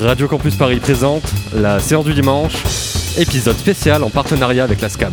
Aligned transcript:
Radio 0.00 0.26
Campus 0.26 0.56
Paris 0.56 0.80
présente 0.80 1.22
la 1.54 1.78
séance 1.78 2.04
du 2.04 2.14
dimanche, 2.14 2.62
épisode 3.18 3.56
spécial 3.56 4.02
en 4.02 4.10
partenariat 4.10 4.64
avec 4.64 4.80
la 4.80 4.88
SCAM. 4.88 5.12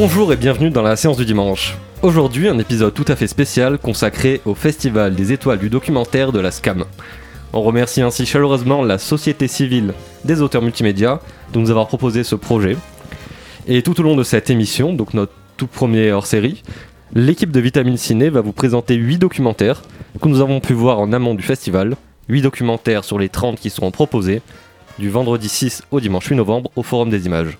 Bonjour 0.00 0.32
et 0.32 0.36
bienvenue 0.36 0.70
dans 0.70 0.82
la 0.82 0.94
séance 0.94 1.16
du 1.16 1.24
dimanche. 1.24 1.76
Aujourd'hui, 2.02 2.46
un 2.46 2.60
épisode 2.60 2.94
tout 2.94 3.04
à 3.08 3.16
fait 3.16 3.26
spécial 3.26 3.78
consacré 3.78 4.40
au 4.44 4.54
Festival 4.54 5.16
des 5.16 5.32
étoiles 5.32 5.58
du 5.58 5.70
documentaire 5.70 6.30
de 6.30 6.38
la 6.38 6.52
SCAM. 6.52 6.84
On 7.52 7.62
remercie 7.62 8.00
ainsi 8.00 8.24
chaleureusement 8.24 8.84
la 8.84 8.98
Société 8.98 9.48
civile 9.48 9.94
des 10.24 10.40
auteurs 10.40 10.62
multimédia 10.62 11.18
de 11.52 11.58
nous 11.58 11.70
avoir 11.70 11.88
proposé 11.88 12.22
ce 12.22 12.36
projet. 12.36 12.76
Et 13.66 13.82
tout 13.82 13.98
au 13.98 14.04
long 14.04 14.14
de 14.14 14.22
cette 14.22 14.50
émission, 14.50 14.92
donc 14.92 15.14
notre 15.14 15.32
tout 15.56 15.66
premier 15.66 16.12
hors-série, 16.12 16.62
l'équipe 17.12 17.50
de 17.50 17.58
Vitamine 17.58 17.96
Ciné 17.96 18.30
va 18.30 18.40
vous 18.40 18.52
présenter 18.52 18.94
8 18.94 19.18
documentaires 19.18 19.82
que 20.22 20.28
nous 20.28 20.40
avons 20.40 20.60
pu 20.60 20.74
voir 20.74 21.00
en 21.00 21.12
amont 21.12 21.34
du 21.34 21.42
festival. 21.42 21.96
8 22.28 22.42
documentaires 22.42 23.02
sur 23.02 23.18
les 23.18 23.30
30 23.30 23.58
qui 23.58 23.68
seront 23.68 23.90
proposés 23.90 24.42
du 25.00 25.10
vendredi 25.10 25.48
6 25.48 25.82
au 25.90 25.98
dimanche 25.98 26.28
8 26.28 26.36
novembre 26.36 26.70
au 26.76 26.84
Forum 26.84 27.10
des 27.10 27.26
images. 27.26 27.58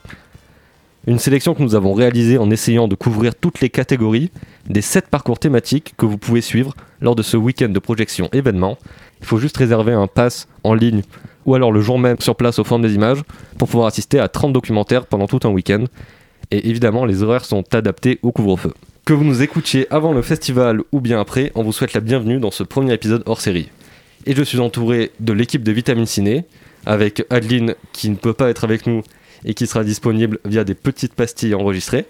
Une 1.07 1.19
sélection 1.19 1.55
que 1.55 1.63
nous 1.63 1.75
avons 1.75 1.95
réalisée 1.95 2.39
en 2.39 2.51
essayant 2.51 2.89
de 2.89 2.95
couvrir 2.95 3.35
toutes 3.35 3.61
les 3.61 3.71
catégories 3.71 4.31
des 4.69 4.83
7 4.83 5.09
parcours 5.09 5.39
thématiques 5.39 5.95
que 5.97 6.05
vous 6.05 6.19
pouvez 6.19 6.41
suivre 6.41 6.75
lors 7.01 7.15
de 7.15 7.23
ce 7.23 7.37
week-end 7.37 7.69
de 7.69 7.79
projection 7.79 8.29
événement. 8.33 8.77
Il 9.21 9.27
faut 9.27 9.39
juste 9.39 9.57
réserver 9.57 9.93
un 9.93 10.07
pass 10.07 10.49
en 10.65 10.75
ligne 10.75 11.03
ou 11.47 11.55
alors 11.55 11.73
le 11.73 11.81
jour 11.81 11.99
même 11.99 12.19
sur 12.21 12.37
place 12.37 12.59
au 12.59 12.65
Forum 12.65 12.83
des 12.83 12.95
images 12.95 13.23
pour 13.57 13.69
pouvoir 13.69 13.87
assister 13.87 14.19
à 14.19 14.29
30 14.29 14.53
documentaires 14.53 15.07
pendant 15.07 15.27
tout 15.27 15.41
un 15.45 15.51
week-end. 15.51 15.85
Et 16.51 16.69
évidemment, 16.69 17.05
les 17.05 17.23
horaires 17.23 17.45
sont 17.45 17.65
adaptés 17.75 18.19
au 18.23 18.33
couvre-feu. 18.33 18.75
Que 19.07 19.15
vous 19.15 19.25
nous 19.25 19.43
écoutiez 19.43 19.87
avant 19.91 20.13
le 20.13 20.21
festival 20.21 20.83
ou 20.93 21.01
bien 21.01 21.21
après, 21.21 21.53
on 21.55 21.63
vous 21.63 21.73
souhaite 21.73 21.95
la 21.95 22.01
bienvenue 22.01 22.39
dans 22.39 22.51
ce 22.51 22.65
premier 22.65 22.93
épisode 22.93 23.23
hors 23.25 23.41
série. 23.41 23.71
Et 24.27 24.35
je 24.35 24.43
suis 24.43 24.59
entouré 24.59 25.13
de 25.21 25.33
l'équipe 25.33 25.63
de 25.63 25.73
Vitamine 25.73 26.05
Ciné, 26.05 26.45
avec 26.85 27.25
Adeline 27.31 27.75
qui 27.93 28.11
ne 28.11 28.17
peut 28.17 28.35
pas 28.35 28.51
être 28.51 28.65
avec 28.65 28.87
nous 28.87 29.03
et 29.45 29.55
qui 29.55 29.67
sera 29.67 29.85
disponible 29.85 30.39
via 30.45 30.65
des 30.65 30.75
petites 30.75 31.15
pastilles 31.15 31.55
enregistrées. 31.55 32.07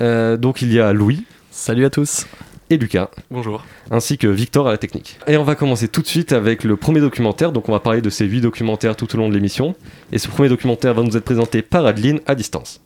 Euh, 0.00 0.36
donc 0.36 0.62
il 0.62 0.72
y 0.72 0.80
a 0.80 0.92
Louis. 0.92 1.24
Salut 1.50 1.84
à 1.84 1.90
tous. 1.90 2.26
Et 2.70 2.78
Lucas. 2.78 3.10
Bonjour. 3.30 3.64
Ainsi 3.90 4.16
que 4.16 4.26
Victor 4.26 4.66
à 4.66 4.72
la 4.72 4.78
technique. 4.78 5.18
Et 5.26 5.36
on 5.36 5.44
va 5.44 5.54
commencer 5.54 5.88
tout 5.88 6.00
de 6.00 6.06
suite 6.06 6.32
avec 6.32 6.64
le 6.64 6.76
premier 6.76 7.00
documentaire. 7.00 7.52
Donc 7.52 7.68
on 7.68 7.72
va 7.72 7.80
parler 7.80 8.00
de 8.00 8.08
ces 8.08 8.24
huit 8.24 8.40
documentaires 8.40 8.96
tout 8.96 9.14
au 9.14 9.18
long 9.18 9.28
de 9.28 9.34
l'émission. 9.34 9.74
Et 10.10 10.18
ce 10.18 10.28
premier 10.28 10.48
documentaire 10.48 10.94
va 10.94 11.02
nous 11.02 11.16
être 11.16 11.24
présenté 11.24 11.60
par 11.60 11.84
Adeline 11.84 12.20
à 12.26 12.34
distance. 12.34 12.80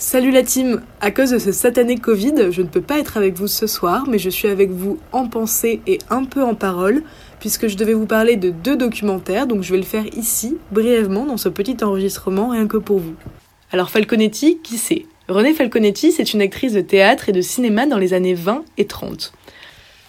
Salut 0.00 0.30
la 0.30 0.44
team 0.44 0.80
À 1.00 1.10
cause 1.10 1.30
de 1.30 1.40
ce 1.40 1.50
satané 1.50 1.96
Covid, 1.96 2.52
je 2.52 2.62
ne 2.62 2.68
peux 2.68 2.80
pas 2.80 3.00
être 3.00 3.16
avec 3.16 3.34
vous 3.34 3.48
ce 3.48 3.66
soir, 3.66 4.04
mais 4.08 4.20
je 4.20 4.30
suis 4.30 4.46
avec 4.46 4.70
vous 4.70 5.00
en 5.10 5.26
pensée 5.26 5.80
et 5.88 5.98
un 6.08 6.22
peu 6.22 6.40
en 6.44 6.54
parole, 6.54 7.02
puisque 7.40 7.66
je 7.66 7.76
devais 7.76 7.94
vous 7.94 8.06
parler 8.06 8.36
de 8.36 8.50
deux 8.50 8.76
documentaires, 8.76 9.48
donc 9.48 9.64
je 9.64 9.72
vais 9.72 9.78
le 9.78 9.82
faire 9.82 10.06
ici, 10.16 10.56
brièvement, 10.70 11.26
dans 11.26 11.36
ce 11.36 11.48
petit 11.48 11.82
enregistrement, 11.82 12.50
rien 12.50 12.68
que 12.68 12.76
pour 12.76 13.00
vous. 13.00 13.14
Alors 13.72 13.90
Falconetti, 13.90 14.58
qui 14.62 14.78
c'est? 14.78 15.04
Renée 15.26 15.52
Falconetti, 15.52 16.12
c'est 16.12 16.32
une 16.32 16.42
actrice 16.42 16.74
de 16.74 16.80
théâtre 16.80 17.28
et 17.28 17.32
de 17.32 17.40
cinéma 17.40 17.86
dans 17.86 17.98
les 17.98 18.14
années 18.14 18.34
20 18.34 18.62
et 18.76 18.86
30. 18.86 19.32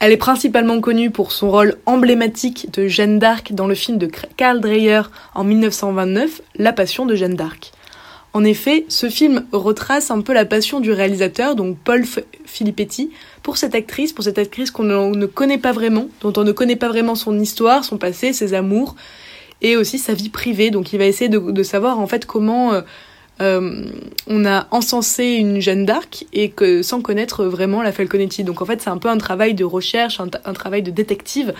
Elle 0.01 0.11
est 0.11 0.17
principalement 0.17 0.79
connue 0.81 1.09
pour 1.09 1.31
son 1.31 1.49
rôle 1.49 1.77
emblématique 1.87 2.71
de 2.73 2.87
Jeanne 2.87 3.17
d'Arc 3.17 3.53
dans 3.53 3.65
le 3.65 3.73
film 3.73 3.97
de 3.97 4.07
Karl 4.37 4.61
Dreyer 4.61 5.01
en 5.33 5.43
1929, 5.43 6.41
La 6.57 6.73
Passion 6.73 7.07
de 7.07 7.15
Jeanne 7.15 7.33
d'Arc. 7.33 7.71
En 8.33 8.43
effet, 8.43 8.85
ce 8.89 9.09
film 9.09 9.45
retrace 9.51 10.11
un 10.11 10.21
peu 10.21 10.33
la 10.33 10.45
passion 10.45 10.79
du 10.79 10.91
réalisateur, 10.91 11.55
donc 11.55 11.77
Paul 11.83 12.05
Filippetti, 12.45 13.09
pour 13.41 13.57
cette 13.57 13.73
actrice, 13.73 14.13
pour 14.13 14.23
cette 14.23 14.37
actrice 14.37 14.69
qu'on 14.69 14.83
ne 14.83 15.25
connaît 15.25 15.57
pas 15.57 15.71
vraiment, 15.71 16.07
dont 16.21 16.33
on 16.37 16.43
ne 16.43 16.51
connaît 16.51 16.75
pas 16.75 16.89
vraiment 16.89 17.15
son 17.15 17.39
histoire, 17.39 17.83
son 17.83 17.97
passé, 17.97 18.31
ses 18.31 18.53
amours, 18.53 18.95
et 19.61 19.75
aussi 19.75 19.97
sa 19.97 20.13
vie 20.13 20.29
privée. 20.29 20.69
Donc 20.69 20.93
il 20.93 20.99
va 20.99 21.05
essayer 21.05 21.29
de, 21.29 21.63
savoir 21.63 21.99
en 21.99 22.05
fait 22.05 22.27
comment 22.27 22.73
euh, 22.73 22.81
euh, 23.41 23.85
on 24.27 24.45
a 24.45 24.67
encensé 24.69 25.25
une 25.25 25.59
Jeanne 25.59 25.85
d'Arc 25.85 26.25
et 26.31 26.51
que 26.51 26.83
sans 26.83 27.01
connaître 27.01 27.45
vraiment 27.45 27.81
la 27.81 27.91
Falconetti. 27.91 28.43
Donc 28.43 28.61
en 28.61 28.65
fait 28.65 28.81
c'est 28.81 28.91
un 28.91 28.97
peu 28.97 29.09
un 29.09 29.17
travail 29.17 29.55
de 29.55 29.63
recherche, 29.63 30.19
un, 30.19 30.53
travail 30.53 30.83
de 30.83 30.91
détective 30.91 31.53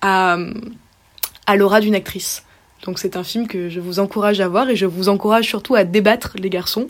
à, 0.00 0.38
à 1.46 1.56
l'aura 1.56 1.80
d'une 1.80 1.94
actrice. 1.94 2.45
Donc 2.86 3.00
c'est 3.00 3.16
un 3.16 3.24
film 3.24 3.48
que 3.48 3.68
je 3.68 3.80
vous 3.80 3.98
encourage 3.98 4.40
à 4.40 4.48
voir 4.48 4.70
et 4.70 4.76
je 4.76 4.86
vous 4.86 5.08
encourage 5.08 5.46
surtout 5.46 5.74
à 5.74 5.84
débattre 5.84 6.36
les 6.38 6.48
garçons. 6.48 6.88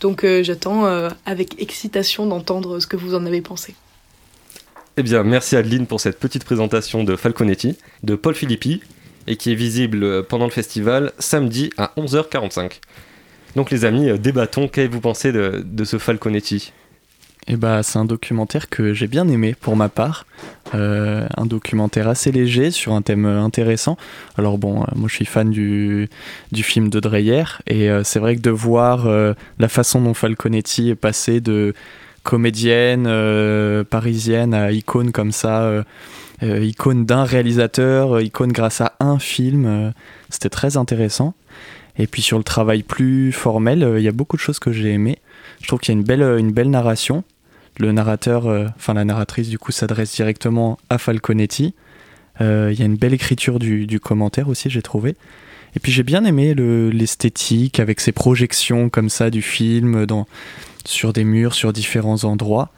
Donc 0.00 0.22
euh, 0.22 0.42
j'attends 0.42 0.86
euh, 0.86 1.08
avec 1.24 1.60
excitation 1.60 2.26
d'entendre 2.26 2.78
ce 2.78 2.86
que 2.86 2.96
vous 2.96 3.14
en 3.14 3.24
avez 3.24 3.40
pensé. 3.40 3.74
Eh 4.98 5.02
bien 5.02 5.22
merci 5.22 5.56
Adeline 5.56 5.86
pour 5.86 6.00
cette 6.00 6.18
petite 6.18 6.44
présentation 6.44 7.04
de 7.04 7.16
Falconetti, 7.16 7.78
de 8.02 8.14
Paul 8.16 8.34
Filippi, 8.34 8.82
et 9.26 9.36
qui 9.36 9.52
est 9.52 9.54
visible 9.54 10.24
pendant 10.24 10.44
le 10.44 10.50
festival 10.50 11.12
samedi 11.18 11.70
à 11.78 11.92
11h45. 11.96 12.72
Donc 13.56 13.70
les 13.70 13.86
amis, 13.86 14.10
euh, 14.10 14.18
débattons, 14.18 14.68
qu'avez-vous 14.68 15.00
pensé 15.00 15.32
de 15.32 15.84
ce 15.84 15.96
Falconetti? 15.96 16.72
Eh 17.48 17.56
bah, 17.56 17.82
c'est 17.82 17.98
un 17.98 18.04
documentaire 18.04 18.68
que 18.68 18.92
j'ai 18.92 19.06
bien 19.06 19.26
aimé 19.28 19.54
pour 19.58 19.76
ma 19.76 19.88
part. 19.88 20.26
Euh, 20.74 21.26
un 21.36 21.46
documentaire 21.46 22.06
assez 22.08 22.30
léger 22.30 22.70
sur 22.70 22.92
un 22.92 23.02
thème 23.02 23.24
intéressant. 23.24 23.96
Alors 24.36 24.58
bon, 24.58 24.82
euh, 24.82 24.86
moi 24.94 25.08
je 25.08 25.14
suis 25.14 25.24
fan 25.24 25.50
du, 25.50 26.08
du 26.52 26.62
film 26.62 26.90
de 26.90 27.00
Dreyer 27.00 27.44
et 27.66 27.90
euh, 27.90 28.04
c'est 28.04 28.18
vrai 28.18 28.36
que 28.36 28.40
de 28.40 28.50
voir 28.50 29.08
la 29.58 29.68
façon 29.68 30.00
dont 30.00 30.14
Falconetti 30.14 30.90
est 30.90 30.94
passé 30.94 31.40
de 31.40 31.74
comédienne 32.22 33.04
parisienne 33.84 34.52
à 34.52 34.70
icône 34.72 35.10
comme 35.10 35.32
ça, 35.32 35.84
icône 36.42 37.06
d'un 37.06 37.24
réalisateur, 37.24 38.20
icône 38.20 38.52
grâce 38.52 38.82
à 38.82 38.92
un 39.00 39.18
film, 39.18 39.92
c'était 40.28 40.50
très 40.50 40.76
intéressant. 40.76 41.34
Et 41.98 42.06
puis 42.06 42.22
sur 42.22 42.38
le 42.38 42.44
travail 42.44 42.82
plus 42.82 43.32
formel, 43.32 43.94
il 43.96 44.02
y 44.02 44.08
a 44.08 44.12
beaucoup 44.12 44.36
de 44.36 44.40
choses 44.40 44.58
que 44.58 44.72
j'ai 44.72 44.92
aimées. 44.92 45.18
Je 45.60 45.66
trouve 45.66 45.80
qu'il 45.80 45.94
y 45.94 45.96
a 45.96 45.98
une 45.98 46.06
belle, 46.06 46.22
une 46.22 46.52
belle 46.52 46.70
narration. 46.70 47.24
Le 47.78 47.92
narrateur, 47.92 48.46
euh, 48.46 48.66
enfin 48.76 48.94
la 48.94 49.04
narratrice 49.04 49.48
du 49.48 49.58
coup 49.58 49.72
s'adresse 49.72 50.14
directement 50.14 50.78
à 50.88 50.98
Falconetti. 50.98 51.74
Euh, 52.40 52.70
il 52.72 52.78
y 52.78 52.82
a 52.82 52.86
une 52.86 52.96
belle 52.96 53.14
écriture 53.14 53.58
du, 53.58 53.86
du 53.86 54.00
commentaire 54.00 54.48
aussi, 54.48 54.70
j'ai 54.70 54.82
trouvé. 54.82 55.14
Et 55.76 55.80
puis 55.80 55.92
j'ai 55.92 56.02
bien 56.02 56.24
aimé 56.24 56.54
l'esthétique 56.54 57.78
avec 57.78 58.00
ces 58.00 58.12
projections 58.12 58.88
comme 58.88 59.08
ça 59.08 59.30
du 59.30 59.42
film 59.42 60.04
dans, 60.04 60.26
sur 60.84 61.12
des 61.12 61.24
murs, 61.24 61.54
sur 61.54 61.72
différents 61.72 62.24
endroits. 62.24 62.70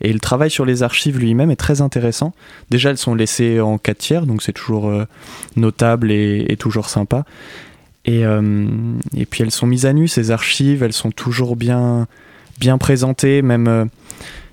Et 0.00 0.12
le 0.12 0.20
travail 0.20 0.50
sur 0.50 0.64
les 0.64 0.82
archives 0.82 1.18
lui-même 1.18 1.50
est 1.50 1.56
très 1.56 1.80
intéressant. 1.80 2.32
Déjà, 2.70 2.90
elles 2.90 2.98
sont 2.98 3.14
laissées 3.14 3.60
en 3.60 3.78
4 3.78 3.98
tiers, 3.98 4.26
donc 4.26 4.42
c'est 4.42 4.52
toujours 4.52 4.88
euh, 4.88 5.06
notable 5.56 6.12
et, 6.12 6.56
toujours 6.58 6.88
sympa. 6.88 7.24
Et, 8.10 8.22
et, 9.14 9.26
puis 9.26 9.42
elles 9.42 9.50
sont 9.50 9.66
mises 9.66 9.84
à 9.84 9.92
nu, 9.92 10.08
ces 10.08 10.30
archives, 10.30 10.82
elles 10.82 10.94
sont 10.94 11.10
toujours 11.10 11.56
bien, 11.56 12.06
bien 12.58 12.78
présenté, 12.78 13.42
même, 13.42 13.68
euh, 13.68 13.84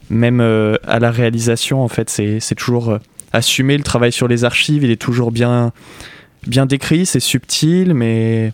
même 0.10 0.40
euh, 0.40 0.76
à 0.86 1.00
la 1.00 1.12
réalisation, 1.12 1.84
en 1.84 1.88
fait, 1.88 2.10
c'est 2.10 2.56
toujours 2.56 2.90
euh, 2.90 3.00
assumé. 3.34 3.78
Le 3.78 3.84
travail 3.84 4.12
sur 4.12 4.28
les 4.28 4.44
archives, 4.44 4.84
il 4.84 4.92
est 4.92 5.02
toujours 5.02 5.32
bien, 5.32 5.72
bien 6.48 6.66
décrit, 6.66 7.06
c'est 7.06 7.20
subtil, 7.20 7.94
mais 7.94 8.54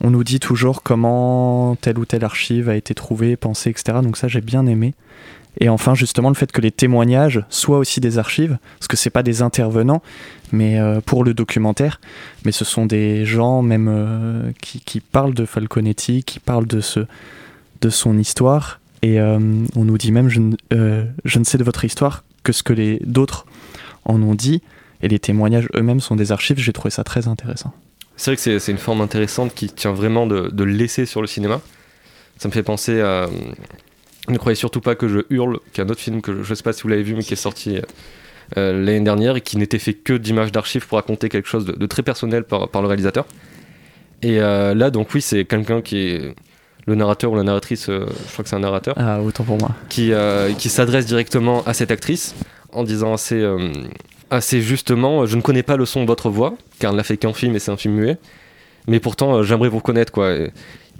on 0.00 0.10
nous 0.10 0.24
dit 0.24 0.40
toujours 0.40 0.82
comment 0.82 1.76
telle 1.80 1.98
ou 1.98 2.04
telle 2.04 2.24
archive 2.24 2.68
a 2.68 2.76
été 2.76 2.94
trouvée, 2.94 3.36
pensée, 3.36 3.70
etc. 3.70 3.98
Donc 4.02 4.16
ça, 4.16 4.28
j'ai 4.28 4.40
bien 4.40 4.66
aimé. 4.66 4.94
Et 5.60 5.68
enfin, 5.68 5.94
justement, 5.94 6.28
le 6.28 6.34
fait 6.34 6.50
que 6.50 6.60
les 6.60 6.70
témoignages 6.70 7.44
soient 7.50 7.78
aussi 7.78 8.00
des 8.00 8.18
archives, 8.18 8.58
parce 8.78 8.88
que 8.88 8.96
c'est 8.96 9.10
pas 9.10 9.22
des 9.22 9.42
intervenants, 9.42 10.02
mais 10.50 10.78
pour 11.04 11.24
le 11.24 11.34
documentaire, 11.34 12.00
mais 12.44 12.52
ce 12.52 12.64
sont 12.64 12.86
des 12.86 13.24
gens 13.24 13.62
même 13.62 14.52
qui, 14.60 14.80
qui, 14.80 15.00
parlent 15.00 15.34
de 15.34 15.44
Falconetti, 15.44 16.24
qui 16.24 16.40
parlent 16.40 16.66
de 16.66 16.80
ce, 16.80 17.06
de 17.82 17.90
son 17.90 18.16
histoire. 18.16 18.80
Et 19.02 19.20
euh, 19.20 19.38
on 19.76 19.84
nous 19.84 19.98
dit 19.98 20.12
même, 20.12 20.28
je, 20.28 20.40
euh, 20.72 21.04
je, 21.24 21.38
ne 21.38 21.44
sais 21.44 21.58
de 21.58 21.64
votre 21.64 21.84
histoire 21.84 22.24
que 22.44 22.52
ce 22.52 22.62
que 22.62 22.72
les 22.72 23.00
d'autres 23.04 23.44
en 24.04 24.22
ont 24.22 24.34
dit. 24.34 24.62
Et 25.02 25.08
les 25.08 25.18
témoignages 25.18 25.68
eux-mêmes 25.74 26.00
sont 26.00 26.14
des 26.14 26.30
archives. 26.30 26.58
J'ai 26.58 26.72
trouvé 26.72 26.90
ça 26.90 27.02
très 27.02 27.26
intéressant. 27.26 27.74
C'est 28.16 28.30
vrai 28.30 28.36
que 28.36 28.58
c'est 28.60 28.70
une 28.72 28.78
forme 28.78 29.00
intéressante 29.00 29.52
qui 29.52 29.68
tient 29.68 29.92
vraiment 29.92 30.26
de, 30.26 30.48
de 30.52 30.64
laisser 30.64 31.06
sur 31.06 31.20
le 31.20 31.26
cinéma. 31.26 31.60
Ça 32.38 32.48
me 32.48 32.52
fait 32.52 32.62
penser 32.62 33.00
à. 33.00 33.28
Ne 34.28 34.38
croyez 34.38 34.56
surtout 34.56 34.80
pas 34.80 34.94
que 34.94 35.08
je 35.08 35.20
hurle, 35.30 35.58
qui 35.72 35.80
est 35.80 35.84
un 35.84 35.88
autre 35.88 36.00
film 36.00 36.22
que 36.22 36.42
je 36.42 36.50
ne 36.50 36.54
sais 36.54 36.62
pas 36.62 36.72
si 36.72 36.82
vous 36.82 36.88
l'avez 36.88 37.02
vu, 37.02 37.14
mais 37.14 37.22
qui 37.22 37.32
est 37.32 37.36
sorti 37.36 37.78
euh, 38.56 38.84
l'année 38.84 39.00
dernière 39.00 39.36
et 39.36 39.40
qui 39.40 39.56
n'était 39.56 39.78
fait 39.78 39.94
que 39.94 40.12
d'images 40.12 40.52
d'archives 40.52 40.86
pour 40.86 40.96
raconter 40.96 41.28
quelque 41.28 41.48
chose 41.48 41.64
de, 41.64 41.86
très 41.86 42.02
personnel 42.02 42.44
par, 42.44 42.68
par, 42.68 42.82
le 42.82 42.88
réalisateur. 42.88 43.26
Et 44.22 44.38
là, 44.38 44.90
donc 44.90 45.12
oui, 45.14 45.20
c'est 45.20 45.44
quelqu'un 45.44 45.82
qui 45.82 45.98
est 45.98 46.34
le 46.86 46.94
narrateur 46.94 47.32
ou 47.32 47.34
la 47.34 47.42
narratrice, 47.42 47.86
je 47.88 48.04
crois 48.32 48.44
que 48.44 48.48
c'est 48.48 48.54
un 48.54 48.60
narrateur. 48.60 48.94
Ah, 48.96 49.20
autant 49.20 49.42
pour 49.42 49.58
moi. 49.58 49.70
Qui, 49.88 50.12
qui 50.58 50.68
s'adresse 50.68 51.06
directement 51.06 51.64
à 51.64 51.74
cette 51.74 51.90
actrice 51.90 52.36
en 52.70 52.84
disant 52.84 53.14
assez, 53.14 53.44
assez 54.30 54.62
justement 54.62 55.26
Je 55.26 55.34
ne 55.36 55.42
connais 55.42 55.64
pas 55.64 55.76
le 55.76 55.86
son 55.86 56.02
de 56.02 56.06
votre 56.06 56.30
voix, 56.30 56.54
car 56.78 56.92
elle 56.92 56.96
n'a 56.96 57.02
fait 57.02 57.16
qu'un 57.16 57.32
film 57.32 57.56
et 57.56 57.58
c'est 57.58 57.72
un 57.72 57.76
film 57.76 57.94
muet. 57.94 58.18
Mais 58.86 59.00
pourtant, 59.00 59.42
j'aimerais 59.42 59.68
vous 59.68 59.78
reconnaître, 59.78 60.12
quoi. 60.12 60.30
Et, 60.30 60.52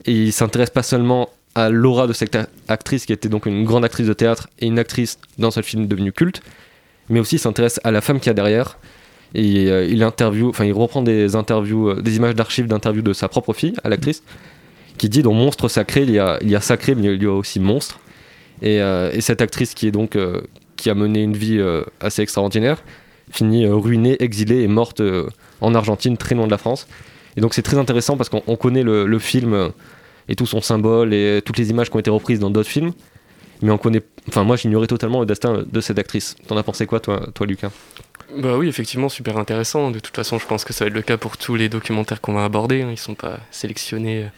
et 0.06 0.12
il 0.12 0.32
s'intéresse 0.32 0.70
pas 0.70 0.82
seulement 0.82 1.28
à 1.54 1.68
l'aura 1.68 2.06
de 2.06 2.12
cette 2.12 2.38
actrice 2.68 3.06
qui 3.06 3.12
était 3.12 3.28
donc 3.28 3.46
une 3.46 3.64
grande 3.64 3.84
actrice 3.84 4.06
de 4.06 4.12
théâtre 4.12 4.48
et 4.58 4.66
une 4.66 4.78
actrice 4.78 5.18
dans 5.38 5.50
ce 5.50 5.60
film 5.60 5.86
devenu 5.86 6.12
culte, 6.12 6.42
mais 7.08 7.20
aussi 7.20 7.38
s'intéresse 7.38 7.80
à 7.84 7.90
la 7.90 8.00
femme 8.00 8.18
qu'il 8.18 8.28
y 8.28 8.30
a 8.30 8.34
derrière. 8.34 8.78
Et 9.34 9.70
euh, 9.70 9.86
il 9.86 10.04
enfin 10.04 10.64
il 10.64 10.72
reprend 10.72 11.02
des 11.02 11.36
interviews, 11.36 11.90
euh, 11.90 12.02
des 12.02 12.16
images 12.16 12.34
d'archives 12.34 12.66
d'interviews 12.66 13.02
de 13.02 13.12
sa 13.12 13.28
propre 13.28 13.52
fille, 13.52 13.74
à 13.82 13.88
l'actrice, 13.88 14.22
qui 14.98 15.08
dit 15.08 15.22
dans 15.22 15.32
Monstre 15.32 15.68
sacré, 15.68 16.02
il 16.02 16.10
y 16.10 16.18
a, 16.18 16.60
sacré, 16.60 16.94
mais 16.94 17.14
il 17.14 17.22
y 17.22 17.26
a 17.26 17.32
aussi 17.32 17.60
monstre. 17.60 17.98
Et, 18.60 18.80
euh, 18.80 19.10
et 19.12 19.20
cette 19.20 19.40
actrice 19.40 19.74
qui 19.74 19.86
est 19.86 19.90
donc 19.90 20.18
qui 20.76 20.90
a 20.90 20.94
mené 20.94 21.22
une 21.22 21.36
vie 21.36 21.60
assez 22.00 22.22
extraordinaire, 22.22 22.82
finit 23.30 23.66
ruinée, 23.66 24.16
exilée 24.20 24.62
et 24.62 24.68
morte 24.68 25.02
en 25.60 25.74
Argentine, 25.74 26.16
très 26.16 26.34
loin 26.34 26.46
de 26.46 26.50
la 26.50 26.58
France. 26.58 26.86
Et 27.36 27.40
donc 27.40 27.54
c'est 27.54 27.62
très 27.62 27.78
intéressant 27.78 28.16
parce 28.16 28.28
qu'on 28.28 28.56
connaît 28.56 28.82
le 28.82 29.18
film 29.18 29.72
et 30.28 30.36
tout 30.36 30.46
son 30.46 30.60
symbole 30.60 31.14
et 31.14 31.42
toutes 31.44 31.58
les 31.58 31.70
images 31.70 31.90
qui 31.90 31.96
ont 31.96 32.00
été 32.00 32.10
reprises 32.10 32.38
dans 32.38 32.50
d'autres 32.50 32.68
films. 32.68 32.92
Mais 33.62 33.70
on 33.70 33.78
connaît. 33.78 34.02
Enfin, 34.28 34.42
moi, 34.42 34.56
j'ignorais 34.56 34.88
totalement 34.88 35.20
le 35.20 35.26
destin 35.26 35.64
de 35.64 35.80
cette 35.80 35.98
actrice. 35.98 36.36
T'en 36.48 36.56
as 36.56 36.62
pensé 36.62 36.86
quoi, 36.86 37.00
toi, 37.00 37.28
toi 37.32 37.46
Lucas? 37.46 37.70
Bah 38.36 38.56
oui, 38.56 38.68
effectivement, 38.68 39.08
super 39.08 39.36
intéressant. 39.36 39.90
De 39.90 40.00
toute 40.00 40.16
façon, 40.16 40.38
je 40.38 40.46
pense 40.46 40.64
que 40.64 40.72
ça 40.72 40.84
va 40.84 40.88
être 40.88 40.94
le 40.94 41.02
cas 41.02 41.16
pour 41.16 41.36
tous 41.36 41.54
les 41.54 41.68
documentaires 41.68 42.20
qu'on 42.20 42.32
va 42.32 42.44
aborder. 42.44 42.82
Hein. 42.82 42.88
Ils 42.90 42.98
sont 42.98 43.14
pas 43.14 43.38
sélectionnés 43.50 44.24
euh, 44.24 44.28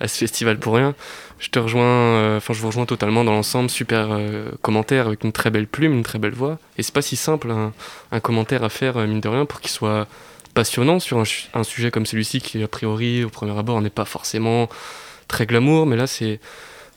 à 0.00 0.08
ce 0.08 0.18
festival 0.18 0.58
pour 0.58 0.74
rien. 0.74 0.94
Je 1.38 1.48
te 1.48 1.58
rejoins, 1.58 1.84
euh, 1.84 2.36
enfin, 2.36 2.52
je 2.52 2.60
vous 2.60 2.68
rejoins 2.68 2.86
totalement 2.86 3.24
dans 3.24 3.32
l'ensemble. 3.32 3.68
Super 3.68 4.08
euh, 4.10 4.50
commentaire 4.62 5.08
avec 5.08 5.24
une 5.24 5.32
très 5.32 5.50
belle 5.50 5.66
plume, 5.66 5.92
une 5.94 6.02
très 6.02 6.18
belle 6.18 6.34
voix. 6.34 6.58
Et 6.76 6.82
c'est 6.82 6.94
pas 6.94 7.02
si 7.02 7.16
simple 7.16 7.50
un, 7.50 8.20
commentaire 8.20 8.62
à 8.62 8.68
faire, 8.68 8.96
mine 9.06 9.20
de 9.20 9.28
rien, 9.28 9.44
pour 9.44 9.60
qu'il 9.60 9.70
soit 9.70 10.06
passionnant 10.54 11.00
sur 11.00 11.18
un, 11.18 11.24
un 11.54 11.64
sujet 11.64 11.90
comme 11.90 12.06
celui-ci 12.06 12.40
qui, 12.40 12.62
a 12.62 12.68
priori, 12.68 13.24
au 13.24 13.28
premier 13.28 13.58
abord, 13.58 13.80
n'est 13.80 13.90
pas 13.90 14.04
forcément 14.04 14.68
très 15.28 15.46
glamour, 15.46 15.86
mais 15.86 15.96
là, 15.96 16.06
c'est 16.06 16.40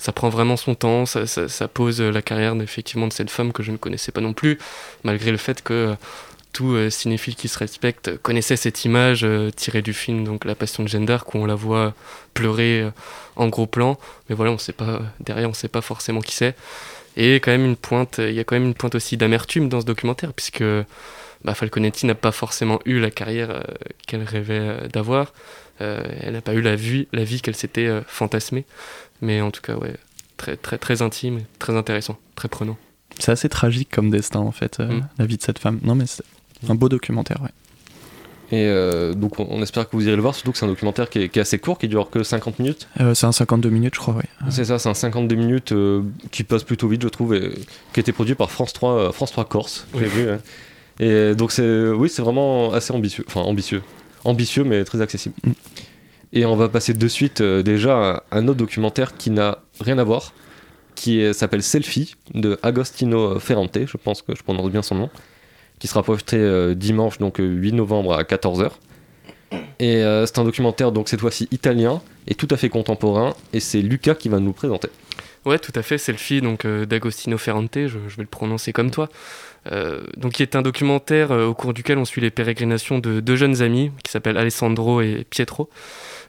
ça 0.02 0.12
prend 0.12 0.30
vraiment 0.30 0.58
son 0.58 0.74
temps, 0.74 1.06
ça, 1.06 1.68
pose 1.68 2.02
la 2.02 2.24
carrière 2.24 2.60
effectivement 2.60 3.08
de 3.08 3.14
cette 3.14 3.30
femme 3.30 3.54
que 3.54 3.62
je 3.62 3.72
ne 3.72 3.78
connaissais 3.78 4.12
pas 4.12 4.20
non 4.20 4.34
plus, 4.34 4.58
malgré 5.04 5.30
le 5.30 5.38
fait 5.38 5.62
que 5.62 5.74
euh, 5.74 5.96
tout 6.54 6.74
euh, 6.74 6.90
cinéphile 6.90 7.36
qui 7.36 7.48
se 7.48 7.60
respecte 7.60 8.18
connaissait 8.18 8.56
cette 8.56 8.84
image 8.84 9.24
euh, 9.24 9.52
tirée 9.52 9.84
du 9.84 9.94
film, 9.94 10.24
donc 10.24 10.44
La 10.44 10.56
Passion 10.56 10.82
de 10.82 10.88
Jeanne 10.88 11.08
où 11.08 11.38
on 11.38 11.46
la 11.46 11.54
voit 11.54 11.94
pleurer 12.34 12.90
en 13.36 13.48
gros 13.48 13.68
plan, 13.68 14.00
mais 14.28 14.34
voilà, 14.34 14.52
on 14.52 14.58
sait 14.58 14.74
pas, 14.74 15.02
derrière, 15.20 15.48
on 15.48 15.54
sait 15.54 15.68
pas 15.68 15.82
forcément 15.82 16.22
qui 16.22 16.36
c'est. 16.36 16.56
Et 17.16 17.36
quand 17.36 17.52
même 17.52 17.66
une 17.66 17.76
pointe, 17.76 18.18
il 18.18 18.34
y 18.34 18.40
a 18.40 18.44
quand 18.44 18.56
même 18.56 18.66
une 18.66 18.74
pointe 18.74 18.96
aussi 18.96 19.18
d'amertume 19.18 19.70
dans 19.70 19.82
ce 19.82 19.86
documentaire, 19.86 20.34
puisque 20.34 20.64
bah, 21.44 21.54
Falconetti 21.54 22.08
n'a 22.08 22.16
pas 22.16 22.32
forcément 22.32 22.80
eu 22.86 23.00
la 23.00 23.12
carrière 23.12 23.64
qu'elle 24.08 24.24
rêvait 24.24 24.88
d'avoir. 24.92 25.32
Euh, 25.82 26.04
elle 26.22 26.34
n'a 26.34 26.42
pas 26.42 26.54
eu 26.54 26.62
la 26.62 26.76
vie, 26.76 27.08
la 27.12 27.24
vie 27.24 27.42
qu'elle 27.42 27.56
s'était 27.56 27.88
euh, 27.88 28.02
fantasmée. 28.06 28.66
Mais 29.22 29.42
en 29.42 29.52
tout 29.52 29.62
cas, 29.62 29.76
ouais, 29.76 29.96
très, 30.38 30.56
très, 30.56 30.78
très 30.78 31.02
intime, 31.02 31.40
très 31.60 31.76
intéressant, 31.76 32.18
très 32.36 32.48
prenant. 32.48 32.78
C'est 33.20 33.32
assez 33.32 33.50
tragique 33.50 33.90
comme 33.92 34.10
destin, 34.10 34.40
en 34.40 34.52
fait, 34.52 34.80
euh, 34.80 34.88
mm. 34.88 35.08
la 35.18 35.26
vie 35.26 35.38
de 35.38 35.44
cette 35.44 35.60
femme. 35.60 35.80
Non, 35.84 35.96
mais 35.96 36.06
c'est 36.06 36.24
un 36.70 36.76
beau 36.76 36.90
documentaire, 36.90 37.42
ouais. 37.42 37.50
Et 38.54 38.68
donc 39.16 39.40
on, 39.40 39.62
espère 39.62 39.88
que 39.90 39.96
vous 39.96 40.06
irez 40.06 40.18
le 40.18 40.22
voir, 40.22 40.36
surtout 40.36 40.52
que 40.52 40.58
c'est 40.58 40.66
un 40.66 40.68
documentaire 40.68 41.10
qui 41.10 41.20
est, 41.20 41.38
assez 41.38 41.58
court, 41.58 41.78
qui 41.78 41.88
dure 41.88 42.10
que 42.10 42.22
50 42.22 42.60
minutes. 42.60 42.90
c'est 43.14 43.26
un 43.26 43.32
52 43.32 43.70
minutes, 43.70 43.96
je 43.96 44.02
crois, 44.02 44.14
oui. 44.18 44.26
C'est 44.50 44.66
ça, 44.66 44.78
c'est 44.78 44.90
un 44.90 44.94
52 44.94 45.36
minutes 45.38 45.74
qui 46.32 46.44
passe 46.44 46.66
plutôt 46.66 46.90
vite, 46.90 47.02
je 47.02 47.08
trouve, 47.08 47.34
et 47.34 47.54
qui 47.94 48.00
a 48.00 48.02
été 48.02 48.12
produit 48.12 48.36
par 48.36 48.52
France 48.52 48.74
3, 48.74 49.14
France 49.14 49.32
3 49.32 49.46
Corse, 49.46 49.88
j'ai 49.98 50.06
vu. 50.06 50.30
Hein. 50.30 50.40
Et 51.00 51.34
donc 51.34 51.54
c'est, 51.54 51.92
oui, 51.92 52.10
c'est 52.10 52.22
vraiment 52.22 52.74
assez 52.74 52.92
ambitieux, 52.92 53.24
enfin 53.26 53.40
ambitieux 53.40 53.84
ambitieux 54.24 54.64
mais 54.64 54.84
très 54.84 55.02
accessible. 55.02 55.36
Et 56.34 56.46
on 56.46 56.56
va 56.56 56.70
passer 56.70 56.94
de 56.94 57.08
suite 57.08 57.42
euh, 57.42 57.62
déjà 57.62 58.24
à 58.32 58.38
un 58.38 58.48
autre 58.48 58.60
documentaire 58.60 59.18
qui 59.18 59.32
n'a 59.32 59.60
rien 59.82 59.98
à 59.98 60.04
voir, 60.04 60.34
qui 60.96 61.34
s'appelle 61.34 61.64
Selfie 61.64 62.16
de 62.34 62.58
Agostino 62.64 63.40
Ferrante, 63.40 63.78
je 63.86 63.98
pense 63.98 64.22
que 64.22 64.36
je 64.36 64.44
prononce 64.44 64.72
bien 64.72 64.82
son 64.82 64.96
nom, 64.96 65.10
qui 65.80 65.88
sera 65.88 66.04
projeté 66.04 66.38
euh, 66.38 66.76
dimanche 66.76 67.18
donc 67.18 67.38
8 67.40 67.74
novembre 67.74 68.14
à 68.14 68.24
14h. 68.24 68.70
Et 69.80 69.96
euh, 70.04 70.26
c'est 70.26 70.38
un 70.40 70.44
documentaire 70.44 70.92
donc 70.92 71.10
cette 71.10 71.20
fois-ci 71.20 71.48
italien 71.52 72.02
et 72.28 72.36
tout 72.36 72.48
à 72.52 72.58
fait 72.58 72.70
contemporain 72.70 73.34
et 73.52 73.60
c'est 73.60 73.82
Lucas 73.82 74.16
qui 74.16 74.30
va 74.30 74.40
nous 74.40 74.54
présenter. 74.54 74.90
Ouais, 75.46 75.58
tout 75.58 75.72
à 75.76 75.82
fait, 75.82 75.98
Selfie 75.98 76.42
donc 76.42 76.68
d'Agostino 76.68 77.38
Ferrante, 77.38 77.74
je, 77.76 77.98
vais 77.98 78.24
le 78.24 78.26
prononcer 78.26 78.74
comme 78.74 78.92
toi. 78.92 79.10
Euh, 79.72 80.02
donc, 80.18 80.34
qui 80.34 80.44
est 80.44 80.56
un 80.56 80.62
documentaire 80.62 81.32
euh, 81.32 81.46
au 81.46 81.54
cours 81.54 81.74
duquel 81.74 81.98
on 82.00 82.06
suit 82.06 82.22
les 82.22 82.32
pérégrinations 82.32 82.98
de 82.98 83.20
deux 83.20 83.36
jeunes 83.36 83.62
amis 83.62 83.92
qui 84.04 84.12
s'appellent 84.12 84.38
Alessandro 84.38 85.02
et 85.02 85.26
Pietro 85.30 85.70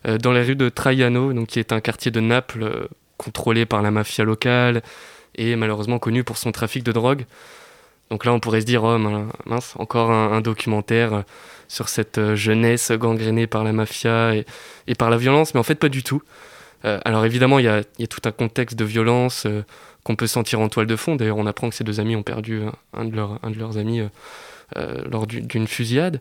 euh, 0.07 0.19
dans 0.19 0.33
les 0.33 0.43
rues 0.43 0.57
de 0.57 0.69
Traiano, 0.69 1.33
donc 1.33 1.49
qui 1.49 1.59
est 1.59 1.73
un 1.73 1.81
quartier 1.81 2.11
de 2.11 2.21
Naples 2.21 2.89
contrôlé 3.17 3.65
par 3.65 3.83
la 3.83 3.91
mafia 3.91 4.25
locale 4.25 4.83
et 5.35 5.57
malheureusement 5.57 5.99
connu 5.99 6.25
pour 6.25 6.37
son 6.37 6.53
trafic 6.53 6.83
de 6.83 6.93
drogue. 6.93 7.25
Donc 8.11 8.27
là, 8.27 8.35
on 8.35 8.41
pourrait 8.41 8.61
se 8.61 8.67
dire, 8.67 8.85
oh 8.85 8.99
mince, 9.47 9.75
encore 9.79 10.11
un, 10.11 10.43
documentaire 10.43 11.25
sur 11.69 11.89
cette 11.89 12.35
jeunesse 12.35 12.93
gangrénée 12.93 13.47
par 13.47 13.65
la 13.65 13.73
mafia 13.73 14.35
et, 14.35 14.95
par 14.99 15.09
la 15.09 15.17
violence, 15.17 15.55
mais 15.55 15.61
en 15.61 15.63
fait 15.63 15.77
pas 15.77 15.89
du 15.89 16.03
tout. 16.03 16.23
Alors 16.85 17.25
évidemment, 17.25 17.59
il 17.59 17.65
y 17.65 17.69
a, 17.69 17.83
tout 18.09 18.21
un 18.25 18.33
contexte 18.33 18.77
de 18.79 18.85
violence 18.85 19.47
qu'on 20.05 20.17
peut 20.17 20.27
sentir 20.27 20.61
en 20.61 20.69
toile 20.69 20.87
de 20.87 20.97
fond. 20.97 21.17
D'ailleurs, 21.17 21.37
on 21.37 21.47
apprend 21.47 21.69
que 21.69 21.75
ces 21.75 21.85
deux 21.85 22.01
amis 22.01 22.17
ont 22.17 22.23
perdu 22.23 22.63
un 22.93 23.05
de, 23.05 23.15
leurs, 23.15 23.79
amis 23.79 24.01
euh, 24.01 24.09
euh, 24.77 25.03
lors 25.11 25.27
d'une 25.27 25.67
fusillade. 25.67 26.21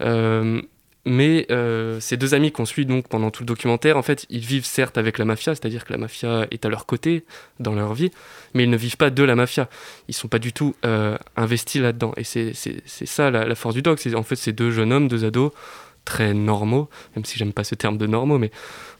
Euh, 0.00 0.60
mais 1.06 1.46
ces 1.98 2.18
deux 2.18 2.34
amis 2.34 2.52
qu'on 2.52 2.66
suit 2.66 2.84
donc 2.84 3.08
pendant 3.08 3.30
tout 3.30 3.42
le 3.42 3.46
documentaire, 3.46 3.96
en 3.96 4.02
fait, 4.02 4.26
ils 4.28 4.44
vivent 4.44 4.66
certes 4.66 4.98
avec 4.98 5.16
la 5.16 5.24
mafia, 5.24 5.54
c'est-à-dire 5.54 5.86
que 5.86 5.92
la 5.92 5.98
mafia 5.98 6.46
est 6.50 6.66
à 6.66 6.68
leur 6.68 6.84
côté 6.84 7.24
dans 7.58 7.74
leur 7.74 7.94
vie, 7.94 8.10
mais 8.52 8.64
ils 8.64 8.70
ne 8.70 8.76
vivent 8.76 8.98
pas 8.98 9.08
de 9.08 9.22
la 9.22 9.34
mafia. 9.34 9.70
Ils 10.08 10.14
sont 10.14 10.28
pas 10.28 10.38
du 10.38 10.52
tout 10.52 10.74
investis 11.36 11.80
là-dedans. 11.80 12.12
Et 12.18 12.24
c'est 12.24 12.52
ça 12.84 13.30
la, 13.30 13.54
force 13.54 13.74
du 13.74 13.82
doc. 13.82 13.98
C'est 13.98 14.14
en 14.14 14.22
fait 14.22 14.36
ces 14.36 14.52
deux 14.52 14.70
jeunes 14.70 14.92
hommes, 14.92 15.08
deux 15.08 15.24
ados 15.24 15.52
très 16.04 16.34
normaux, 16.34 16.88
même 17.14 17.24
si 17.24 17.38
j'aime 17.38 17.52
pas 17.52 17.64
ce 17.64 17.74
terme 17.74 17.98
de 17.98 18.06
normaux, 18.06 18.38
mais 18.38 18.50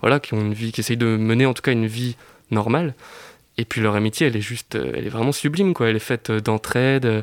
voilà, 0.00 0.20
qui 0.20 0.34
ont 0.34 0.40
une 0.40 0.54
vie, 0.54 0.72
qui 0.72 0.80
essayent 0.80 0.96
de 0.96 1.16
mener 1.16 1.46
en 1.46 1.54
tout 1.54 1.62
cas 1.62 1.72
une 1.72 1.86
vie 1.86 2.16
normale. 2.50 2.94
Et 3.58 3.64
puis 3.64 3.80
leur 3.80 3.94
amitié, 3.94 4.26
elle 4.26 4.36
est 4.36 4.40
juste, 4.40 4.76
euh, 4.76 4.92
elle 4.94 5.06
est 5.06 5.10
vraiment 5.10 5.32
sublime, 5.32 5.74
quoi. 5.74 5.88
Elle 5.88 5.96
est 5.96 5.98
faite 5.98 6.30
euh, 6.30 6.40
d'entraide, 6.40 7.04
euh, 7.04 7.22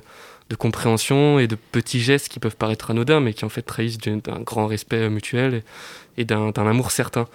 de 0.50 0.56
compréhension 0.56 1.40
et 1.40 1.48
de 1.48 1.56
petits 1.56 2.00
gestes 2.00 2.30
qui 2.30 2.40
peuvent 2.40 2.56
paraître 2.56 2.92
anodins, 2.92 3.20
mais 3.20 3.34
qui 3.34 3.44
en 3.44 3.50
fait 3.50 3.64
trahissent 3.64 3.98
d'un 3.98 4.40
grand 4.42 4.68
respect 4.68 5.10
mutuel 5.10 5.64
et, 6.18 6.26
d'un 6.26 6.54
amour 6.54 6.92
certain. 6.92 7.28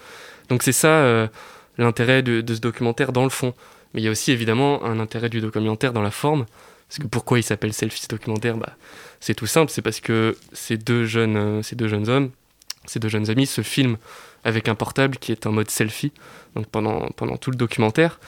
Donc 0.49 0.63
c'est 0.63 0.73
ça 0.73 1.29
l'intérêt 1.77 2.23
de, 2.23 2.43
ce 2.55 2.61
documentaire 2.61 3.13
dans 3.13 3.25
le 3.25 3.29
fond. 3.29 3.53
Mais 3.93 4.01
il 4.01 4.05
y 4.05 4.09
a 4.09 4.11
aussi 4.11 4.33
évidemment 4.33 4.83
un 4.83 4.99
intérêt 4.99 5.29
du 5.29 5.43
documentaire 5.43 5.93
dans 5.93 6.01
la 6.01 6.11
forme. 6.11 6.47
Parce 6.93 7.05
que 7.05 7.07
pourquoi 7.07 7.39
il 7.39 7.43
s'appelle 7.43 7.73
Selfie 7.73 8.07
documentaire 8.07 8.59
bah, 8.59 8.77
C'est 9.19 9.33
tout 9.33 9.47
simple, 9.47 9.73
c'est 9.73 9.81
parce 9.81 10.01
que 10.01 10.37
ces 10.53 10.77
deux, 10.77 11.07
jeunes, 11.07 11.63
ces 11.63 11.75
deux 11.75 11.89
jeunes 11.89 12.11
hommes, 12.11 12.31
ces 12.85 12.99
deux 12.99 13.09
jeunes 13.09 13.31
amis 13.31 13.47
se 13.47 13.63
filment 13.63 13.97
avec 14.45 14.69
un 14.69 14.75
portable 14.75 15.17
qui 15.17 15.33
est 15.33 15.47
en 15.47 15.53
mode 15.53 15.71
selfie, 15.71 16.13
pendant 16.71 17.09
tout 17.41 17.51
le 17.51 17.57
documentaire. 17.57 18.21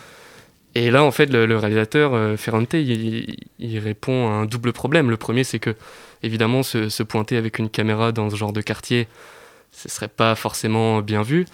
Et 0.75 0.91
là, 0.91 1.05
en 1.05 1.11
fait, 1.11 1.27
le, 1.27 1.59
réalisateur 1.59 2.15
euh, 2.15 2.39
Ferrante, 2.39 2.73
il, 2.73 3.79
répond 3.79 4.29
à 4.29 4.33
un 4.33 4.47
double 4.47 4.73
problème. 4.73 5.11
Le 5.11 5.19
premier, 5.19 5.45
c'est 5.45 5.59
que, 5.59 5.77
évidemment, 6.23 6.63
se, 6.63 7.03
pointer 7.03 7.37
avec 7.37 7.59
une 7.59 7.69
caméra 7.69 8.13
dans 8.13 8.31
ce 8.31 8.37
genre 8.37 8.55
de 8.55 8.63
quartier, 8.63 9.09
ce 9.73 9.91
serait 9.91 10.09
pas 10.09 10.35
forcément 10.37 11.03
bien 11.03 11.21
vu. 11.21 11.45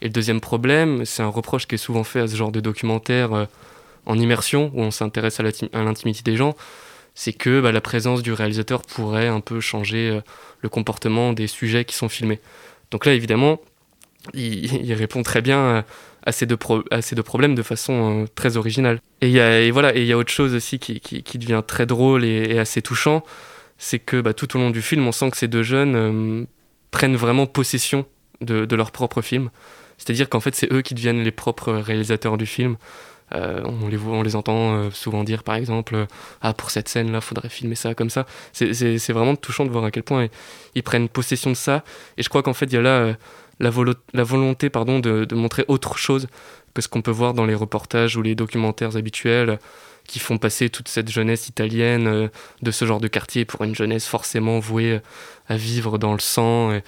Et 0.00 0.04
le 0.04 0.12
deuxième 0.12 0.40
problème, 0.40 1.04
c'est 1.06 1.24
un 1.24 1.28
reproche 1.28 1.66
qui 1.66 1.74
est 1.74 1.78
souvent 1.78 2.04
fait 2.04 2.20
à 2.20 2.28
ce 2.28 2.36
genre 2.36 2.52
de 2.52 2.60
documentaire 2.60 3.32
euh, 3.32 3.46
en 4.06 4.18
immersion, 4.18 4.70
où 4.74 4.82
on 4.82 4.90
s'intéresse 4.90 5.40
à 5.40 5.42
l'intimité 5.82 6.22
des 6.22 6.36
gens, 6.36 6.54
c'est 7.14 7.32
que 7.32 7.60
bah, 7.60 7.72
la 7.72 7.80
présence 7.80 8.22
du 8.22 8.32
réalisateur 8.32 8.82
pourrait 8.82 9.28
un 9.28 9.40
peu 9.40 9.60
changer 9.60 10.10
euh, 10.10 10.20
le 10.60 10.68
comportement 10.68 11.32
des 11.32 11.46
sujets 11.46 11.84
qui 11.84 11.94
sont 11.94 12.08
filmés. 12.08 12.40
Donc 12.90 13.06
là, 13.06 13.12
évidemment, 13.12 13.60
il, 14.34 14.92
répond 14.94 15.22
très 15.22 15.42
bien 15.42 15.84
à 16.24 16.32
ces 16.32 16.46
deux, 16.46 16.56
problèmes 16.56 17.54
de 17.54 17.62
façon 17.62 18.22
euh, 18.22 18.26
très 18.34 18.56
originale. 18.56 19.00
Et 19.20 19.30
il 19.30 19.72
voilà, 19.72 19.94
et 19.96 20.00
il 20.00 20.06
y 20.06 20.12
a 20.12 20.18
autre 20.18 20.32
chose 20.32 20.54
aussi 20.54 20.78
qui, 20.78 21.38
devient 21.38 21.62
très 21.66 21.86
drôle 21.86 22.24
et, 22.24 22.58
assez 22.58 22.82
touchant, 22.82 23.24
c'est 23.78 23.98
que 23.98 24.20
bah, 24.20 24.34
tout 24.34 24.56
au 24.56 24.60
long 24.60 24.70
du 24.70 24.82
film, 24.82 25.06
on 25.06 25.12
sent 25.12 25.30
que 25.30 25.36
ces 25.36 25.48
deux 25.48 25.62
jeunes 25.62 25.96
euh, 25.96 26.44
prennent 26.90 27.16
vraiment 27.16 27.46
possession 27.46 28.06
de, 28.40 28.74
leur 28.74 28.90
propre 28.90 29.22
film. 29.22 29.50
C'est-à-dire 29.98 30.28
qu'en 30.28 30.40
fait, 30.40 30.54
c'est 30.54 30.72
eux 30.72 30.82
qui 30.82 30.94
deviennent 30.94 31.22
les 31.22 31.30
propres 31.30 31.72
réalisateurs 31.72 32.36
du 32.36 32.46
film. 32.46 32.76
Euh, 33.34 33.62
on, 33.64 33.88
les 33.88 33.96
voit, 33.96 34.14
on 34.14 34.22
les 34.22 34.36
entend 34.36 34.90
souvent 34.90 35.24
dire, 35.24 35.42
par 35.42 35.54
exemple, 35.54 36.06
ah 36.42 36.52
pour 36.52 36.70
cette 36.70 36.88
scène-là, 36.88 37.20
faudrait 37.20 37.48
filmer 37.48 37.74
ça 37.74 37.94
comme 37.94 38.10
ça. 38.10 38.26
C'est 38.52 39.12
vraiment 39.12 39.36
touchant 39.36 39.64
de 39.64 39.70
voir 39.70 39.84
à 39.84 39.90
quel 39.90 40.02
point 40.02 40.28
ils, 40.74 40.82
prennent 40.82 41.08
possession 41.08 41.50
de 41.50 41.56
ça. 41.56 41.84
Et 42.18 42.22
je 42.22 42.28
crois 42.28 42.42
qu'en 42.42 42.54
fait, 42.54 42.66
il 42.66 42.74
y 42.74 42.76
a 42.76 42.82
là 42.82 43.16
la, 43.60 43.70
volonté 44.24 44.70
pardon, 44.70 44.98
de, 44.98 45.34
montrer 45.34 45.64
autre 45.68 45.96
chose 45.96 46.26
que 46.74 46.82
ce 46.82 46.88
qu'on 46.88 47.02
peut 47.02 47.10
voir 47.10 47.34
dans 47.34 47.46
les 47.46 47.54
reportages 47.54 48.16
ou 48.16 48.22
les 48.22 48.34
documentaires 48.34 48.96
habituels 48.96 49.58
qui 50.12 50.18
font 50.18 50.36
passer 50.36 50.68
toute 50.68 50.88
cette 50.88 51.10
jeunesse 51.10 51.48
italienne 51.48 52.06
euh, 52.06 52.28
de 52.60 52.70
ce 52.70 52.84
genre 52.84 53.00
de 53.00 53.08
quartier 53.08 53.46
pour 53.46 53.64
une 53.64 53.74
jeunesse 53.74 54.06
forcément 54.06 54.58
vouée 54.58 55.00
à 55.48 55.56
vivre 55.56 55.96
dans 55.96 56.12
le 56.12 56.18
sang 56.18 56.78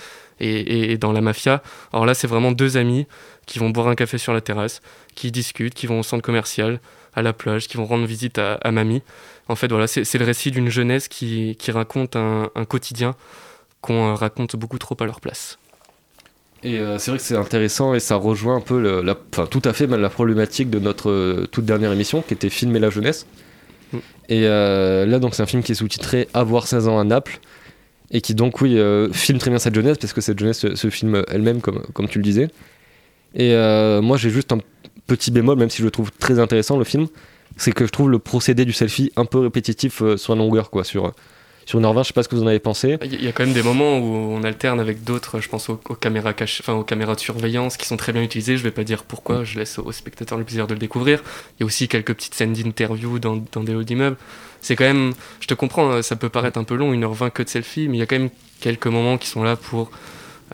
et, 0.41 0.99
dans 0.99 1.11
la 1.11 1.23
mafia. 1.23 1.63
Alors 1.95 2.05
là, 2.05 2.13
c'est 2.13 2.27
vraiment 2.27 2.53
deux 2.53 2.77
amis 2.77 3.07
qui 3.47 3.59
vont 3.59 3.71
boire 3.71 3.89
un 3.89 3.95
café 3.95 4.19
sur 4.19 4.35
la 4.35 4.43
terrasse, 4.43 4.83
qui 5.15 5.33
discutent, 5.33 5.73
qui 5.73 5.87
vont 5.87 6.01
au 6.01 6.03
centre 6.03 6.23
commercial, 6.23 6.81
à 7.15 7.23
la 7.23 7.33
plage, 7.33 7.67
qui 7.67 7.79
vont 7.79 7.87
rendre 7.87 8.05
visite 8.05 8.39
à, 8.39 8.71
mamie. 8.71 9.01
En 9.49 9.57
fait, 9.57 9.69
voilà, 9.69 9.87
c'est 9.87 10.19
le 10.19 10.25
récit 10.27 10.51
d'une 10.51 10.69
jeunesse 10.69 11.09
qui, 11.09 11.57
raconte 11.69 12.17
un, 12.17 12.51
quotidien 12.69 13.15
qu'on 13.81 14.11
euh, 14.11 14.15
raconte 14.15 14.55
beaucoup 14.57 14.79
trop 14.79 14.97
à 15.01 15.07
leur 15.07 15.23
place. 15.23 15.59
Et 16.65 16.79
euh, 16.79 16.99
c'est 16.99 17.11
vrai 17.11 17.19
que 17.19 17.25
c'est 17.25 17.37
intéressant 17.37 17.95
et 17.95 18.01
ça 18.01 18.17
rejoint 18.17 18.57
un 18.57 18.61
peu, 18.61 19.03
la, 19.03 19.17
enfin, 19.33 19.47
tout 19.47 19.63
à 19.65 19.73
fait 19.73 19.87
la 19.87 20.09
problématique 20.09 20.71
de 20.71 20.79
notre 20.79 21.11
euh, 21.11 21.47
toute 21.51 21.65
dernière 21.65 21.93
émission 21.93 22.23
qui 22.23 22.35
était 22.35 22.49
Filmer 22.49 22.79
la 22.79 22.91
jeunesse. 22.91 23.27
Mm. 23.93 23.99
Et 24.31 24.41
là, 24.43 25.19
donc, 25.19 25.35
c'est 25.35 25.43
un 25.43 25.47
film 25.47 25.63
qui 25.63 25.73
est 25.73 25.75
sous-titré 25.77 26.29
Avoir 26.33 26.67
16 26.67 26.89
ans 26.89 26.99
à 26.99 27.05
Naples 27.05 27.39
et 28.11 28.21
qui 28.21 28.35
donc, 28.35 28.61
oui, 28.61 28.79
filme 29.13 29.39
très 29.39 29.51
bien 29.51 29.59
cette 29.59 29.75
jeunesse 29.75 29.99
parce 29.99 30.13
que 30.13 30.21
cette 30.21 30.39
jeunesse 30.39 30.75
se, 30.75 30.91
filme 30.91 31.25
elle-même, 31.29 31.61
comme, 31.61 31.83
comme 31.93 32.09
tu 32.09 32.19
le 32.19 32.25
disais. 32.25 32.49
Et 33.35 33.55
moi, 34.01 34.17
j'ai 34.17 34.31
juste 34.31 34.53
un 34.53 34.59
petit 35.07 35.31
bémol, 35.31 35.59
même 35.59 35.71
si 35.71 35.79
je 35.79 35.85
le 35.85 35.91
trouve 35.91 36.11
très 36.13 36.39
intéressant 36.39 36.79
le 36.79 36.85
film, 36.85 37.07
c'est 37.57 37.73
que 37.73 37.87
je 37.87 37.91
trouve 37.91 38.11
le 38.11 38.19
procédé 38.19 38.65
du 38.65 38.73
selfie 38.73 39.13
un 39.17 39.25
peu 39.25 39.39
répétitif 39.39 40.03
euh, 40.03 40.17
sur 40.17 40.35
la 40.35 40.41
longueur, 40.43 40.71
quoi, 40.71 40.85
sur, 40.85 41.13
sur 41.67 41.79
une 41.79 41.85
heure 41.85 41.93
20, 41.93 42.03
je 42.03 42.09
sais 42.09 42.13
pas 42.13 42.23
ce 42.23 42.29
que 42.29 42.35
vous 42.35 42.43
en 42.43 42.47
avez 42.47 42.59
pensé. 42.59 42.99
Il 43.05 43.23
y 43.23 43.29
a 43.29 43.33
quand 43.33 43.45
même 43.45 43.55
des 43.55 43.63
moments 43.63 43.99
où 43.99 44.05
on 44.05 44.43
alterne 44.43 44.81
avec 44.81 45.05
d'autres, 45.05 45.41
je 45.41 45.49
pense 45.49 45.69
aux, 45.69 45.77
caméras 45.77 46.33
caché, 46.33 46.63
enfin 46.65 46.75
aux 46.75 46.85
caméras 46.85 47.15
de 47.15 47.21
surveillance 47.21 47.77
qui 47.77 47.87
sont 47.87 47.97
très 47.97 48.13
bien 48.13 48.23
utilisées. 48.23 48.57
Je 48.57 48.63
vais 48.63 48.71
pas 48.71 48.85
dire 48.85 49.05
pourquoi, 49.05 49.45
je 49.45 49.59
laisse 49.59 49.79
aux 49.79 49.93
spectateurs 49.93 50.39
le 50.39 50.45
plaisir 50.45 50.67
de 50.67 50.75
le 50.75 50.81
découvrir. 50.81 51.23
Il 51.59 51.61
y 51.61 51.65
a 51.65 51.67
aussi 51.67 51.89
quelques 51.89 52.15
petites 52.15 52.35
scènes 52.35 52.53
d'interview 52.53 53.19
dans, 53.19 53.43
dans, 53.53 53.63
des 53.63 53.73
halls 53.73 53.85
d'immeubles. 53.85 54.17
C'est 54.61 54.77
quand 54.77 54.85
même, 54.85 55.13
je 55.41 55.47
te 55.47 55.55
comprends, 55.55 55.91
hein, 55.91 56.03
ça 56.03 56.17
peut 56.17 56.31
paraître 56.31 56.59
un 56.59 56.65
peu 56.65 56.75
long, 56.75 56.95
1h20 56.95 57.31
que 57.31 57.43
de 57.43 57.49
selfie, 57.49 57.89
mais 57.89 57.99
il 57.99 58.01
y 58.01 58.03
a 58.03 58.07
quand 58.07 58.19
même 58.19 58.31
quelques 58.61 58.87
moments 58.87 59.19
qui 59.19 59.29
sont 59.29 59.43
là 59.43 59.57
pour, 59.57 59.91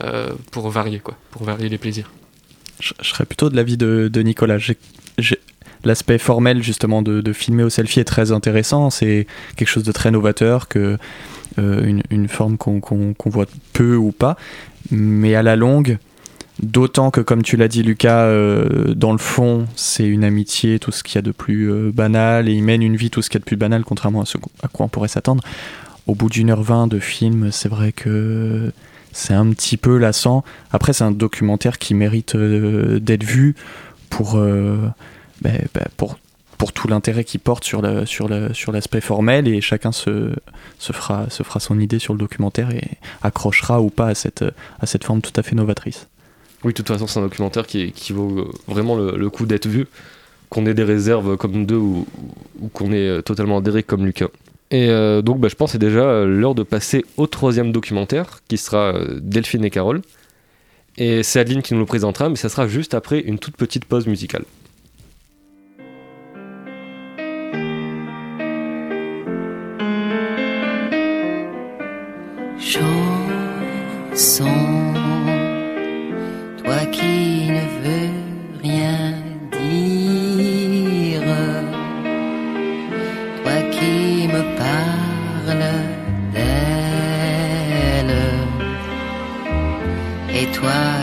euh, 0.03 0.31
pour 0.51 0.69
varier, 0.69 0.99
quoi, 0.99 1.15
pour 1.31 1.43
varier 1.43 1.69
les 1.69 1.77
plaisirs 1.77 2.11
je, 2.81 2.93
serais 3.01 3.25
plutôt 3.25 3.49
de 3.49 3.55
l'avis 3.55 3.77
de, 3.77 4.09
de 4.11 4.21
Nicolas. 4.21 4.57
L'aspect 5.83 6.17
formel 6.17 6.61
justement 6.61 7.01
de, 7.01 7.33
filmer 7.33 7.63
au 7.63 7.69
selfie 7.69 7.99
est 7.99 8.05
très 8.05 8.31
intéressant. 8.31 8.89
C'est 8.89 9.27
quelque 9.55 9.67
chose 9.67 9.83
de 9.83 9.91
très 9.91 10.11
novateur, 10.11 10.67
que, 10.67 10.97
euh, 11.59 11.99
une, 12.09 12.27
forme 12.27 12.57
qu'on 12.57 13.13
voit 13.25 13.45
peu 13.73 13.95
ou 13.95 14.11
pas. 14.11 14.37
Mais 14.91 15.35
à 15.35 15.43
la 15.43 15.55
longue, 15.55 15.97
D'autant 16.61 17.09
que, 17.09 17.21
comme 17.21 17.41
tu 17.41 17.57
l'as 17.57 17.67
dit, 17.67 17.81
Lucas, 17.81 18.25
euh, 18.25 18.93
dans 18.93 19.13
le 19.13 19.17
fond, 19.17 19.65
c'est 19.75 20.05
une 20.05 20.23
amitié, 20.23 20.77
tout 20.77 20.91
ce 20.91 21.01
qu'il 21.01 21.15
y 21.15 21.17
a 21.17 21.23
de 21.23 21.31
plus 21.31 21.71
euh, 21.71 21.91
banal, 21.91 22.47
et 22.47 22.53
il 22.53 22.63
mène 22.63 22.83
une 22.83 22.95
vie, 22.95 23.09
tout 23.09 23.23
ce 23.23 23.29
qu'il 23.29 23.39
y 23.39 23.41
a 23.41 23.43
de 23.43 23.45
plus 23.45 23.55
banal, 23.55 23.83
contrairement 23.83 24.21
à 24.21 24.25
ce 24.25 24.37
à 24.61 24.67
quoi 24.67 24.85
on 24.85 24.89
pourrait 24.89 25.07
s'attendre. 25.07 25.43
Au 26.05 26.13
bout 26.13 26.29
d'une 26.29 26.51
heure 26.51 26.61
vingt 26.61 26.85
de 26.85 26.99
film, 26.99 27.51
c'est 27.51 27.69
vrai 27.69 27.91
que 27.93 28.71
c'est 29.11 29.33
un 29.33 29.49
petit 29.49 29.75
peu 29.75 29.97
lassant. 29.97 30.43
Après, 30.71 30.93
c'est 30.93 31.03
un 31.03 31.11
documentaire 31.11 31.79
qui 31.79 31.95
mérite 31.95 32.35
d'être 32.35 33.23
vu 33.23 33.55
pour, 34.11 34.39
ben, 35.41 35.67
ben, 35.73 35.85
pour, 35.97 36.17
tout 36.73 36.87
l'intérêt 36.87 37.23
qu'il 37.23 37.39
porte 37.39 37.63
sur, 37.63 37.81
la, 37.81 38.05
sur, 38.05 38.29
la, 38.29 38.53
sur 38.53 38.71
l'aspect 38.71 39.01
formel 39.01 39.47
et 39.47 39.61
chacun 39.61 39.91
se, 39.91 40.31
se, 40.77 40.93
fera, 40.93 41.27
se 41.29 41.41
fera 41.41 41.59
son 41.59 41.79
idée 41.79 41.97
sur 41.97 42.13
le 42.13 42.19
documentaire 42.19 42.69
et 42.69 42.87
accrochera 43.23 43.81
ou 43.81 43.89
pas 43.89 44.07
à 44.07 44.15
cette, 44.15 44.45
à 44.79 44.85
cette 44.85 45.03
forme 45.03 45.21
tout 45.21 45.33
à 45.35 45.41
fait 45.41 45.55
novatrice. 45.55 46.07
Oui, 46.63 46.73
de 46.73 46.77
toute 46.77 46.87
façon, 46.87 47.07
c'est 47.07 47.19
un 47.19 47.23
documentaire 47.23 47.65
qui, 47.65 47.91
vaut 48.13 48.51
vraiment 48.67 48.95
le, 48.95 49.29
coup 49.31 49.47
d'être 49.47 49.67
vu, 49.67 49.87
qu'on 50.49 50.67
ait 50.67 50.75
des 50.75 50.83
réserves 50.83 51.35
comme 51.35 51.65
deux 51.65 51.77
ou, 51.77 52.05
qu'on 52.73 52.91
ait 52.91 53.23
totalement 53.23 53.57
adhéré 53.57 53.81
comme 53.81 54.05
Lucas. 54.05 54.29
Et 54.69 54.89
euh, 54.89 55.21
donc, 55.21 55.39
bah, 55.39 55.47
je 55.49 55.55
pense 55.55 55.69
que 55.69 55.71
c'est 55.73 55.77
déjà 55.79 56.23
l'heure 56.23 56.55
de 56.55 56.63
passer 56.63 57.03
au 57.17 57.25
troisième 57.25 57.71
documentaire, 57.71 58.39
qui 58.47 58.57
sera 58.57 58.93
euh, 58.93 59.19
Delphine 59.19 59.65
et 59.65 59.71
Carole. 59.71 60.01
Et 60.97 61.23
c'est 61.23 61.39
Adeline 61.39 61.61
qui 61.61 61.73
nous 61.73 61.79
le 61.79 61.85
présentera, 61.85 62.29
mais 62.29 62.35
ça 62.35 62.49
sera 62.49 62.67
juste 62.67 62.93
après 62.93 63.19
une 63.19 63.39
toute 63.39 63.57
petite 63.57 63.85
pause 63.85 64.07
musicale. 64.07 64.43
Chanson, 72.63 74.45
toi 76.63 76.85
qui 76.91 77.49
ne 77.49 77.63
veux 77.81 78.13
rien 78.61 79.13
dire, 79.51 81.23
toi 83.41 83.57
qui 83.71 84.27
me 84.27 84.41
parles 84.59 85.65
d'elle, 86.33 88.15
et 90.35 90.45
toi 90.51 91.00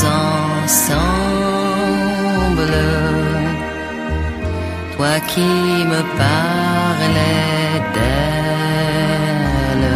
ensemble. 0.00 1.12
Toi 4.96 5.14
qui 5.28 5.50
me 5.92 6.00
parlais 6.16 7.80
d'elle, 7.94 9.90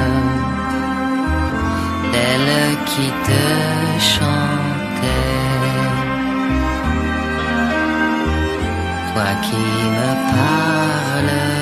d'elle 2.12 2.76
qui 2.90 3.08
te 3.26 3.42
chantait, 4.14 5.32
toi 9.12 9.30
qui 9.46 9.64
me 9.96 10.10
parles 10.32 11.55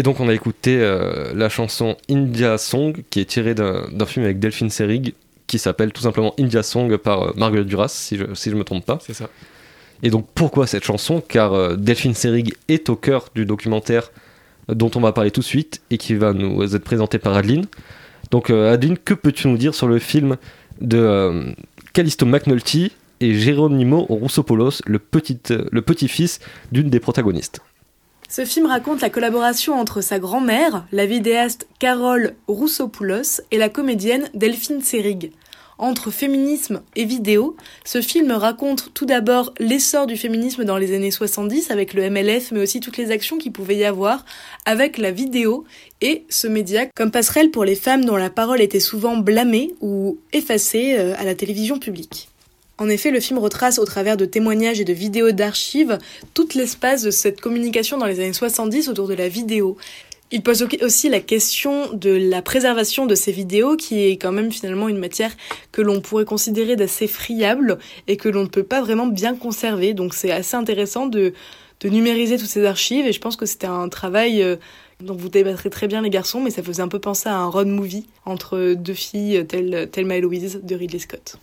Et 0.00 0.02
donc 0.02 0.18
on 0.18 0.30
a 0.30 0.32
écouté 0.32 0.78
euh, 0.80 1.34
la 1.34 1.50
chanson 1.50 1.94
India 2.08 2.56
Song 2.56 3.02
qui 3.10 3.20
est 3.20 3.26
tirée 3.26 3.54
d'un 3.54 4.06
film 4.06 4.24
avec 4.24 4.38
Delphine 4.38 4.70
Seyrig 4.70 5.12
qui 5.46 5.58
s'appelle 5.58 5.92
tout 5.92 6.00
simplement 6.00 6.32
India 6.40 6.62
Song 6.62 6.96
par 6.96 7.22
euh, 7.22 7.32
Marguerite 7.36 7.68
Duras 7.68 7.88
si 7.88 8.16
je, 8.16 8.24
si 8.32 8.48
je 8.48 8.54
me 8.54 8.64
trompe 8.64 8.86
pas. 8.86 8.98
C'est 9.04 9.12
ça. 9.12 9.28
Et 10.02 10.08
donc 10.08 10.26
pourquoi 10.34 10.66
cette 10.66 10.84
chanson? 10.84 11.20
Car 11.20 11.52
euh, 11.52 11.76
Delphine 11.76 12.14
Seyrig 12.14 12.54
est 12.68 12.88
au 12.88 12.96
cœur 12.96 13.26
du 13.34 13.44
documentaire 13.44 14.10
dont 14.68 14.90
on 14.94 15.00
va 15.00 15.12
parler 15.12 15.32
tout 15.32 15.40
de 15.40 15.44
suite 15.44 15.82
et 15.90 15.98
qui 15.98 16.14
va 16.14 16.32
nous 16.32 16.74
être 16.74 16.84
présenté 16.84 17.18
par 17.18 17.34
Adeline. 17.34 17.66
Donc 18.30 18.48
Adeline, 18.48 18.96
que 18.96 19.12
peux-tu 19.12 19.48
nous 19.48 19.58
dire 19.58 19.74
sur 19.74 19.86
le 19.86 19.98
film 19.98 20.38
de 20.80 21.52
Callisto 21.92 22.24
McNulty 22.24 22.92
et 23.20 23.34
Geronimo 23.34 24.06
Roussopoulos, 24.08 24.80
le 24.86 24.98
petit, 24.98 25.38
le 25.50 25.82
petit-fils 25.82 26.40
d'une 26.72 26.88
des 26.88 27.00
protagonistes? 27.00 27.60
Ce 28.30 28.44
film 28.44 28.66
raconte 28.66 29.00
la 29.00 29.10
collaboration 29.10 29.74
entre 29.74 30.00
sa 30.02 30.20
grand-mère, 30.20 30.86
la 30.92 31.04
vidéaste 31.04 31.66
Carole 31.80 32.36
Roussopoulos, 32.46 33.40
et 33.50 33.58
la 33.58 33.68
comédienne 33.68 34.30
Delphine 34.34 34.82
Seyrig. 34.82 35.32
Entre 35.78 36.12
féminisme 36.12 36.80
et 36.94 37.06
vidéo, 37.06 37.56
ce 37.84 38.00
film 38.00 38.30
raconte 38.30 38.94
tout 38.94 39.04
d'abord 39.04 39.52
l'essor 39.58 40.06
du 40.06 40.16
féminisme 40.16 40.62
dans 40.62 40.76
les 40.76 40.94
années 40.94 41.10
70 41.10 41.72
avec 41.72 41.92
le 41.92 42.08
MLF, 42.08 42.52
mais 42.52 42.60
aussi 42.60 42.78
toutes 42.78 42.98
les 42.98 43.10
actions 43.10 43.36
qu'il 43.36 43.50
pouvait 43.50 43.78
y 43.78 43.84
avoir 43.84 44.24
avec 44.64 44.96
la 44.96 45.10
vidéo 45.10 45.64
et 46.00 46.24
ce 46.28 46.46
média 46.46 46.86
comme 46.86 47.10
passerelle 47.10 47.50
pour 47.50 47.64
les 47.64 47.74
femmes 47.74 48.04
dont 48.04 48.16
la 48.16 48.30
parole 48.30 48.60
était 48.60 48.78
souvent 48.78 49.16
blâmée 49.16 49.74
ou 49.80 50.18
effacée 50.32 50.94
euh, 50.96 51.14
à 51.18 51.24
la 51.24 51.34
télévision 51.34 51.80
publique. 51.80 52.29
En 52.80 52.88
effet, 52.88 53.10
le 53.10 53.20
film 53.20 53.38
retrace 53.38 53.78
au 53.78 53.84
travers 53.84 54.16
de 54.16 54.24
témoignages 54.24 54.80
et 54.80 54.84
de 54.84 54.94
vidéos 54.94 55.32
d'archives 55.32 55.98
tout 56.32 56.48
l'espace 56.54 57.02
de 57.02 57.10
cette 57.10 57.38
communication 57.38 57.98
dans 57.98 58.06
les 58.06 58.20
années 58.20 58.32
70 58.32 58.88
autour 58.88 59.06
de 59.06 59.12
la 59.12 59.28
vidéo. 59.28 59.76
Il 60.30 60.42
pose 60.42 60.66
aussi 60.80 61.10
la 61.10 61.20
question 61.20 61.92
de 61.92 62.08
la 62.08 62.40
préservation 62.40 63.04
de 63.04 63.14
ces 63.14 63.32
vidéos, 63.32 63.76
qui 63.76 64.06
est 64.06 64.16
quand 64.16 64.32
même 64.32 64.50
finalement 64.50 64.88
une 64.88 64.96
matière 64.96 65.36
que 65.72 65.82
l'on 65.82 66.00
pourrait 66.00 66.24
considérer 66.24 66.74
d'assez 66.74 67.06
friable 67.06 67.78
et 68.06 68.16
que 68.16 68.30
l'on 68.30 68.44
ne 68.44 68.48
peut 68.48 68.62
pas 68.62 68.80
vraiment 68.80 69.08
bien 69.08 69.34
conserver. 69.34 69.92
Donc 69.92 70.14
c'est 70.14 70.30
assez 70.30 70.56
intéressant 70.56 71.04
de, 71.04 71.34
numériser 71.84 72.38
toutes 72.38 72.48
ces 72.48 72.64
archives 72.64 73.06
et 73.06 73.12
je 73.12 73.20
pense 73.20 73.36
que 73.36 73.44
c'était 73.44 73.66
un 73.66 73.90
travail 73.90 74.42
euh, 74.42 74.56
dont 75.02 75.14
vous 75.14 75.28
débattrez 75.28 75.68
très 75.68 75.86
bien 75.86 76.00
les 76.00 76.10
garçons, 76.10 76.40
mais 76.40 76.50
ça 76.50 76.62
faisait 76.62 76.82
un 76.82 76.88
peu 76.88 76.98
penser 76.98 77.28
à 77.28 77.36
un 77.36 77.46
road 77.46 77.68
movie 77.68 78.06
entre 78.24 78.72
deux 78.72 78.94
filles 78.94 79.44
telles 79.46 79.90
Thelma 79.92 80.18
Louise 80.18 80.60
de 80.62 80.74
Ridley 80.74 80.98
Scott. 80.98 81.38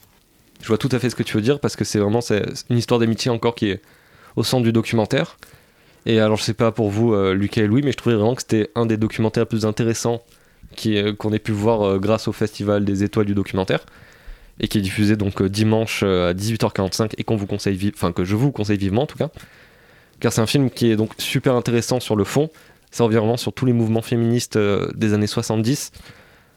Je 0.62 0.68
vois 0.68 0.78
tout 0.78 0.90
à 0.92 1.00
fait 1.00 1.10
ce 1.10 1.16
que 1.16 1.24
tu 1.24 1.36
veux 1.36 1.44
dire 1.44 1.60
parce 1.60 1.76
que 1.76 1.84
c'est 1.84 2.00
vraiment 2.00 2.22
une 2.70 2.78
histoire 2.78 3.00
d'amitié 3.00 3.32
encore 3.32 3.56
qui 3.56 3.70
est 3.70 3.82
au 4.36 4.44
centre 4.44 4.64
du 4.64 4.72
documentaire. 4.72 5.38
Et 6.06 6.20
alors, 6.20 6.38
je 6.38 6.44
sais 6.44 6.54
pas 6.54 6.72
pour 6.72 6.90
vous, 6.90 7.14
euh, 7.14 7.34
Lucas 7.34 7.64
et 7.64 7.68
Louis, 7.68 7.82
mais 7.84 7.92
je 7.92 7.98
trouvais 7.98 8.16
vraiment 8.16 8.36
que 8.36 8.42
c'était 8.42 8.72
un 8.76 8.86
des 8.86 8.96
documentaires 8.96 9.44
les 9.44 9.48
plus 9.48 9.66
intéressants 9.66 10.22
euh, 10.86 11.14
qu'on 11.16 11.34
ait 11.34 11.40
pu 11.40 11.52
voir 11.52 11.82
euh, 11.82 11.98
grâce 11.98 12.28
au 12.28 12.32
Festival 12.32 12.86
des 12.86 13.04
étoiles 13.04 13.26
du 13.26 13.34
documentaire 13.34 13.86
et 14.60 14.68
qui 14.68 14.78
est 14.78 14.82
diffusé 14.82 15.16
donc 15.16 15.42
euh, 15.42 15.50
dimanche 15.50 16.04
à 16.04 16.34
18h45 16.34 17.14
et 17.18 17.24
qu'on 17.24 17.36
vous 17.36 17.48
conseille 17.48 17.92
enfin 17.96 18.12
que 18.12 18.24
je 18.24 18.36
vous 18.36 18.52
conseille 18.52 18.78
vivement 18.78 19.04
en 19.04 19.08
tout 19.08 19.18
cas. 19.18 19.30
Car 20.20 20.32
c'est 20.32 20.42
un 20.42 20.48
film 20.48 20.70
qui 20.70 20.92
est 20.92 20.96
donc 20.96 21.12
super 21.18 21.56
intéressant 21.56 22.00
sur 22.00 22.16
le 22.16 22.24
fond. 22.24 22.50
Ça 22.92 23.04
revient 23.04 23.18
vraiment 23.18 23.38
sur 23.38 23.54
tous 23.54 23.66
les 23.66 23.74
mouvements 23.74 24.02
féministes 24.02 24.58
des 24.58 25.14
années 25.14 25.28
70 25.28 25.92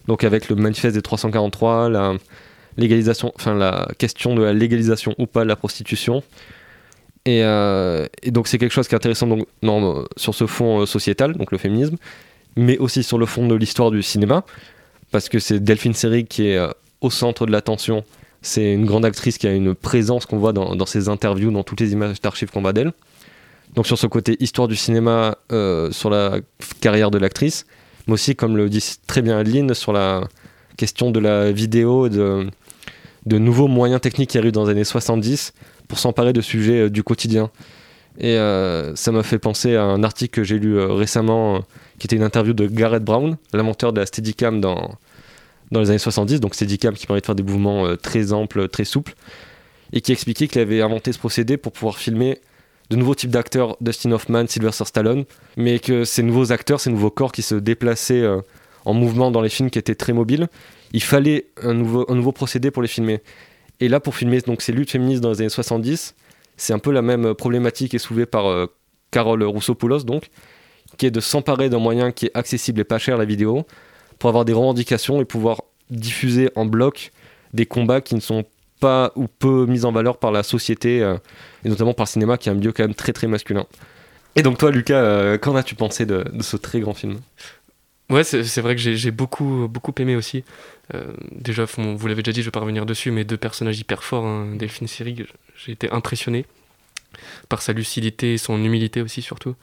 donc 0.07 0.25
avec 0.25 0.49
le 0.49 0.57
manifeste 0.57 0.95
des 0.95 1.02
343 1.02 1.88
la 1.88 2.14
légalisation 2.76 3.32
enfin 3.34 3.54
la 3.54 3.88
question 3.98 4.34
de 4.34 4.42
la 4.42 4.52
légalisation 4.52 5.14
ou 5.18 5.26
pas 5.26 5.42
de 5.42 5.48
la 5.48 5.56
prostitution 5.56 6.22
et, 7.26 7.44
euh, 7.44 8.06
donc 8.26 8.48
c'est 8.48 8.58
quelque 8.58 8.72
chose 8.72 8.88
qui 8.88 8.94
est 8.94 8.96
intéressant 8.96 9.26
donc, 9.26 9.46
non, 9.62 9.98
euh, 9.98 10.04
sur 10.16 10.34
ce 10.34 10.46
fond 10.46 10.80
euh, 10.80 10.86
sociétal 10.86 11.34
donc 11.34 11.52
le 11.52 11.58
féminisme 11.58 11.96
mais 12.56 12.78
aussi 12.78 13.02
sur 13.02 13.18
le 13.18 13.26
fond 13.26 13.46
de 13.46 13.54
l'histoire 13.54 13.90
du 13.90 14.02
cinéma 14.02 14.44
parce 15.10 15.28
que 15.28 15.38
c'est 15.38 15.60
Delphine 15.60 15.94
Seyrig 15.94 16.28
qui 16.28 16.46
est 16.48 16.58
au 17.00 17.10
centre 17.10 17.46
de 17.46 17.50
l'attention. 17.50 18.04
C'est 18.42 18.72
une 18.72 18.86
grande 18.86 19.04
actrice 19.04 19.38
qui 19.38 19.48
a 19.48 19.52
une 19.52 19.74
présence 19.74 20.24
qu'on 20.24 20.38
voit 20.38 20.52
dans, 20.52 20.76
dans 20.76 20.86
ses 20.86 21.08
interviews, 21.08 21.50
dans 21.50 21.64
toutes 21.64 21.80
les 21.80 21.92
images 21.92 22.20
d'archives 22.20 22.50
qu'on 22.50 22.60
voit 22.60 22.72
d'elle. 22.72 22.92
Donc 23.74 23.88
sur 23.88 23.98
ce 23.98 24.06
côté 24.06 24.36
histoire 24.38 24.68
du 24.68 24.76
cinéma, 24.76 25.36
sur 25.90 26.10
la 26.10 26.38
carrière 26.80 27.10
de 27.10 27.18
l'actrice, 27.18 27.66
mais 28.06 28.14
aussi, 28.14 28.34
comme 28.34 28.56
le 28.56 28.68
dit 28.68 28.84
très 29.06 29.22
bien 29.22 29.38
Adeline, 29.38 29.74
sur 29.74 29.92
la 29.92 30.28
question 30.76 31.10
de 31.10 31.20
la 31.20 31.52
vidéo, 31.52 32.08
de, 32.08 32.46
de 33.26 33.38
nouveaux 33.38 33.68
moyens 33.68 34.00
techniques 34.00 34.30
qui 34.30 34.38
arrivent 34.38 34.52
dans 34.52 34.64
les 34.64 34.70
années 34.70 34.84
70 34.84 35.52
pour 35.88 35.98
s'emparer 35.98 36.32
de 36.32 36.40
sujets 36.40 36.82
euh, 36.82 36.90
du 36.90 37.02
quotidien. 37.02 37.50
Et 38.18 38.36
euh, 38.36 38.94
ça 38.96 39.12
m'a 39.12 39.22
fait 39.22 39.38
penser 39.38 39.76
à 39.76 39.84
un 39.84 40.02
article 40.02 40.40
que 40.40 40.44
j'ai 40.44 40.58
lu 40.58 40.76
euh, 40.76 40.92
récemment, 40.92 41.62
qui 41.98 42.06
était 42.06 42.16
une 42.16 42.22
interview 42.22 42.52
de 42.52 42.66
Garrett 42.66 43.02
Brown, 43.02 43.36
l'inventeur 43.52 43.92
de 43.92 44.00
la 44.00 44.06
Steadicam 44.06 44.60
dans, 44.60 44.94
dans 45.70 45.80
les 45.80 45.90
années 45.90 45.98
70, 45.98 46.40
donc 46.40 46.54
Steadicam 46.54 46.94
qui 46.94 47.06
permet 47.06 47.20
de 47.20 47.26
faire 47.26 47.34
des 47.34 47.42
mouvements 47.42 47.96
très 47.96 48.32
amples, 48.32 48.68
très 48.68 48.84
souples, 48.84 49.14
et 49.92 50.00
qui 50.00 50.12
expliquait 50.12 50.48
qu'il 50.48 50.60
avait 50.60 50.82
inventé 50.82 51.12
ce 51.12 51.18
procédé 51.18 51.56
pour 51.56 51.72
pouvoir 51.72 51.98
filmer 51.98 52.40
de 52.90 52.96
nouveaux 52.96 53.14
types 53.14 53.30
d'acteurs, 53.30 53.76
Dustin 53.80 54.10
Hoffman, 54.10 54.46
Sylvester 54.48 54.84
Stallone, 54.84 55.24
mais 55.56 55.78
que 55.78 56.04
ces 56.04 56.24
nouveaux 56.24 56.50
acteurs, 56.50 56.80
ces 56.80 56.90
nouveaux 56.90 57.10
corps 57.10 57.30
qui 57.30 57.42
se 57.42 57.54
déplaçaient 57.54 58.26
en 58.84 58.94
mouvement 58.94 59.30
dans 59.30 59.40
les 59.40 59.48
films 59.48 59.70
qui 59.70 59.78
étaient 59.78 59.94
très 59.94 60.12
mobiles, 60.12 60.48
il 60.92 61.02
fallait 61.02 61.47
un 61.62 61.75
nouveau, 61.75 62.32
procédé 62.32 62.70
pour 62.70 62.82
les 62.82 62.88
filmer. 62.88 63.20
Et 63.80 63.88
là, 63.88 64.00
pour 64.00 64.14
filmer 64.14 64.40
donc, 64.40 64.62
ces 64.62 64.73
luttes 64.73 64.90
féministes 64.90 65.23
dans 65.23 65.30
les 65.30 65.40
années 65.40 65.49
70, 65.49 66.14
c'est 66.56 66.73
un 66.73 66.78
peu 66.78 66.90
la 66.90 67.02
même 67.02 67.35
problématique 67.35 67.90
qui 67.90 67.97
est 67.97 68.00
soulevée 68.00 68.26
par 68.26 68.47
euh, 68.47 68.66
Carole 69.11 69.42
Roussopoulos, 69.42 70.04
donc, 70.04 70.28
qui 70.99 71.06
est 71.06 71.11
de 71.11 71.20
s'emparer 71.20 71.70
d'un 71.70 71.78
moyen 71.78 72.12
qui 72.12 72.26
est 72.26 72.30
accessible 72.35 72.80
et 72.80 72.85
pas 72.85 72.99
cher, 72.99 73.16
la 73.16 73.25
vidéo, 73.25 73.66
pour 74.18 74.28
avoir 74.28 74.44
des 74.44 74.52
revendications 74.52 75.20
et 75.20 75.25
pouvoir 75.25 75.62
diffuser 75.88 76.50
en 76.56 76.66
bloc 76.66 77.12
des 77.54 77.66
combats 77.66 78.00
qui 78.00 78.14
ne 78.14 78.20
sont 78.20 78.44
pas 78.80 79.12
ou 79.16 79.26
peu 79.26 79.66
mis 79.66 79.85
en 79.85 79.92
valeur 79.92 80.18
par 80.18 80.32
la 80.32 80.42
société, 80.42 81.02
euh, 81.02 81.16
et 81.64 81.68
notamment 81.68 81.94
par 81.94 82.04
le 82.04 82.11
cinéma, 82.11 82.37
qui 82.37 82.49
est 82.49 82.52
un 82.52 82.56
milieu 82.56 82.73
quand 82.73 82.82
même 82.82 82.94
très 82.94 83.12
très 83.12 83.26
masculin. 83.26 83.66
Et 84.37 84.42
donc 84.42 84.59
toi, 84.59 84.70
Lucas, 84.70 84.94
euh, 84.94 85.38
qu'en 85.38 85.56
as-tu 85.56 85.75
pensé 85.75 86.06
de 86.06 86.25
ce 86.40 86.56
très 86.56 86.80
grand 86.80 86.94
film? 86.94 87.18
Ouais, 88.10 88.24
c'est 88.24 88.60
vrai 88.60 88.74
que 88.74 88.80
j'ai 88.80 89.10
beaucoup, 89.12 89.68
beaucoup 89.68 89.94
aimé 89.98 90.16
aussi. 90.16 90.42
Euh, 90.94 91.12
déjà, 91.30 91.64
vous 91.64 92.06
l'avez 92.08 92.22
déjà 92.22 92.32
dit, 92.32 92.40
je 92.40 92.46
vais 92.46 92.50
pas 92.50 92.60
revenir 92.60 92.84
dessus, 92.84 93.12
mais 93.12 93.24
deux 93.24 93.36
personnages 93.36 93.78
hyper 93.78 94.02
forts, 94.02 94.26
hein, 94.26 94.56
Delphine 94.56 94.88
Seyrig, 94.88 95.26
j'ai 95.56 95.72
été 95.72 95.88
impressionné 95.92 96.44
par 97.49 97.62
sa 97.62 97.73
lucidité 97.73 98.34
et 98.34 98.38
son 98.38 98.62
humilité 98.64 99.00
aussi, 99.00 99.23
surtout. 99.23 99.54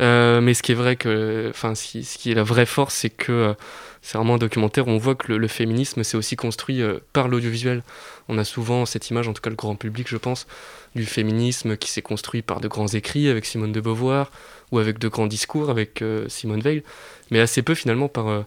Euh, 0.00 0.40
mais 0.40 0.54
ce 0.54 0.62
qui 0.62 0.72
est 0.72 0.76
vrai 0.76 0.96
que, 0.96 1.48
enfin, 1.50 1.74
ce, 1.74 2.18
qui 2.18 2.30
est 2.30 2.34
la 2.34 2.42
vraie 2.42 2.66
force, 2.66 2.94
c'est 2.94 3.10
que 3.10 3.32
euh, 3.32 3.54
c'est 4.00 4.16
vraiment 4.16 4.34
un 4.34 4.38
documentaire 4.38 4.86
où 4.86 4.90
on 4.90 4.98
voit 4.98 5.16
que 5.16 5.32
le, 5.32 5.48
féminisme 5.48 6.04
c'est 6.04 6.16
aussi 6.16 6.36
construit 6.36 6.82
euh, 6.82 6.98
par 7.12 7.28
l'audiovisuel. 7.28 7.82
On 8.28 8.38
a 8.38 8.44
souvent 8.44 8.86
cette 8.86 9.10
image, 9.10 9.28
en 9.28 9.32
tout 9.32 9.42
cas 9.42 9.50
le 9.50 9.56
grand 9.56 9.74
public, 9.74 10.06
je 10.08 10.16
pense, 10.16 10.46
du 10.94 11.04
féminisme 11.04 11.76
qui 11.76 11.90
s'est 11.90 12.02
construit 12.02 12.42
par 12.42 12.60
de 12.60 12.68
grands 12.68 12.86
écrits 12.86 13.28
avec 13.28 13.44
Simone 13.44 13.72
de 13.72 13.80
Beauvoir 13.80 14.30
ou 14.70 14.78
avec 14.78 14.98
de 14.98 15.08
grands 15.08 15.26
discours 15.26 15.70
avec 15.70 16.04
Simone 16.28 16.60
Veil, 16.60 16.82
mais 17.30 17.40
assez 17.40 17.62
peu 17.62 17.74
finalement 17.74 18.08
par, 18.08 18.44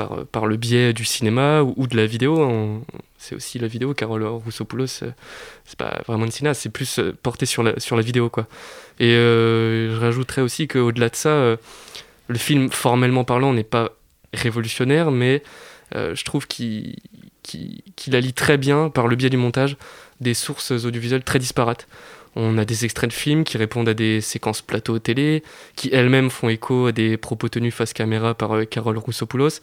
par, 0.00 0.18
euh, 0.18 0.24
par 0.24 0.46
le 0.46 0.56
biais 0.56 0.92
du 0.94 1.04
cinéma 1.04 1.62
ou, 1.62 1.86
de 1.86 1.96
la 1.96 2.06
vidéo. 2.06 2.42
hein. 2.42 2.80
C'est 3.18 3.34
aussi 3.34 3.58
la 3.58 3.68
vidéo, 3.68 3.92
Carole 3.92 4.24
Roussopoulos, 4.24 5.02
euh, 5.02 5.10
c'est 5.66 5.78
pas 5.78 6.00
vraiment 6.06 6.24
une 6.24 6.30
cinéaste, 6.30 6.62
c'est 6.62 6.70
plus 6.70 6.98
euh, 6.98 7.14
porté 7.22 7.44
sur 7.44 7.62
la, 7.62 8.02
vidéo. 8.02 8.30
quoi. 8.30 8.46
Et 8.98 9.12
euh, 9.12 9.94
je 9.94 10.00
rajouterais 10.00 10.40
aussi 10.40 10.68
qu'au-delà 10.68 11.10
de 11.10 11.16
ça, 11.16 11.56
le 12.28 12.38
film, 12.38 12.70
formellement 12.70 13.24
parlant, 13.24 13.52
n'est 13.52 13.62
pas 13.62 13.90
révolutionnaire, 14.32 15.10
mais 15.10 15.42
je 15.94 16.24
trouve 16.24 16.46
qu'il 16.46 16.96
allie 18.12 18.32
très 18.32 18.56
bien, 18.56 18.88
par 18.88 19.06
le 19.06 19.16
biais 19.16 19.30
du 19.30 19.36
montage, 19.36 19.76
des 20.20 20.34
sources 20.34 20.70
audiovisuelles 20.70 21.24
très 21.24 21.38
disparates. 21.38 21.88
On 22.36 22.58
a 22.58 22.64
des 22.64 22.84
extraits 22.84 23.10
de 23.10 23.14
films 23.14 23.44
qui 23.44 23.58
répondent 23.58 23.88
à 23.88 23.94
des 23.94 24.20
séquences 24.20 24.62
plateau 24.62 24.98
télé, 24.98 25.42
qui 25.74 25.90
elles-mêmes 25.92 26.30
font 26.30 26.48
écho 26.48 26.86
à 26.86 26.92
des 26.92 27.16
propos 27.16 27.48
tenus 27.48 27.74
face 27.74 27.92
caméra 27.92 28.34
par 28.34 28.52
euh, 28.52 28.64
Carole 28.64 28.98
Roussopoulos. 28.98 29.60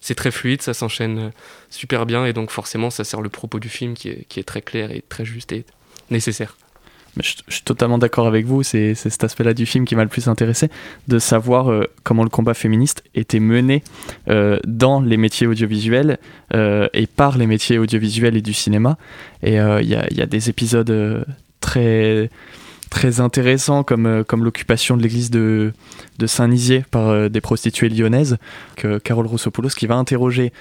C'est 0.00 0.14
très 0.14 0.30
fluide, 0.30 0.62
ça 0.62 0.74
s'enchaîne 0.74 1.18
euh, 1.18 1.30
super 1.68 2.06
bien, 2.06 2.24
et 2.24 2.32
donc 2.32 2.50
forcément 2.50 2.90
ça 2.90 3.04
sert 3.04 3.20
le 3.20 3.28
propos 3.28 3.58
du 3.58 3.68
film 3.68 3.94
qui 3.94 4.08
est, 4.08 4.44
très 4.44 4.62
clair 4.62 4.90
et 4.90 5.04
très 5.06 5.24
juste 5.24 5.52
et 5.52 5.64
nécessaire. 6.10 6.56
Mais 7.16 7.24
je, 7.24 7.34
suis 7.48 7.62
totalement 7.62 7.98
d'accord 7.98 8.26
avec 8.26 8.46
vous, 8.46 8.62
c'est 8.62 8.94
cet 8.94 9.24
aspect-là 9.24 9.52
du 9.52 9.66
film 9.66 9.84
qui 9.84 9.96
m'a 9.96 10.04
le 10.04 10.08
plus 10.08 10.28
intéressé, 10.28 10.70
de 11.08 11.18
savoir 11.18 11.70
euh, 11.70 11.84
comment 12.02 12.22
le 12.22 12.30
combat 12.30 12.54
féministe 12.54 13.02
était 13.14 13.40
mené 13.40 13.82
euh, 14.28 14.58
dans 14.64 15.00
les 15.00 15.16
métiers 15.16 15.46
audiovisuels 15.46 16.18
et 16.52 17.06
par 17.06 17.36
les 17.36 17.46
métiers 17.46 17.78
audiovisuels 17.78 18.36
et 18.36 18.42
du 18.42 18.54
cinéma. 18.54 18.96
Et 19.42 19.56
il 19.56 19.88
y, 19.88 20.22
a, 20.22 20.26
des 20.26 20.48
épisodes 20.50 21.24
très 21.60 22.30
très 22.90 23.20
intéressants 23.20 23.84
comme, 23.84 24.06
euh, 24.06 24.24
comme 24.24 24.44
l'occupation 24.44 24.96
de 24.96 25.02
l'église 25.02 25.30
de, 25.30 25.72
de 26.18 26.26
Saint-Nizier 26.26 26.84
par 26.90 27.08
euh, 27.08 27.28
des 27.28 27.40
prostituées 27.40 27.88
lyonnaises, 27.88 28.36
que 28.76 28.98
Carole 28.98 29.26
Roussopoulos 29.26 29.70
qui 29.70 29.86
va 29.86 29.94
interroger 29.94 30.52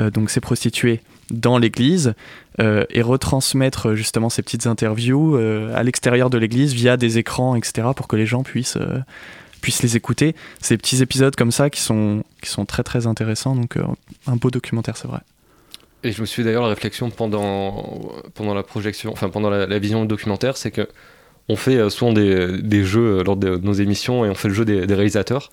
euh, 0.00 0.10
donc 0.10 0.30
ces 0.30 0.40
prostituées 0.40 1.00
dans 1.30 1.58
l'église 1.58 2.14
et 2.58 3.00
retransmettre 3.00 3.94
justement 3.94 4.28
ces 4.28 4.42
petites 4.42 4.66
interviews 4.66 5.36
à 5.36 5.82
l'extérieur 5.82 6.28
de 6.28 6.36
l'église 6.36 6.74
via 6.74 6.98
des 6.98 7.16
écrans, 7.16 7.56
etc., 7.56 7.88
pour 7.96 8.06
que 8.06 8.16
les 8.16 8.26
gens 8.26 8.42
puissent, 8.42 8.76
les 9.82 9.96
écouter. 9.96 10.36
Ces 10.60 10.76
petits 10.76 11.00
épisodes 11.00 11.34
comme 11.34 11.52
ça 11.52 11.70
qui 11.70 11.80
sont, 11.80 12.22
qui 12.42 12.50
sont 12.50 12.66
très 12.66 12.82
très 12.82 13.06
intéressants, 13.06 13.56
donc 13.56 13.78
un 14.26 14.36
beau 14.36 14.50
documentaire, 14.50 14.98
c'est 14.98 15.08
vrai. 15.08 15.20
Et 16.04 16.12
je 16.12 16.20
me 16.20 16.26
suis 16.26 16.36
fait 16.42 16.44
d'ailleurs 16.44 16.62
la 16.62 16.68
réflexion 16.70 17.10
pendant, 17.10 18.12
pendant 18.34 18.54
la 18.54 18.62
projection, 18.62 19.12
enfin 19.12 19.28
pendant 19.28 19.50
la, 19.50 19.66
la 19.66 19.78
vision 19.78 20.02
du 20.02 20.08
documentaire, 20.08 20.56
c'est 20.56 20.70
que 20.70 20.88
on 21.48 21.56
fait 21.56 21.76
euh, 21.76 21.90
souvent 21.90 22.12
des, 22.12 22.58
des 22.60 22.84
jeux 22.84 23.18
euh, 23.18 23.24
lors 23.24 23.36
de 23.36 23.56
nos 23.56 23.72
émissions 23.72 24.24
et 24.24 24.28
on 24.28 24.34
fait 24.34 24.48
le 24.48 24.54
jeu 24.54 24.64
des, 24.64 24.86
des 24.86 24.94
réalisateurs. 24.94 25.50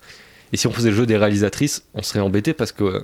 Et 0.52 0.56
si 0.56 0.66
on 0.66 0.72
faisait 0.72 0.90
le 0.90 0.96
jeu 0.96 1.06
des 1.06 1.16
réalisatrices, 1.16 1.84
on 1.94 2.02
serait 2.02 2.20
embêté 2.20 2.52
parce 2.52 2.72
que 2.72 2.84
euh, 2.84 3.00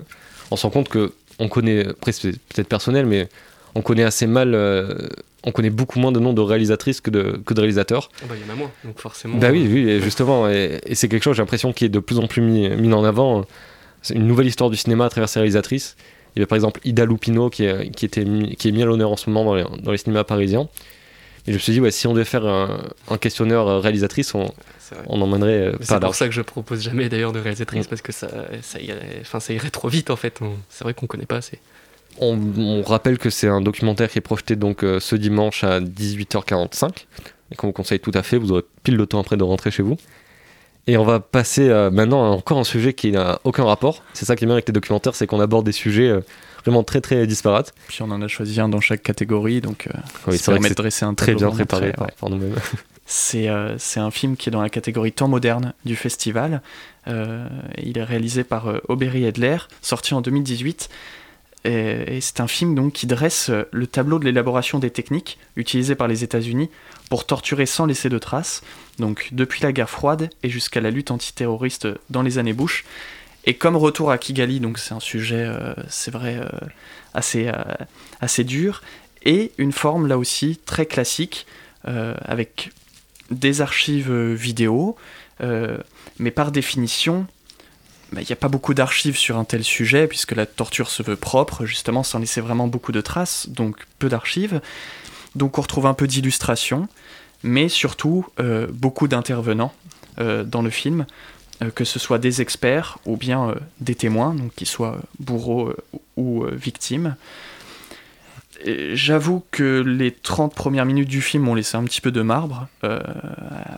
on 0.51 0.57
se 0.57 0.63
rend 0.65 0.71
compte 0.71 0.89
que 0.89 1.13
on 1.39 1.49
connaît, 1.49 1.87
après 1.89 2.13
c'est 2.13 2.33
peut-être 2.33 2.69
personnel, 2.69 3.07
mais 3.07 3.29
on 3.75 3.83
connaît 3.83 4.05
assez 4.05 4.27
mal, 4.27 4.55
euh, 4.55 4.97
on 5.45 5.53
connaît 5.53 5.71
beaucoup 5.71 5.99
moins 5.99 6.11
de 6.13 6.19
noms 6.19 6.33
de 6.33 6.41
réalisatrices 6.41 7.01
que 7.01 7.11
de, 7.11 7.41
que 7.45 7.55
de 7.55 7.61
réalisateurs. 7.61 8.11
Oh 8.23 8.27
bah, 8.29 8.35
Il 8.41 8.47
y 8.47 8.51
en 8.51 8.55
a 8.55 8.57
moins, 8.57 8.71
donc 8.85 8.99
forcément. 8.99 9.37
Bah 9.37 9.51
oui, 9.53 10.01
justement, 10.01 10.49
et, 10.49 10.81
et 10.87 10.95
c'est 10.95 11.09
quelque 11.09 11.23
chose, 11.23 11.37
j'ai 11.37 11.43
l'impression, 11.43 11.73
qui 11.73 11.85
est 11.85 11.89
de 11.91 11.99
plus 12.01 12.19
en 12.19 12.27
plus 12.27 12.41
mis, 12.41 12.69
mis 12.71 12.93
en 12.93 13.05
avant. 13.05 13.45
C'est 14.03 14.15
une 14.15 14.27
nouvelle 14.27 14.47
histoire 14.47 14.71
du 14.71 14.77
cinéma 14.77 15.05
à 15.07 15.09
travers 15.11 15.29
ses 15.29 15.41
réalisatrices. 15.41 15.97
Il 16.37 16.41
y 16.41 16.43
a 16.43 16.47
par 16.47 16.57
exemple 16.57 16.81
Ida 16.85 17.05
Lupino 17.07 17.49
qui 17.51 17.65
est, 17.65 17.91
qui 17.91 18.05
était 18.05 18.25
mis, 18.25 18.55
qui 18.57 18.69
est 18.69 18.73
mis 18.73 18.83
à 18.83 18.87
l'honneur 18.87 19.11
en 19.11 19.17
ce 19.17 19.31
moment 19.31 19.45
dans 19.45 19.55
les, 19.55 19.65
dans 19.83 19.91
les 19.91 19.99
cinémas 19.99 20.25
parisiens. 20.25 20.69
Et 21.47 21.53
je 21.53 21.55
me 21.55 21.59
suis 21.59 21.73
dit, 21.73 21.81
ouais, 21.81 21.91
si 21.93 22.07
on 22.07 22.13
devait 22.13 22.25
faire 22.25 22.45
un, 22.45 22.81
un 23.09 23.19
questionnaire 23.19 23.67
euh, 23.67 23.79
réalisatrice, 23.79 24.35
on, 24.35 24.53
on 25.07 25.21
emmènerait 25.21 25.69
euh, 25.69 25.73
pas 25.73 25.85
C'est 25.85 26.01
pour 26.01 26.15
ça 26.15 26.27
que 26.27 26.35
je 26.35 26.43
propose 26.43 26.83
jamais 26.83 27.09
d'ailleurs 27.09 27.33
de 27.33 27.39
réalisatrice 27.39 27.87
Mm. 27.87 27.89
parce 27.89 28.03
que 28.03 28.13
ça, 28.13 28.29
ça, 28.63 28.81
irait, 28.81 29.19
enfin, 29.21 29.41
ça 29.41 29.53
irait 29.53 29.71
trop 29.71 29.89
vite 29.89 30.11
en 30.11 30.17
fait. 30.17 30.41
C'est 30.69 30.85
vrai 30.85 30.93
qu'on 30.93 31.07
connaît 31.07 31.27
pas 31.27 31.37
assez. 31.37 31.59
On, 32.19 32.39
on 32.59 32.83
rappelle 32.83 33.19
que 33.19 33.31
c'est 33.31 33.49
un 33.49 33.61
documentaire 33.61 34.11
qui 34.11 34.19
est 34.19 34.23
projeté 34.23 34.57
donc 34.57 34.83
euh, 34.83 35.01
ce 35.01 35.17
dimanche 35.17 35.65
à 35.65 35.81
18h45 35.81 36.91
et 37.53 37.55
qu'on 37.55 37.69
vous 37.69 37.73
conseille 37.73 38.01
tout 38.01 38.13
à 38.15 38.23
fait. 38.23 38.39
Vous 38.39 38.53
aurez 38.53 38.65
pile 38.83 38.97
le 38.97 39.07
temps 39.07 39.21
après 39.21 39.37
de 39.37 39.45
rentrer 39.45 39.71
chez 39.71 39.83
vous. 39.83 39.97
Et 40.89 40.97
on 40.97 41.05
va 41.05 41.19
passer 41.19 41.69
euh, 41.69 41.91
maintenant 41.91 42.25
à 42.25 42.29
encore 42.29 42.59
un 42.59 42.65
sujet 42.65 42.93
qui 42.93 43.11
n'a 43.11 43.41
aucun 43.45 43.65
rapport. 43.65 44.03
C'est 44.15 44.25
ça 44.25 44.37
qui 44.37 44.45
est 44.45 44.47
bien 44.47 44.55
avec 44.55 44.69
les 44.69 44.73
documentaires, 44.73 45.17
c'est 45.17 45.27
qu'on 45.27 45.41
aborde 45.41 45.67
des 45.67 45.73
sujets 45.73 46.09
euh, 46.09 46.21
vraiment 46.65 46.85
très 46.85 47.01
très 47.01 47.27
disparates. 47.27 47.75
Puis 47.89 48.03
on 48.03 48.11
en 48.11 48.23
a 48.23 48.29
choisi 48.29 48.61
un 48.61 48.69
dans 48.69 48.81
chaque 48.81 49.03
catégorie, 49.03 49.61
donc 49.61 49.89
euh, 49.89 49.99
Oui, 50.29 50.39
ça 50.39 50.53
permet 50.53 50.69
de 50.69 50.75
dresser 50.75 51.05
un 51.05 51.15
Très 51.15 51.35
bien 51.35 51.51
préparé 51.51 51.93
par, 51.93 52.07
ouais. 52.07 52.13
par 52.21 52.31
nous-mêmes. 52.31 52.55
C'est 53.09 53.49
euh, 53.49 53.79
c'est 53.79 54.01
un 54.01 54.11
film 54.11 54.37
qui 54.37 54.49
est 54.49 54.53
dans 54.53 54.63
la 54.63 54.69
catégorie 54.69 55.13
temps 55.13 55.29
moderne 55.29 55.75
du 55.85 55.95
festival. 55.95 56.61
Il 57.07 57.99
est 57.99 58.03
réalisé 58.03 58.43
par 58.43 58.67
Aubery 58.89 59.27
Edler, 59.27 59.59
sorti 59.81 60.13
en 60.13 60.21
2018. 60.21 60.89
Et, 61.67 62.21
c'est 62.21 62.41
un 62.41 62.47
film 62.47 62.75
donc 62.75 62.93
qui 62.93 63.07
dresse 63.07 63.51
euh, 63.51 63.65
le 63.73 63.87
tableau 63.87 64.19
de 64.19 64.25
l'élaboration 64.25 64.79
des 64.79 64.91
techniques 64.91 65.39
utilisées 65.57 65.97
par 65.97 66.07
les 66.07 66.23
États-Unis 66.23 66.71
pour 67.11 67.27
torturer 67.27 67.67
sans 67.67 67.87
laisser 67.87 68.09
de 68.09 68.19
traces, 68.19 68.63
donc 68.99 69.29
depuis 69.33 69.63
la 69.63 69.73
guerre 69.73 69.91
froide 69.91 70.31
et 70.43 70.49
jusqu'à 70.49 70.81
la 70.81 70.91
lutte 70.91 71.11
antiterroriste 71.11 71.89
dans 72.09 72.23
les 72.23 72.39
années 72.39 72.53
Bush. 72.53 72.85
Et 73.45 73.55
comme 73.55 73.77
retour 73.77 74.11
à 74.11 74.19
Kigali, 74.19 74.61
donc 74.61 74.79
c'est 74.79 74.95
un 74.95 75.01
sujet, 75.01 75.45
euh, 75.45 75.75
c'est 75.89 76.11
vrai, 76.11 76.37
euh, 76.37 76.49
assez, 77.15 77.51
assez 78.21 78.45
dur, 78.45 78.83
et 79.25 79.53
une 79.59 79.73
forme 79.73 80.07
là 80.07 80.19
aussi 80.19 80.59
très 80.65 80.87
classique, 80.87 81.47
avec 81.85 82.73
des 83.31 83.61
archives 83.61 84.13
vidéo, 84.13 84.97
mais 85.41 86.31
par 86.31 86.51
définition, 86.51 87.27
bah, 88.13 88.21
il 88.23 88.27
n'y 88.27 88.33
a 88.33 88.37
pas 88.37 88.49
beaucoup 88.49 88.75
d'archives 88.75 89.17
sur 89.17 89.37
un 89.37 89.45
tel 89.45 89.65
sujet, 89.65 90.07
puisque 90.07 90.33
la 90.33 90.47
torture 90.47 90.91
se 90.91 91.03
veut 91.03 91.17
propre, 91.17 91.67
justement, 91.67 92.03
sans 92.03 92.19
laisser 92.19 92.41
vraiment 92.41 92.69
beaucoup 92.69 92.93
de 92.93 93.01
traces, 93.01 93.49
donc 93.49 93.87
peu 93.99 94.09
d'archives. 94.09 94.61
Donc 95.35 95.59
on 95.59 95.63
retrouve 95.63 95.87
un 95.87 95.95
peu 95.95 96.07
d'illustrations, 96.07 96.89
mais 97.43 97.69
surtout 97.69 98.27
euh, 98.41 98.67
beaucoup 98.71 99.09
d'intervenants 99.09 99.73
euh, 100.19 100.45
dans 100.45 100.63
le 100.63 100.71
film, 100.71 101.07
euh, 101.63 101.71
que 101.71 101.85
ce 101.85 101.99
soit 101.99 102.19
des 102.19 102.41
experts 102.41 102.99
ou 103.07 103.17
bien 103.17 103.55
des 103.81 103.95
témoins, 103.95 104.35
donc 104.35 104.55
qu'ils 104.55 104.69
soient 104.69 105.01
bourreaux 105.19 105.75
ou 106.17 106.45
victimes. 106.47 107.17
J'avoue 108.65 109.45
que 109.51 109.83
les 109.87 110.11
30 110.11 110.55
premières 110.55 110.87
minutes 110.87 111.09
du 111.09 111.21
film 111.21 111.45
m'ont 111.45 111.55
laissé 111.55 111.77
un 111.77 111.85
petit 111.85 112.01
peu 112.01 112.11
de 112.11 112.23
marbre, 112.23 112.69
euh, 112.85 113.01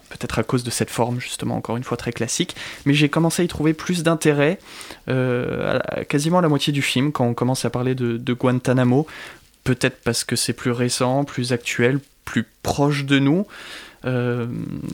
peut-être 0.09 0.38
à 0.38 0.45
cause 0.45 0.62
de 0.62 0.71
cette 0.71 0.91
forme 0.91 1.21
justement 1.21 1.57
encore 1.57 1.77
une 1.77 1.85
fois 1.85 1.97
très 1.97 2.12
classique, 2.12 2.55
mais 2.87 2.95
j'ai 2.95 3.09
commencé 3.09 3.43
à 3.43 3.45
y 3.45 3.49
trouver 3.49 3.75
plus 3.75 4.03
d'intérêt 4.03 4.59
euh, 5.09 5.79
quasiment 6.09 6.38
à 6.38 6.43
la 6.43 6.49
moitié 6.49 6.73
du 6.73 6.83
film 6.83 7.11
quand 7.12 7.27
on 7.27 7.35
commence 7.35 7.64
à 7.64 7.71
parler 7.71 7.95
de, 7.95 8.33
Guantanamo, 8.33 9.07
peut-être 9.64 10.01
parce 10.05 10.23
que 10.23 10.37
c'est 10.37 10.53
plus 10.53 10.71
récent, 10.71 11.25
plus 11.25 11.53
actuel, 11.53 11.99
plus 12.25 12.47
proche 12.62 13.05
de 13.05 13.19
nous, 13.19 13.47
euh, 14.05 14.47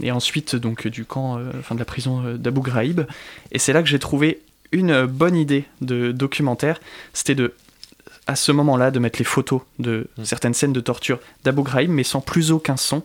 et 0.03 0.13
ensuite 0.13 0.57
donc 0.57 0.89
du 0.89 1.05
camp, 1.05 1.39
enfin 1.59 1.75
de 1.75 1.81
la 1.81 1.85
prison 1.85 2.35
d'Abu 2.37 2.63
Ghraib, 2.63 3.07
et 3.53 3.59
c'est 3.59 3.75
là 3.75 3.83
que 3.83 3.89
j'ai 3.89 3.99
trouvé 3.99 4.41
une 4.73 5.05
bonne 5.05 5.37
idée 5.37 5.65
de 5.83 6.11
documentaire, 6.11 6.81
c'était 7.13 7.35
de 7.35 7.55
à 8.27 8.37
ce 8.37 8.53
moment-là 8.53 8.91
de 8.91 8.99
mettre 8.99 9.19
les 9.19 9.25
photos 9.25 9.61
de 9.79 10.09
Mm. 10.19 10.25
certaines 10.25 10.55
scènes 10.55 10.73
de 10.73 10.81
torture 10.81 11.19
d'Abu 11.45 11.63
Ghraib, 11.63 11.91
mais 11.91 12.05
sans 12.05 12.21
plus 12.21 12.51
aucun 12.53 12.77
son. 12.77 13.03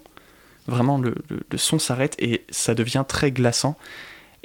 Vraiment, 0.68 0.98
le, 0.98 1.16
le- 1.30 1.42
le 1.52 1.58
son 1.58 1.80
s'arrête 1.80 2.16
et 2.20 2.46
ça 2.50 2.76
devient 2.76 3.04
très 3.08 3.32
glaçant. 3.32 3.78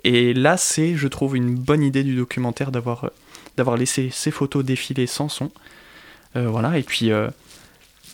Et 0.05 0.35
là, 0.35 0.57
c'est, 0.57 0.97
je 0.97 1.09
trouve, 1.09 1.37
une 1.37 1.55
bonne 1.55 1.83
idée 1.83 2.03
du 2.03 2.17
documentaire 2.17 2.71
d'avoir 2.73 3.05
euh, 3.05 3.09
d'avoir 3.57 3.77
laissé 3.77 4.11
ces 4.13 4.31
photos 4.33 4.65
défiler 4.65 5.07
sans 5.07 5.29
son. 5.29 5.51
Euh, 6.37 6.49
voilà, 6.49 6.77
et 6.77 6.83
puis 6.83 7.13
euh, 7.13 7.29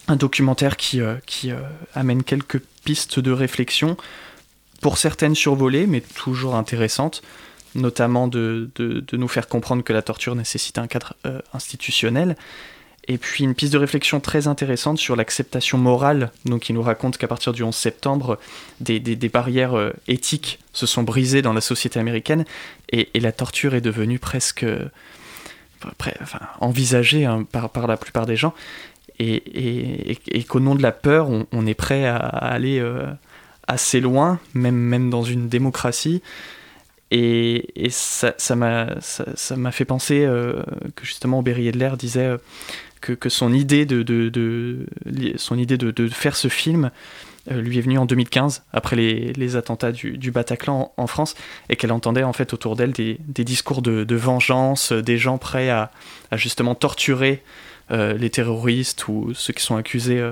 un 0.07 0.17
documentaire 0.17 0.77
qui, 0.77 1.01
euh, 1.01 1.15
qui 1.25 1.51
amène 1.95 2.23
quelques 2.23 2.61
pistes 2.85 3.19
de 3.21 3.31
réflexion, 3.31 3.97
pour 4.83 4.99
certaines 4.99 5.35
survolées, 5.35 5.87
mais 5.87 6.01
toujours 6.03 6.57
intéressantes, 6.57 7.23
notamment 7.75 8.29
de, 8.29 8.71
de- 8.77 9.01
de 9.01 9.17
nous 9.17 9.29
faire 9.29 9.49
comprendre 9.49 9.83
que 9.85 9.93
la 9.93 10.03
torture 10.03 10.35
nécessite 10.35 10.79
un 10.79 10.87
cadre 10.87 11.15
euh, 11.27 11.41
institutionnel. 11.53 12.37
Et 13.09 13.17
puis 13.19 13.45
une 13.45 13.55
piste 13.55 13.73
de 13.73 13.79
réflexion 13.79 14.21
très 14.21 14.47
intéressante 14.47 14.99
sur 14.99 15.17
l'acceptation 15.17 15.79
morale, 15.79 16.31
donc 16.45 16.69
il 16.69 16.75
nous 16.75 16.83
raconte 16.83 17.17
qu'à 17.17 17.27
partir 17.27 17.53
du 17.53 17.63
11 17.63 17.75
septembre, 17.75 18.39
des, 18.81 19.01
des- 19.01 19.29
barrières 19.29 19.75
euh, 19.77 19.91
éthiques 20.07 20.59
se 20.73 20.87
sont 20.87 21.03
brisées 21.03 21.43
dans 21.43 21.53
la 21.55 21.61
société 21.63 21.99
américaine 21.99 22.45
et, 22.93 23.09
et 23.15 23.21
la 23.21 23.33
torture 23.33 23.75
est 23.75 23.81
devenue 23.81 24.19
presque 24.19 24.65
euh, 24.65 24.85
enfin, 25.85 26.41
envisagée 26.61 27.25
hein, 27.25 27.45
par, 27.51 27.71
par 27.71 27.87
la 27.87 27.97
plupart 27.97 28.27
des 28.27 28.37
gens 28.37 28.55
et, 29.19 29.35
et- 29.35 30.19
et- 30.31 30.45
qu'au 30.45 30.61
nom 30.61 30.75
de 30.75 30.83
la 30.83 30.93
peur, 30.93 31.29
on, 31.53 31.67
est 31.67 31.75
prêt 31.75 32.07
à, 32.07 32.17
à 32.17 32.49
aller 32.53 32.83
assez 33.67 34.01
loin, 34.01 34.39
même, 34.55 34.75
même 34.77 35.11
dans 35.11 35.23
une 35.23 35.49
démocratie. 35.49 36.23
Et, 37.11 37.89
ça 37.91 38.35
m'a 38.55 39.01
ça, 39.01 39.25
fait 39.73 39.85
penser 39.85 40.25
euh, 40.25 40.63
que 40.95 41.05
justement 41.05 41.41
Aubry 41.41 41.67
Edler 41.67 41.91
disait 41.99 42.27
euh, 42.27 42.39
que, 43.01 43.13
que 43.13 43.29
son 43.29 43.53
idée 43.53 43.85
de, 43.85 44.03
de, 44.03 44.87
son 45.37 45.59
idée 45.59 45.77
de, 45.77 45.91
de 45.91 46.09
faire 46.09 46.37
ce 46.37 46.47
film 46.47 46.91
euh, 47.51 47.61
lui 47.61 47.79
est 47.79 47.81
venue 47.81 47.99
en 47.99 48.07
2015 48.07 48.63
après 48.73 48.95
les, 48.95 49.33
les 49.33 49.57
attentats 49.57 49.91
du, 49.91 50.19
du 50.19 50.31
Bataclan 50.31 50.93
en, 50.97 51.07
France 51.09 51.35
et 51.69 51.75
qu'elle 51.75 51.91
entendait 51.91 52.23
en 52.23 52.33
fait 52.33 52.53
autour 52.53 52.77
d'elle 52.77 52.93
des, 52.93 53.19
des 53.27 53.45
discours 53.45 53.83
de, 53.83 54.05
de 54.05 54.17
vengeance, 54.17 54.93
des 54.93 55.19
gens 55.19 55.39
prêts 55.39 55.71
à, 55.71 55.91
à 56.31 56.37
justement 56.37 56.75
torturer 56.75 57.43
les 57.93 58.31
terroristes 58.31 59.09
ou 59.09 59.35
ceux 59.35 59.53
qui 59.53 59.65
sont 59.65 59.75
accusés 59.75 60.25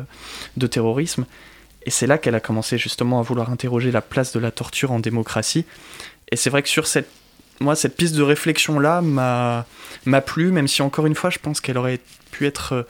de 0.57 0.67
terrorisme. 0.69 1.27
Et 1.87 1.91
c'est 1.91 2.07
là 2.07 2.17
qu'elle 2.17 2.37
a 2.37 2.41
commencé 2.41 2.79
justement 2.79 3.19
à 3.19 3.23
vouloir 3.23 3.51
interroger 3.51 3.91
la 3.91 4.01
place 4.01 4.33
de 4.33 4.39
la 4.39 4.53
torture 4.53 4.93
en 4.93 5.01
démocratie. 5.01 5.65
Et 6.31 6.37
c'est 6.37 6.51
vrai 6.51 6.63
que 6.63 6.69
sur 6.69 6.87
cette, 6.87 7.09
moi, 7.61 7.75
cette 7.75 7.97
piste 7.97 8.15
de 8.15 8.23
réflexion 8.23 8.79
là 8.79 9.01
m'a 9.01 9.67
m'a 10.07 10.21
plu, 10.21 10.53
même 10.53 10.69
si 10.69 10.83
encore 10.83 11.07
une 11.07 11.15
fois, 11.15 11.31
je 11.31 11.39
pense 11.39 11.61
qu'elle 11.61 11.79
aurait 11.79 12.01
pu 12.31 12.47
être 12.47 12.73
euh, 12.75 12.83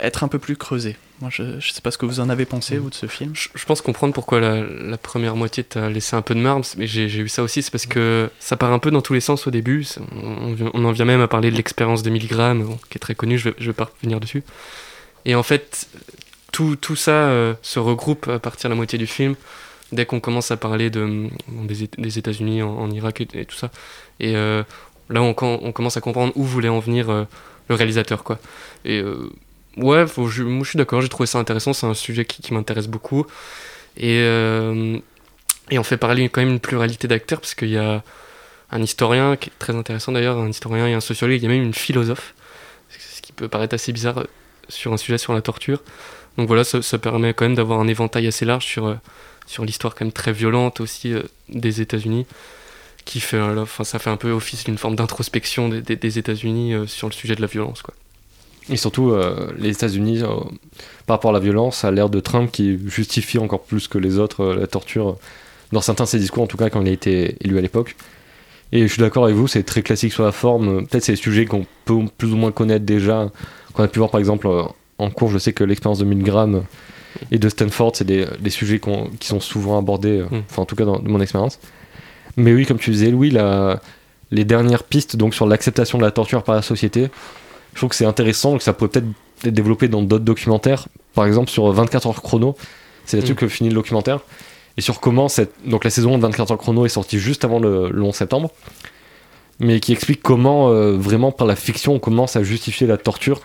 être 0.00 0.24
un 0.24 0.28
peu 0.28 0.38
plus 0.38 0.56
creusée. 0.56 0.96
Moi, 1.20 1.30
je, 1.32 1.60
je 1.60 1.72
sais 1.72 1.80
pas 1.80 1.90
ce 1.90 1.96
que 1.96 2.04
vous 2.04 2.20
en 2.20 2.28
avez 2.28 2.44
pensé, 2.44 2.74
Mhm. 2.74 2.80
vous, 2.82 2.90
de 2.90 2.94
ce 2.94 3.06
film. 3.06 3.30
Je, 3.34 3.48
je 3.54 3.64
pense 3.64 3.80
comprendre 3.80 4.12
pourquoi 4.12 4.38
la, 4.40 4.62
la 4.62 4.98
première 4.98 5.34
moitié 5.36 5.64
t'a 5.64 5.88
laissé 5.88 6.14
un 6.16 6.20
peu 6.22 6.34
de 6.34 6.40
marbre, 6.40 6.66
mais 6.76 6.86
j'ai 6.86 7.06
eu 7.06 7.28
ça 7.28 7.42
aussi, 7.42 7.62
c'est 7.62 7.70
parce 7.70 7.86
que 7.86 8.28
ça 8.38 8.56
part 8.56 8.72
un 8.72 8.78
peu 8.78 8.90
dans 8.90 9.00
tous 9.00 9.14
les 9.14 9.20
sens 9.20 9.46
au 9.46 9.50
début. 9.50 9.86
On, 10.22 10.84
en 10.84 10.92
vient 10.92 11.04
même 11.06 11.22
à 11.22 11.28
parler 11.28 11.50
de 11.50 11.56
l'expérience 11.56 12.02
de 12.02 12.10
Milgram, 12.10 12.62
bon, 12.62 12.78
qui 12.90 12.96
est 12.96 13.00
très 13.00 13.14
connue, 13.14 13.38
je 13.38 13.48
vais, 13.50 13.54
je 13.58 13.66
vais 13.66 13.72
pas 13.72 13.90
revenir 14.00 14.20
dessus. 14.20 14.42
Et 15.24 15.34
en 15.34 15.42
fait, 15.42 15.88
tout, 16.52 16.76
tout 16.76 16.96
ça 16.96 17.12
euh, 17.12 17.54
se 17.62 17.78
regroupe 17.78 18.28
à 18.28 18.38
partir 18.38 18.68
de 18.68 18.74
la 18.74 18.76
moitié 18.76 18.98
du 18.98 19.06
film, 19.06 19.36
dès 19.92 20.06
qu'on 20.06 20.20
commence 20.20 20.50
à 20.50 20.56
parler 20.56 20.90
de, 20.90 21.28
bon, 21.48 21.64
des, 21.64 21.88
des 21.98 22.18
États-Unis 22.18 22.62
en, 22.62 22.90
Irak 22.90 23.20
et, 23.20 23.44
tout 23.44 23.56
ça. 23.56 23.70
Et 24.20 24.36
euh, 24.36 24.62
là, 25.10 25.22
on, 25.22 25.34
com- 25.34 25.58
on 25.62 25.72
commence 25.72 25.96
à 25.96 26.00
comprendre 26.00 26.32
où 26.36 26.44
voulait 26.44 26.68
en 26.68 26.80
venir 26.80 27.10
euh, 27.10 27.24
le 27.68 27.74
réalisateur, 27.74 28.24
quoi. 28.24 28.38
Et 28.84 29.00
euh, 29.00 29.30
ouais, 29.76 30.04
je, 30.28 30.42
moi 30.42 30.64
je 30.64 30.70
suis 30.70 30.78
d'accord, 30.78 31.00
j'ai 31.00 31.08
trouvé 31.08 31.26
ça 31.26 31.38
intéressant, 31.38 31.72
c'est 31.72 31.86
un 31.86 31.94
sujet 31.94 32.24
qui, 32.24 32.52
m'intéresse 32.52 32.88
beaucoup. 32.88 33.26
Et, 33.96 34.18
et 35.70 35.78
on 35.78 35.82
fait 35.82 35.96
parler 35.96 36.28
quand 36.28 36.40
même 36.42 36.50
une 36.50 36.60
pluralité 36.60 37.08
d'acteurs, 37.08 37.40
parce 37.40 37.54
qu'il 37.54 37.70
y 37.70 37.78
a 37.78 38.02
un 38.70 38.82
historien 38.82 39.36
qui 39.36 39.50
est 39.50 39.58
très 39.58 39.74
intéressant 39.74 40.12
d'ailleurs, 40.12 40.38
un 40.38 40.48
historien 40.48 40.86
et 40.86 40.92
un 40.92 41.00
sociologue, 41.00 41.36
il 41.36 41.42
y 41.42 41.46
a 41.46 41.48
même 41.48 41.62
une 41.62 41.74
philosophe, 41.74 42.34
ce 42.90 43.22
qui 43.22 43.32
peut 43.32 43.48
paraître 43.48 43.74
assez 43.74 43.92
bizarre 43.92 44.26
sur 44.68 44.92
un 44.92 44.96
sujet 44.96 45.18
sur 45.18 45.32
la 45.32 45.40
torture. 45.40 45.82
Donc 46.36 46.48
voilà, 46.48 46.64
ça, 46.64 46.98
permet 46.98 47.32
quand 47.32 47.46
même 47.46 47.54
d'avoir 47.54 47.80
un 47.80 47.88
éventail 47.88 48.26
assez 48.26 48.44
large 48.44 48.64
sur, 48.64 48.96
sur 49.46 49.64
l'histoire 49.64 49.94
quand 49.94 50.04
même 50.04 50.12
très 50.12 50.32
violente 50.32 50.80
aussi 50.80 51.12
euh, 51.12 51.22
des 51.48 51.80
États-Unis, 51.80 52.26
qui 53.04 53.20
fait, 53.20 53.36
euh, 53.36 53.64
ça 53.84 53.98
fait 53.98 54.10
un 54.10 54.16
peu 54.16 54.30
office 54.30 54.64
d'une 54.64 54.78
forme 54.78 54.96
d'introspection 54.96 55.68
des, 55.68 55.80
des- 55.82 55.96
des 55.96 56.18
États-Unis 56.18 56.74
euh, 56.74 56.86
sur 56.86 57.08
le 57.08 57.12
sujet 57.12 57.34
de 57.36 57.40
la 57.40 57.46
violence. 57.46 57.82
Et 58.68 58.76
surtout, 58.76 59.10
euh, 59.12 59.52
les 59.58 59.70
États-Unis, 59.70 60.22
par 61.06 61.16
rapport 61.18 61.30
à 61.30 61.34
la 61.34 61.38
violence, 61.40 61.84
à 61.84 61.92
l'ère 61.92 62.10
de 62.10 62.18
Trump 62.18 62.50
qui 62.50 62.78
justifie 62.88 63.38
encore 63.38 63.62
plus 63.62 63.86
que 63.86 63.96
les 63.98 64.18
autres 64.18 64.54
la 64.54 64.66
torture, 64.66 65.16
dans 65.70 65.80
certains 65.80 66.04
de 66.04 66.08
ses 66.08 66.18
discours, 66.18 66.42
en 66.42 66.46
tout 66.48 66.56
cas 66.56 66.68
quand 66.68 66.82
il 66.82 66.88
a 66.88 66.92
été 66.92 67.36
élu 67.42 67.58
à 67.58 67.60
l'époque. 67.60 67.94
Et 68.72 68.82
je 68.82 68.92
suis 68.92 69.00
d'accord 69.00 69.24
avec 69.24 69.36
vous, 69.36 69.46
c'est 69.46 69.62
très 69.62 69.82
classique 69.82 70.12
sur 70.12 70.24
la 70.24 70.32
forme. 70.32 70.84
Peut-être 70.86 71.04
c'est 71.04 71.12
des 71.12 71.16
sujets 71.16 71.44
qu'on 71.44 71.64
peut 71.84 71.94
plus 72.18 72.32
ou 72.32 72.36
moins 72.36 72.50
connaître 72.50 72.84
déjà, 72.84 73.30
qu'on 73.72 73.84
a 73.84 73.88
pu 73.88 74.00
voir 74.00 74.10
par 74.10 74.18
exemple 74.18 74.48
en 74.98 75.10
cours. 75.10 75.30
Je 75.30 75.38
sais 75.38 75.52
que 75.52 75.62
l'expérience 75.62 76.00
de 76.00 76.04
Milgram 76.04 76.64
et 77.30 77.38
de 77.38 77.48
Stanford, 77.48 77.92
c'est 77.94 78.04
des, 78.04 78.26
des 78.40 78.50
sujets 78.50 78.80
qui 79.20 79.26
sont 79.28 79.40
souvent 79.40 79.78
abordés, 79.78 80.18
euh, 80.20 80.26
Mm. 80.30 80.42
enfin 80.50 80.62
en 80.62 80.66
tout 80.66 80.76
cas 80.76 80.84
dans, 80.84 81.00
mon 81.02 81.20
expérience. 81.20 81.58
Mais 82.36 82.52
oui, 82.52 82.66
comme 82.66 82.78
tu 82.78 82.90
disais, 82.90 83.10
Louis, 83.10 83.30
la- 83.30 83.80
les 84.30 84.44
dernières 84.44 84.82
pistes 84.84 85.16
donc 85.16 85.34
sur 85.34 85.46
l'acceptation 85.46 85.98
de 85.98 86.02
la 86.04 86.10
torture 86.10 86.42
par 86.42 86.54
la 86.54 86.62
société, 86.62 87.08
je 87.72 87.78
trouve 87.78 87.90
que 87.90 87.96
c'est 87.96 88.06
intéressant, 88.06 88.56
que 88.58 88.62
ça 88.64 88.72
pourrait 88.72 88.90
peut-être 88.90 89.06
être 89.44 89.54
développé 89.54 89.88
dans 89.88 90.02
d'autres 90.02 90.24
documentaires. 90.24 90.88
Par 91.14 91.26
exemple, 91.26 91.50
sur 91.50 91.70
24 91.70 92.06
heures 92.08 92.22
chrono, 92.22 92.56
c'est 93.04 93.16
là-dessus 93.18 93.34
Mm. 93.34 93.36
que 93.36 93.48
finit 93.48 93.68
le 93.70 93.74
documentaire. 93.76 94.20
Et 94.78 94.80
sur 94.82 95.00
comment 95.00 95.28
cette... 95.28 95.52
Donc 95.64 95.84
la 95.84 95.90
saison 95.90 96.16
de 96.18 96.22
24 96.22 96.50
heures 96.52 96.58
chrono 96.58 96.84
est 96.84 96.90
sortie 96.90 97.18
juste 97.18 97.44
avant 97.44 97.58
le, 97.58 97.90
le 97.90 98.02
11 98.02 98.14
septembre. 98.14 98.50
Mais 99.58 99.80
qui 99.80 99.92
explique 99.92 100.20
comment, 100.22 100.68
euh, 100.68 100.96
vraiment, 100.98 101.32
par 101.32 101.46
la 101.46 101.56
fiction, 101.56 101.94
on 101.94 101.98
commence 101.98 102.36
à 102.36 102.42
justifier 102.42 102.86
la 102.86 102.98
torture 102.98 103.40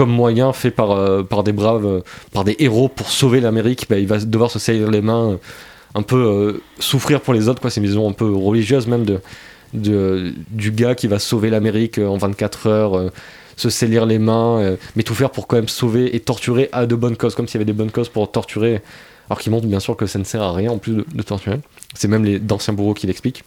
comme 0.00 0.08
moyen 0.08 0.54
fait 0.54 0.70
par, 0.70 0.92
euh, 0.92 1.22
par 1.22 1.44
des 1.44 1.52
braves, 1.52 1.84
euh, 1.84 2.00
par 2.32 2.42
des 2.44 2.56
héros 2.58 2.88
pour 2.88 3.10
sauver 3.10 3.38
l'Amérique. 3.42 3.84
Bah, 3.90 3.98
il 3.98 4.06
va 4.06 4.16
devoir 4.18 4.50
se 4.50 4.58
salir 4.58 4.90
les 4.90 5.02
mains, 5.02 5.32
euh, 5.32 5.36
un 5.94 6.00
peu 6.00 6.62
souffrir 6.78 7.20
pour 7.20 7.34
les 7.34 7.48
autres. 7.48 7.60
quoi. 7.60 7.68
C'est 7.68 7.80
une 7.80 7.86
vision 7.86 8.08
un 8.08 8.12
peu 8.12 8.34
religieuse 8.34 8.86
même 8.86 9.04
de, 9.04 9.20
du 10.52 10.70
gars 10.70 10.94
qui 10.94 11.06
va 11.06 11.18
sauver 11.18 11.50
l'Amérique 11.50 11.98
en 11.98 12.16
24 12.16 12.66
heures. 12.66 13.10
se 13.58 13.68
salir 13.68 14.06
les 14.06 14.18
mains, 14.18 14.74
mais 14.96 15.02
tout 15.02 15.14
faire 15.14 15.28
pour 15.28 15.46
quand 15.46 15.56
même 15.56 15.68
sauver 15.68 16.16
et 16.16 16.20
torturer 16.20 16.70
à 16.72 16.86
de 16.86 16.94
bonnes 16.94 17.18
causes, 17.18 17.34
comme 17.34 17.46
s'il 17.46 17.56
y 17.56 17.58
avait 17.58 17.70
des 17.70 17.74
bonnes 17.74 17.90
causes 17.90 18.08
pour 18.08 18.32
torturer, 18.32 18.80
alors 19.28 19.38
qu'il 19.38 19.52
montre 19.52 19.66
bien 19.66 19.80
sûr 19.80 19.98
que 19.98 20.06
ça 20.06 20.18
ne 20.18 20.24
sert 20.24 20.40
à 20.40 20.54
rien 20.54 20.70
en 20.70 20.78
plus 20.78 20.94
de, 20.94 21.04
de 21.14 21.22
torturer. 21.22 21.60
C'est 21.92 22.08
même 22.08 22.24
les 22.24 22.38
d'anciens 22.38 22.72
bourreaux 22.72 22.94
qui 22.94 23.06
l'expliquent. 23.06 23.44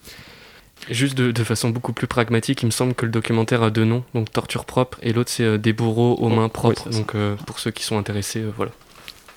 Juste 0.89 1.15
de, 1.17 1.31
de 1.31 1.43
façon 1.43 1.69
beaucoup 1.69 1.93
plus 1.93 2.07
pragmatique, 2.07 2.61
il 2.61 2.65
me 2.65 2.71
semble 2.71 2.93
que 2.93 3.05
le 3.05 3.11
documentaire 3.11 3.63
a 3.63 3.69
deux 3.69 3.85
noms, 3.85 4.03
donc 4.13 4.31
Torture 4.31 4.65
propre, 4.65 4.97
et 5.01 5.13
l'autre 5.13 5.31
c'est 5.31 5.43
euh, 5.43 5.57
Des 5.57 5.73
bourreaux 5.73 6.15
aux 6.15 6.29
mains 6.29 6.49
propres. 6.49 6.87
oui, 6.87 6.97
donc 6.97 7.15
euh, 7.15 7.35
pour 7.45 7.59
ceux 7.59 7.71
qui 7.71 7.83
sont 7.83 7.97
intéressés, 7.97 8.41
euh, 8.41 8.51
voilà. 8.55 8.71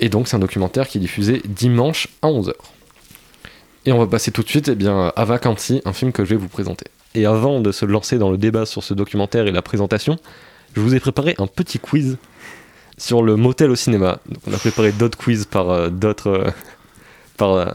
Et 0.01 0.09
donc, 0.09 0.29
c'est 0.29 0.37
un 0.37 0.41
documentaire 0.41 0.89
qui 0.89 0.99
est 0.99 1.01
diffusé 1.01 1.41
dimanche 1.47 2.09
à 2.21 2.29
11h. 2.29 2.53
Et 3.87 3.93
on 3.93 3.99
va 3.99 4.07
passer 4.07 4.31
tout 4.31 4.43
de 4.43 4.49
suite 4.49 4.69
eh 4.69 4.75
bien, 4.75 5.13
à 5.15 5.25
Vacancy, 5.25 5.81
un 5.85 5.93
film 5.93 6.13
que 6.13 6.25
je 6.25 6.31
vais 6.31 6.37
vous 6.37 6.49
présenter. 6.49 6.87
Et 7.15 7.25
avant 7.25 7.61
de 7.61 7.73
se 7.73 7.87
lancer 7.87 8.19
dans 8.19 8.31
le 8.31 8.37
débat 8.37 8.67
sur 8.67 8.83
ce 8.83 8.93
documentaire 8.93 9.47
et 9.47 9.53
la 9.53 9.63
présentation, 9.63 10.19
je 10.75 10.81
vous 10.81 10.95
ai 10.95 11.01
préparé 11.01 11.35
un 11.39 11.47
petit 11.47 11.79
quiz 11.79 12.19
sur 12.99 13.23
le 13.23 13.37
motel 13.37 13.71
au 13.71 13.77
cinéma. 13.77 14.19
Donc, 14.29 14.43
on 14.47 14.53
a 14.53 14.59
préparé 14.59 14.93
d'autres 14.93 15.17
quiz 15.17 15.47
par 15.47 15.71
euh, 15.71 15.89
d'autres, 15.89 16.53
par, 17.39 17.75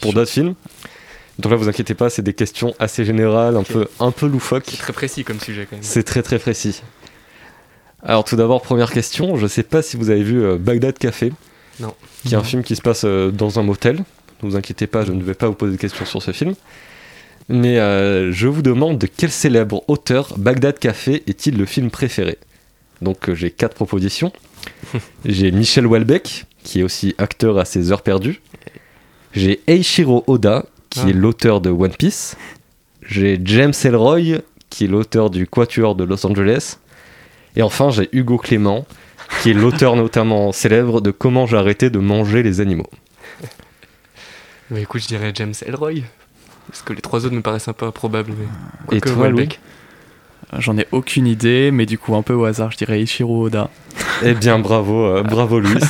pour 0.00 0.12
d'autres 0.12 0.30
films. 0.30 0.54
Donc 1.38 1.52
là, 1.52 1.56
vous 1.56 1.68
inquiétez 1.68 1.94
pas, 1.94 2.10
c'est 2.10 2.22
des 2.22 2.34
questions 2.34 2.74
assez 2.78 3.04
générales, 3.04 3.56
un, 3.56 3.62
peu, 3.62 3.86
un 4.00 4.10
peu 4.10 4.26
loufoques. 4.26 4.64
C'est 4.68 4.76
très 4.78 4.92
précis 4.92 5.24
comme 5.24 5.38
sujet 5.38 5.66
quand 5.68 5.76
même. 5.76 5.84
C'est 5.84 6.02
très 6.02 6.22
très 6.22 6.38
précis. 6.38 6.82
Alors 8.02 8.24
tout 8.24 8.36
d'abord, 8.36 8.62
première 8.62 8.92
question, 8.92 9.36
je 9.36 9.46
sais 9.46 9.62
pas 9.62 9.82
si 9.82 9.96
vous 9.96 10.10
avez 10.10 10.22
vu 10.22 10.42
euh, 10.42 10.56
Bagdad 10.56 10.98
Café. 10.98 11.32
Non. 11.80 11.94
Qui 12.24 12.34
est 12.34 12.36
un 12.36 12.42
film 12.42 12.64
qui 12.64 12.74
se 12.74 12.82
passe 12.82 13.02
euh, 13.04 13.30
dans 13.30 13.60
un 13.60 13.62
motel. 13.62 13.98
Ne 14.42 14.50
vous 14.50 14.56
inquiétez 14.56 14.86
pas, 14.86 15.04
je 15.04 15.12
ne 15.12 15.22
vais 15.22 15.34
pas 15.34 15.46
vous 15.46 15.54
poser 15.54 15.72
de 15.72 15.80
questions 15.80 16.04
sur 16.04 16.22
ce 16.22 16.32
film. 16.32 16.54
Mais 17.48 17.78
euh, 17.78 18.32
je 18.32 18.48
vous 18.48 18.62
demande 18.62 18.98
de 18.98 19.06
quel 19.06 19.30
célèbre 19.30 19.84
auteur 19.88 20.34
Bagdad 20.38 20.78
Café 20.78 21.22
est-il 21.26 21.56
le 21.56 21.66
film 21.66 21.90
préféré? 21.90 22.38
Donc 23.00 23.32
j'ai 23.32 23.50
quatre 23.52 23.74
propositions. 23.74 24.32
j'ai 25.24 25.52
Michel 25.52 25.86
Houellebecq, 25.86 26.46
qui 26.64 26.80
est 26.80 26.82
aussi 26.82 27.14
acteur 27.18 27.58
à 27.58 27.64
ses 27.64 27.92
heures 27.92 28.02
perdues. 28.02 28.40
J'ai 29.32 29.60
Eiichiro 29.66 30.24
Oda, 30.26 30.66
qui 30.90 31.00
Ah. 31.04 31.08
est 31.08 31.12
l'auteur 31.12 31.60
de 31.60 31.70
One 31.70 31.92
Piece. 31.92 32.36
J'ai 33.02 33.40
James 33.44 33.72
Ellroy, 33.84 34.40
qui 34.70 34.84
est 34.84 34.88
l'auteur 34.88 35.30
du 35.30 35.46
Quatuor 35.46 35.94
de 35.94 36.04
Los 36.04 36.26
Angeles. 36.26 36.78
Et 37.56 37.62
enfin, 37.62 37.90
j'ai 37.90 38.08
Hugo 38.12 38.36
Clément, 38.38 38.86
qui 39.42 39.50
est 39.50 39.54
l'auteur 39.54 39.96
notamment 40.04 40.52
célèbre 40.52 41.00
de 41.00 41.10
Comment 41.10 41.46
j'ai 41.46 41.56
arrêté 41.56 41.90
de 41.90 41.98
manger 41.98 42.42
les 42.42 42.60
animaux. 42.60 42.88
Mais 44.70 44.82
écoute, 44.82 45.00
je 45.02 45.06
dirais 45.08 45.32
James 45.34 45.54
Elroy. 45.64 46.02
Parce 46.68 46.82
que 46.82 46.92
les 46.92 47.00
trois 47.00 47.24
autres 47.24 47.34
me 47.34 47.40
paraissent 47.40 47.68
un 47.68 47.72
peu 47.72 47.86
improbables. 47.86 48.32
Mais... 48.90 48.96
Et 48.96 49.00
toi, 49.00 49.12
Houellebecq. 49.12 49.58
J'en 50.56 50.78
ai 50.78 50.86
aucune 50.92 51.26
idée, 51.26 51.70
mais 51.70 51.84
du 51.84 51.98
coup, 51.98 52.14
un 52.14 52.22
peu 52.22 52.32
au 52.32 52.44
hasard, 52.44 52.72
je 52.72 52.78
dirais 52.78 53.02
Ichiro 53.02 53.44
Oda. 53.44 53.70
Eh 54.22 54.32
bien, 54.34 54.58
bravo, 54.58 55.04
euh, 55.04 55.22
bravo 55.28 55.60
Louis. 55.60 55.80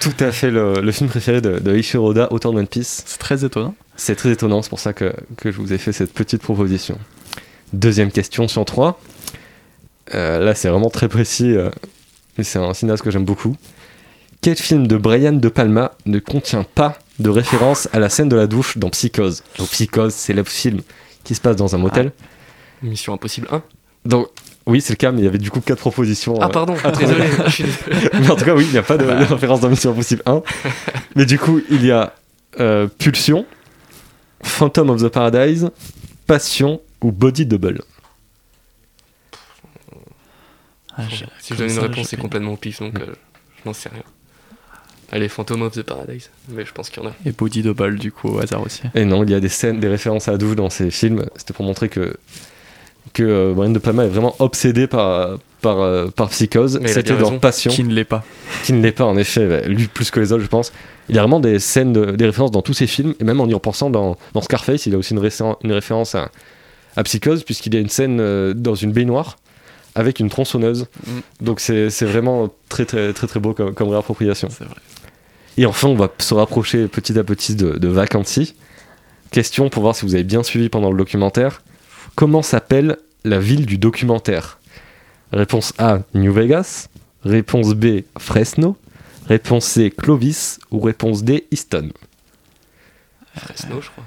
Tout 0.00 0.12
à 0.20 0.30
fait 0.30 0.50
le, 0.50 0.74
le 0.80 0.92
film 0.92 1.08
préféré 1.08 1.40
de, 1.40 1.58
de 1.58 1.74
Eiichiro 1.74 2.10
Oda, 2.10 2.30
auteur 2.32 2.52
de 2.52 2.58
One 2.58 2.66
Piece. 2.66 3.02
C'est 3.06 3.18
très 3.18 3.44
étonnant. 3.44 3.74
C'est 3.96 4.14
très 4.14 4.30
étonnant, 4.30 4.62
c'est 4.62 4.68
pour 4.68 4.80
ça 4.80 4.92
que, 4.92 5.14
que 5.36 5.50
je 5.50 5.56
vous 5.58 5.72
ai 5.72 5.78
fait 5.78 5.92
cette 5.92 6.12
petite 6.12 6.42
proposition. 6.42 6.98
Deuxième 7.72 8.12
question 8.12 8.46
sur 8.46 8.64
trois. 8.64 9.00
Euh, 10.14 10.40
là, 10.40 10.54
c'est 10.54 10.68
vraiment 10.68 10.90
très 10.90 11.08
précis, 11.08 11.56
euh, 11.56 11.70
mais 12.36 12.44
c'est 12.44 12.58
un 12.58 12.74
cinéaste 12.74 13.02
que 13.02 13.10
j'aime 13.10 13.24
beaucoup. 13.24 13.56
Quel 14.42 14.56
film 14.56 14.86
de 14.86 14.96
Brian 14.96 15.32
De 15.32 15.48
Palma 15.48 15.92
ne 16.04 16.18
contient 16.18 16.64
pas 16.64 16.98
de 17.20 17.30
référence 17.30 17.88
à 17.92 18.00
la 18.00 18.10
scène 18.10 18.28
de 18.28 18.36
la 18.36 18.46
douche 18.46 18.76
dans 18.76 18.90
Psychose? 18.90 19.42
Donc 19.58 19.68
Psychose, 19.68 20.12
c'est 20.12 20.32
le 20.32 20.44
film 20.44 20.80
qui 21.24 21.34
se 21.34 21.40
passe 21.40 21.56
dans 21.56 21.74
un 21.74 21.78
motel. 21.78 22.12
Mission 22.82 23.14
Impossible 23.14 23.48
1. 23.50 23.62
Donc 24.04 24.28
oui, 24.66 24.80
c'est 24.80 24.92
le 24.92 24.96
cas, 24.96 25.10
mais 25.12 25.20
il 25.20 25.24
y 25.24 25.28
avait 25.28 25.38
du 25.38 25.50
coup 25.50 25.60
quatre 25.60 25.80
propositions. 25.80 26.38
Ah, 26.40 26.46
euh, 26.46 26.48
pardon, 26.48 26.74
trouver. 26.74 27.06
désolé. 27.06 27.24
je 27.46 27.50
suis 27.50 27.64
désolé. 27.90 28.10
Mais 28.20 28.30
en 28.30 28.36
tout 28.36 28.44
cas, 28.44 28.54
oui, 28.54 28.64
il 28.66 28.72
n'y 28.72 28.78
a 28.78 28.82
pas 28.82 28.96
de, 28.96 29.04
de 29.04 29.24
référence 29.24 29.60
dans 29.60 29.68
Mission 29.68 29.90
Impossible 29.92 30.22
1. 30.26 30.42
Mais 31.16 31.26
du 31.26 31.38
coup, 31.38 31.60
il 31.70 31.84
y 31.84 31.90
a 31.90 32.14
euh, 32.60 32.86
Pulsion, 32.86 33.44
Phantom 34.42 34.90
of 34.90 35.02
the 35.02 35.08
Paradise, 35.08 35.70
Passion 36.26 36.80
ou 37.00 37.10
Body 37.12 37.46
Double. 37.46 37.82
Ah, 40.96 41.02
si 41.40 41.54
je 41.54 41.58
donne 41.58 41.68
une 41.68 41.74
ça, 41.74 41.82
réponse, 41.82 42.08
c'est 42.08 42.16
pas- 42.16 42.22
complètement 42.22 42.52
au 42.52 42.56
pif, 42.56 42.80
donc 42.80 42.98
euh, 43.00 43.06
je 43.62 43.68
n'en 43.68 43.72
sais 43.72 43.88
rien. 43.88 44.02
Allez, 45.10 45.28
Phantom 45.28 45.62
of 45.62 45.72
the 45.72 45.82
Paradise. 45.82 46.30
Mais 46.50 46.64
je 46.64 46.72
pense 46.72 46.90
qu'il 46.90 47.02
y 47.02 47.06
en 47.06 47.10
a. 47.10 47.14
Et 47.26 47.32
Body 47.32 47.62
Double, 47.62 47.98
du 47.98 48.12
coup, 48.12 48.28
au 48.28 48.38
hasard 48.40 48.62
aussi. 48.62 48.82
Et 48.94 49.04
non, 49.04 49.24
il 49.24 49.30
y 49.30 49.34
a 49.34 49.40
des 49.40 49.48
scènes, 49.48 49.80
des 49.80 49.88
références 49.88 50.28
à 50.28 50.32
la 50.32 50.38
douche 50.38 50.56
dans 50.56 50.70
ces 50.70 50.90
films. 50.90 51.26
C'était 51.36 51.52
pour 51.52 51.64
montrer 51.64 51.88
que, 51.88 52.16
que 53.12 53.22
euh, 53.22 53.52
Brian 53.54 53.70
De 53.70 53.78
Palma 53.78 54.04
est 54.04 54.08
vraiment 54.08 54.34
obsédé 54.38 54.86
par, 54.86 55.38
par, 55.60 55.80
euh, 55.80 56.08
par 56.08 56.28
Psychose. 56.30 56.80
C'était 56.86 57.14
dans. 57.16 57.38
Passion, 57.38 57.70
Qui 57.70 57.84
ne 57.84 57.92
l'est 57.92 58.04
pas. 58.04 58.24
qui 58.64 58.72
ne 58.72 58.82
l'est 58.82 58.92
pas 58.92 59.04
en 59.04 59.16
effet, 59.16 59.46
bah, 59.48 59.60
lui 59.68 59.86
plus 59.88 60.10
que 60.10 60.20
les 60.20 60.32
autres, 60.32 60.42
je 60.42 60.48
pense. 60.48 60.72
Il 61.08 61.16
y 61.16 61.18
a 61.18 61.22
vraiment 61.22 61.40
des 61.40 61.58
scènes, 61.58 61.92
de- 61.92 62.12
des 62.12 62.26
références 62.26 62.52
dans 62.52 62.62
tous 62.62 62.74
ses 62.74 62.86
films, 62.86 63.14
et 63.20 63.24
même 63.24 63.40
en 63.40 63.46
y 63.48 63.54
repensant 63.54 63.90
dans, 63.90 64.16
dans 64.34 64.40
Scarface, 64.40 64.86
il 64.86 64.92
y 64.92 64.94
a 64.94 64.98
aussi 64.98 65.14
une, 65.14 65.20
récé- 65.20 65.56
une 65.64 65.72
référence 65.72 66.14
à, 66.14 66.30
à 66.96 67.02
Psychose, 67.02 67.42
puisqu'il 67.42 67.74
y 67.74 67.76
a 67.76 67.80
une 67.80 67.88
scène 67.88 68.18
euh, 68.20 68.54
dans 68.54 68.74
une 68.76 68.92
baignoire 68.92 69.36
avec 69.94 70.20
une 70.20 70.30
tronçonneuse. 70.30 70.86
Mm. 71.06 71.10
Donc 71.44 71.60
c'est 71.60 71.90
c'est 71.90 72.06
vraiment 72.06 72.48
très 72.70 72.86
très 72.86 73.12
très 73.12 73.26
très 73.26 73.40
beau 73.40 73.52
comme, 73.52 73.74
comme 73.74 73.88
réappropriation. 73.90 74.48
C'est 74.50 74.64
vrai. 74.64 74.76
Et 75.58 75.66
enfin, 75.66 75.88
on 75.88 75.96
va 75.96 76.08
se 76.18 76.32
rapprocher 76.32 76.86
petit 76.88 77.18
à 77.18 77.24
petit 77.24 77.54
de, 77.56 77.72
de 77.78 77.88
Vacancy. 77.88 78.54
Question 79.32 79.68
pour 79.68 79.82
voir 79.82 79.94
si 79.96 80.06
vous 80.06 80.14
avez 80.14 80.24
bien 80.24 80.42
suivi 80.42 80.68
pendant 80.70 80.90
le 80.90 80.96
documentaire. 80.96 81.62
Comment 82.14 82.42
s'appelle 82.42 82.98
la 83.24 83.38
ville 83.38 83.66
du 83.66 83.78
documentaire? 83.78 84.58
Réponse 85.32 85.72
A, 85.78 86.00
New 86.14 86.32
Vegas. 86.32 86.88
Réponse 87.24 87.74
B, 87.74 88.02
Fresno. 88.18 88.76
Réponse 89.28 89.64
C, 89.66 89.90
Clovis. 89.90 90.58
Ou 90.70 90.80
réponse 90.80 91.22
D, 91.24 91.46
Easton. 91.50 91.90
Fresno, 93.34 93.80
je 93.80 93.88
crois. 93.90 94.04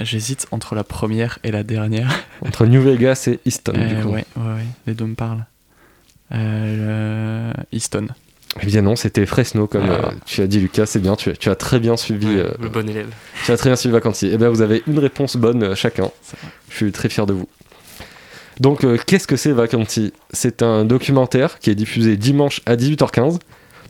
J'hésite 0.00 0.46
entre 0.52 0.74
la 0.74 0.84
première 0.84 1.38
et 1.42 1.50
la 1.50 1.64
dernière. 1.64 2.08
Entre 2.46 2.66
New 2.66 2.80
Vegas 2.80 3.24
et 3.26 3.40
Easton, 3.46 3.72
Euh, 3.74 3.88
du 3.96 4.02
coup. 4.02 4.10
ouais, 4.10 4.24
ouais, 4.36 4.54
ouais, 4.54 4.66
les 4.86 4.94
deux 4.94 5.06
me 5.06 5.14
parlent. 5.16 5.44
Euh, 6.32 7.52
Easton. 7.72 8.06
Eh 8.62 8.66
bien 8.66 8.82
non, 8.82 8.96
c'était 8.96 9.26
Fresno, 9.26 9.66
comme 9.66 9.84
Ah. 9.88 10.08
euh, 10.08 10.10
tu 10.26 10.40
as 10.40 10.46
dit, 10.46 10.58
Lucas. 10.60 10.86
C'est 10.86 11.00
bien, 11.00 11.16
tu, 11.16 11.32
tu 11.34 11.48
as 11.48 11.54
très 11.54 11.78
bien 11.78 11.96
suivi. 11.96 12.26
Euh, 12.38 12.48
le 12.60 12.68
bon 12.68 12.88
élève. 12.88 13.08
Tu 13.44 13.52
as 13.52 13.56
très 13.56 13.68
bien 13.70 13.76
suivi 13.76 13.92
Vacancy. 13.92 14.30
Eh 14.32 14.36
bien, 14.38 14.48
vous 14.48 14.62
avez 14.62 14.82
une 14.86 14.98
réponse 14.98 15.36
bonne 15.36 15.62
euh, 15.62 15.74
chacun. 15.74 16.10
Je 16.70 16.76
suis 16.76 16.92
très 16.92 17.08
fier 17.08 17.26
de 17.26 17.34
vous. 17.34 17.48
Donc, 18.58 18.82
euh, 18.84 18.96
qu'est-ce 19.06 19.26
que 19.28 19.36
c'est 19.36 19.52
Vacancy? 19.52 20.12
C'est 20.32 20.62
un 20.62 20.84
documentaire 20.84 21.58
qui 21.60 21.70
est 21.70 21.74
diffusé 21.76 22.16
dimanche 22.16 22.60
à 22.66 22.74
18h15. 22.76 23.38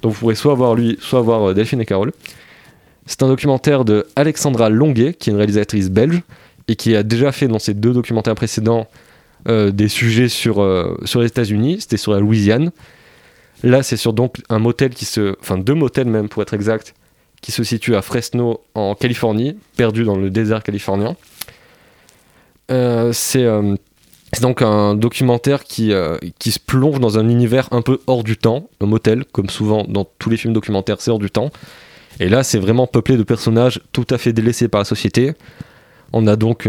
Donc, 0.03 0.12
vous 0.12 0.18
pourrez 0.18 0.35
soit 0.35 0.55
voir 0.55 0.75
lui, 0.75 0.99
soit 1.01 1.23
voir 1.23 1.51
euh, 1.51 1.55
Delphine 1.55 1.81
et 1.81 1.87
Carole. 1.87 2.12
C'est 3.07 3.23
un 3.23 3.29
documentaire 3.29 3.85
de 3.87 4.07
Alexandra 4.16 4.68
Longuet, 4.68 5.14
qui 5.14 5.31
est 5.31 5.33
une 5.33 5.38
réalisatrice 5.38 5.88
belge, 5.88 6.21
et 6.66 6.77
qui 6.77 6.94
a 6.94 7.03
déjà 7.03 7.33
fait 7.33 7.49
dans 7.49 7.59
ses 7.59 7.73
deux 7.73 7.92
documentaires 7.92 8.35
précédents 8.35 8.87
des 9.47 9.88
sujets 9.88 10.29
sur, 10.29 10.57
sur 11.07 11.21
les 11.21 11.27
États-Unis. 11.29 11.79
C'était 11.81 11.97
sur 11.97 12.12
la 12.12 12.21
Louisiane. 12.21 12.71
Là, 13.62 13.83
c'est 13.83 13.97
sur 13.97 14.12
donc 14.12 14.37
un 14.49 14.59
motel 14.59 14.90
qui 14.90 15.05
se. 15.05 15.37
Enfin, 15.40 15.59
deux 15.59 15.75
motels 15.75 16.09
même, 16.09 16.29
pour 16.29 16.42
être 16.42 16.55
exact, 16.55 16.94
qui 17.40 17.53
se 17.53 17.64
situe 17.64 17.97
à 17.97 18.03
Fresno, 18.03 18.62
en 18.75 18.94
Californie, 18.94 19.57
perdu 19.77 20.05
dans 20.05 20.16
le 20.16 20.31
désert 20.31 20.62
californien. 20.62 21.16
Euh, 22.71 23.12
c'est 23.12 23.44
euh, 23.44 23.75
c'est 24.33 24.42
donc 24.42 24.61
un 24.61 24.94
documentaire 24.94 25.64
qui, 25.64 25.92
euh, 25.92 26.18
qui 26.38 26.53
se 26.53 26.59
plonge 26.59 27.01
dans 27.01 27.18
un 27.18 27.29
univers 27.31 27.68
un 27.71 27.81
peu 27.81 27.99
hors 28.07 28.23
du 28.23 28.37
temps, 28.37 28.68
un 28.81 28.87
motel, 28.87 29.25
comme 29.25 29.49
souvent 29.49 29.85
dans 29.85 30.07
tous 30.18 30.29
les 30.29 30.37
films 30.37 30.53
documentaires, 30.53 31.01
c'est 31.01 31.11
hors 31.11 31.18
du 31.18 31.31
temps. 31.31 31.51
Et 32.21 32.29
là, 32.29 32.42
c'est 32.42 32.59
vraiment 32.59 32.87
peuplé 32.87 33.16
de 33.16 33.23
personnages 33.23 33.81
tout 33.92 34.07
à 34.11 34.18
fait 34.18 34.35
délaissés 34.35 34.68
par 34.68 34.81
la 34.81 34.85
société. 34.85 35.33
On 36.12 36.27
a 36.27 36.37
donc 36.37 36.68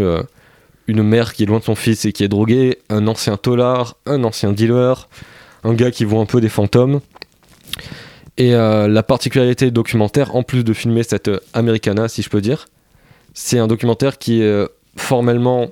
une 0.86 1.02
mère 1.02 1.34
qui 1.34 1.42
est 1.42 1.46
loin 1.46 1.58
de 1.58 1.64
son 1.64 1.74
fils 1.74 2.06
et 2.06 2.12
qui 2.12 2.24
est 2.24 2.28
droguée, 2.28 2.78
un 2.88 3.06
ancien 3.06 3.36
tolard, 3.36 3.96
un 4.06 4.24
ancien 4.24 4.52
dealer, 4.52 5.08
un 5.64 5.74
gars 5.74 5.90
qui 5.90 6.04
voit 6.04 6.20
un 6.20 6.26
peu 6.26 6.40
des 6.40 6.48
fantômes. 6.48 7.00
Et 8.36 8.54
euh, 8.54 8.88
la 8.88 9.02
particularité 9.02 9.66
du 9.66 9.72
documentaire, 9.72 10.34
en 10.34 10.42
plus 10.42 10.64
de 10.64 10.72
filmer 10.72 11.02
cette 11.02 11.28
euh, 11.28 11.40
Americana, 11.52 12.08
si 12.08 12.22
je 12.22 12.30
peux 12.30 12.40
dire, 12.40 12.68
c'est 13.34 13.58
un 13.58 13.66
documentaire 13.66 14.18
qui 14.18 14.42
euh, 14.42 14.66
formellement 14.96 15.70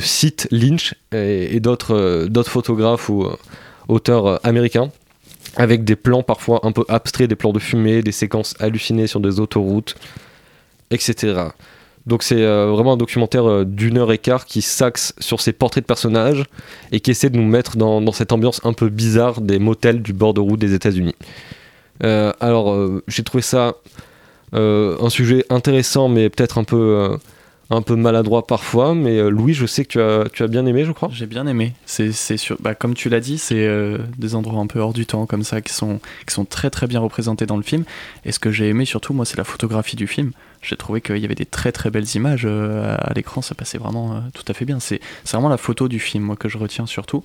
cite 0.00 0.48
Lynch 0.50 0.94
et, 1.12 1.60
d'autres 1.60 2.30
photographes 2.46 3.10
ou 3.10 3.28
auteurs 3.86 4.40
américains, 4.46 4.90
avec 5.56 5.84
des 5.84 5.94
plans 5.94 6.22
parfois 6.22 6.60
un 6.62 6.72
peu 6.72 6.86
abstraits, 6.88 7.28
des 7.28 7.36
plans 7.36 7.52
de 7.52 7.58
fumée, 7.58 8.00
des 8.00 8.12
séquences 8.12 8.54
hallucinées 8.60 9.06
sur 9.06 9.20
des 9.20 9.40
autoroutes, 9.40 9.94
etc. 10.90 11.48
Donc 12.08 12.22
c'est 12.22 12.42
euh, 12.42 12.70
vraiment 12.70 12.94
un 12.94 12.96
documentaire 12.96 13.48
euh, 13.48 13.64
d'une 13.64 13.98
heure 13.98 14.10
et 14.10 14.18
quart 14.18 14.46
qui 14.46 14.62
s'axe 14.62 15.14
sur 15.18 15.42
ces 15.42 15.52
portraits 15.52 15.84
de 15.84 15.86
personnages 15.86 16.44
et 16.90 17.00
qui 17.00 17.10
essaie 17.10 17.28
de 17.28 17.36
nous 17.36 17.46
mettre 17.46 17.76
dans, 17.76 18.10
cette 18.12 18.32
ambiance 18.32 18.60
un 18.64 18.72
peu 18.72 18.88
bizarre 18.88 19.42
des 19.42 19.58
motels 19.58 20.02
du 20.02 20.14
bord 20.14 20.32
de 20.32 20.40
route 20.40 20.58
des 20.58 20.72
États-Unis. 20.72 21.14
Euh, 22.02 22.32
alors, 22.40 22.74
j'ai 23.06 23.22
trouvé 23.22 23.42
ça 23.42 23.74
un 24.52 25.10
sujet 25.10 25.44
intéressant, 25.50 26.08
mais 26.08 26.30
peut-être 26.30 26.56
un 26.56 26.64
peu, 26.64 27.18
un 27.68 27.82
peu 27.82 27.96
maladroit 27.96 28.46
parfois, 28.46 28.94
mais 28.94 29.28
Louis, 29.28 29.52
je 29.52 29.66
sais 29.66 29.84
que 29.84 29.90
tu 29.90 30.00
as, 30.00 30.24
tu 30.32 30.42
as 30.42 30.46
bien 30.46 30.64
aimé, 30.64 30.86
je 30.86 30.92
crois. 30.92 31.10
J'ai 31.12 31.26
bien 31.26 31.46
aimé. 31.46 31.74
C'est, 31.84 32.12
c'est 32.12 32.38
sûr. 32.38 32.56
Bah, 32.60 32.74
comme 32.74 32.94
tu 32.94 33.10
l'as 33.10 33.20
dit, 33.20 33.36
c'est 33.36 33.68
des 34.16 34.34
endroits 34.34 34.60
un 34.60 34.66
peu 34.66 34.78
hors 34.78 34.94
du 34.94 35.04
temps 35.04 35.26
comme 35.26 35.44
ça 35.44 35.60
qui 35.60 35.74
sont, 35.74 36.00
qui 36.26 36.32
sont 36.32 36.46
très 36.46 36.70
très 36.70 36.86
bien 36.86 37.00
représentés 37.00 37.44
dans 37.44 37.58
le 37.58 37.62
film. 37.62 37.84
Et 38.24 38.32
ce 38.32 38.38
que 38.38 38.50
j'ai 38.50 38.68
aimé 38.68 38.86
surtout, 38.86 39.12
moi, 39.12 39.26
c'est 39.26 39.36
la 39.36 39.44
photographie 39.44 39.96
du 39.96 40.06
film. 40.06 40.32
J'ai 40.60 40.76
trouvé 40.76 41.00
qu'il 41.00 41.18
y 41.18 41.24
avait 41.24 41.36
des 41.36 41.46
très 41.46 41.70
très 41.70 41.90
belles 41.90 42.16
images 42.16 42.42
euh, 42.44 42.96
à 42.98 43.12
l'écran. 43.14 43.42
Ça 43.42 43.54
passait 43.54 43.78
vraiment 43.78 44.14
euh, 44.14 44.20
tout 44.34 44.44
à 44.48 44.54
fait 44.54 44.64
bien. 44.64 44.80
C'est, 44.80 45.00
vraiment 45.30 45.48
la 45.48 45.56
photo 45.56 45.88
du 45.88 46.00
film, 46.00 46.24
moi, 46.24 46.36
que 46.36 46.48
je 46.48 46.58
retiens 46.58 46.86
surtout. 46.86 47.22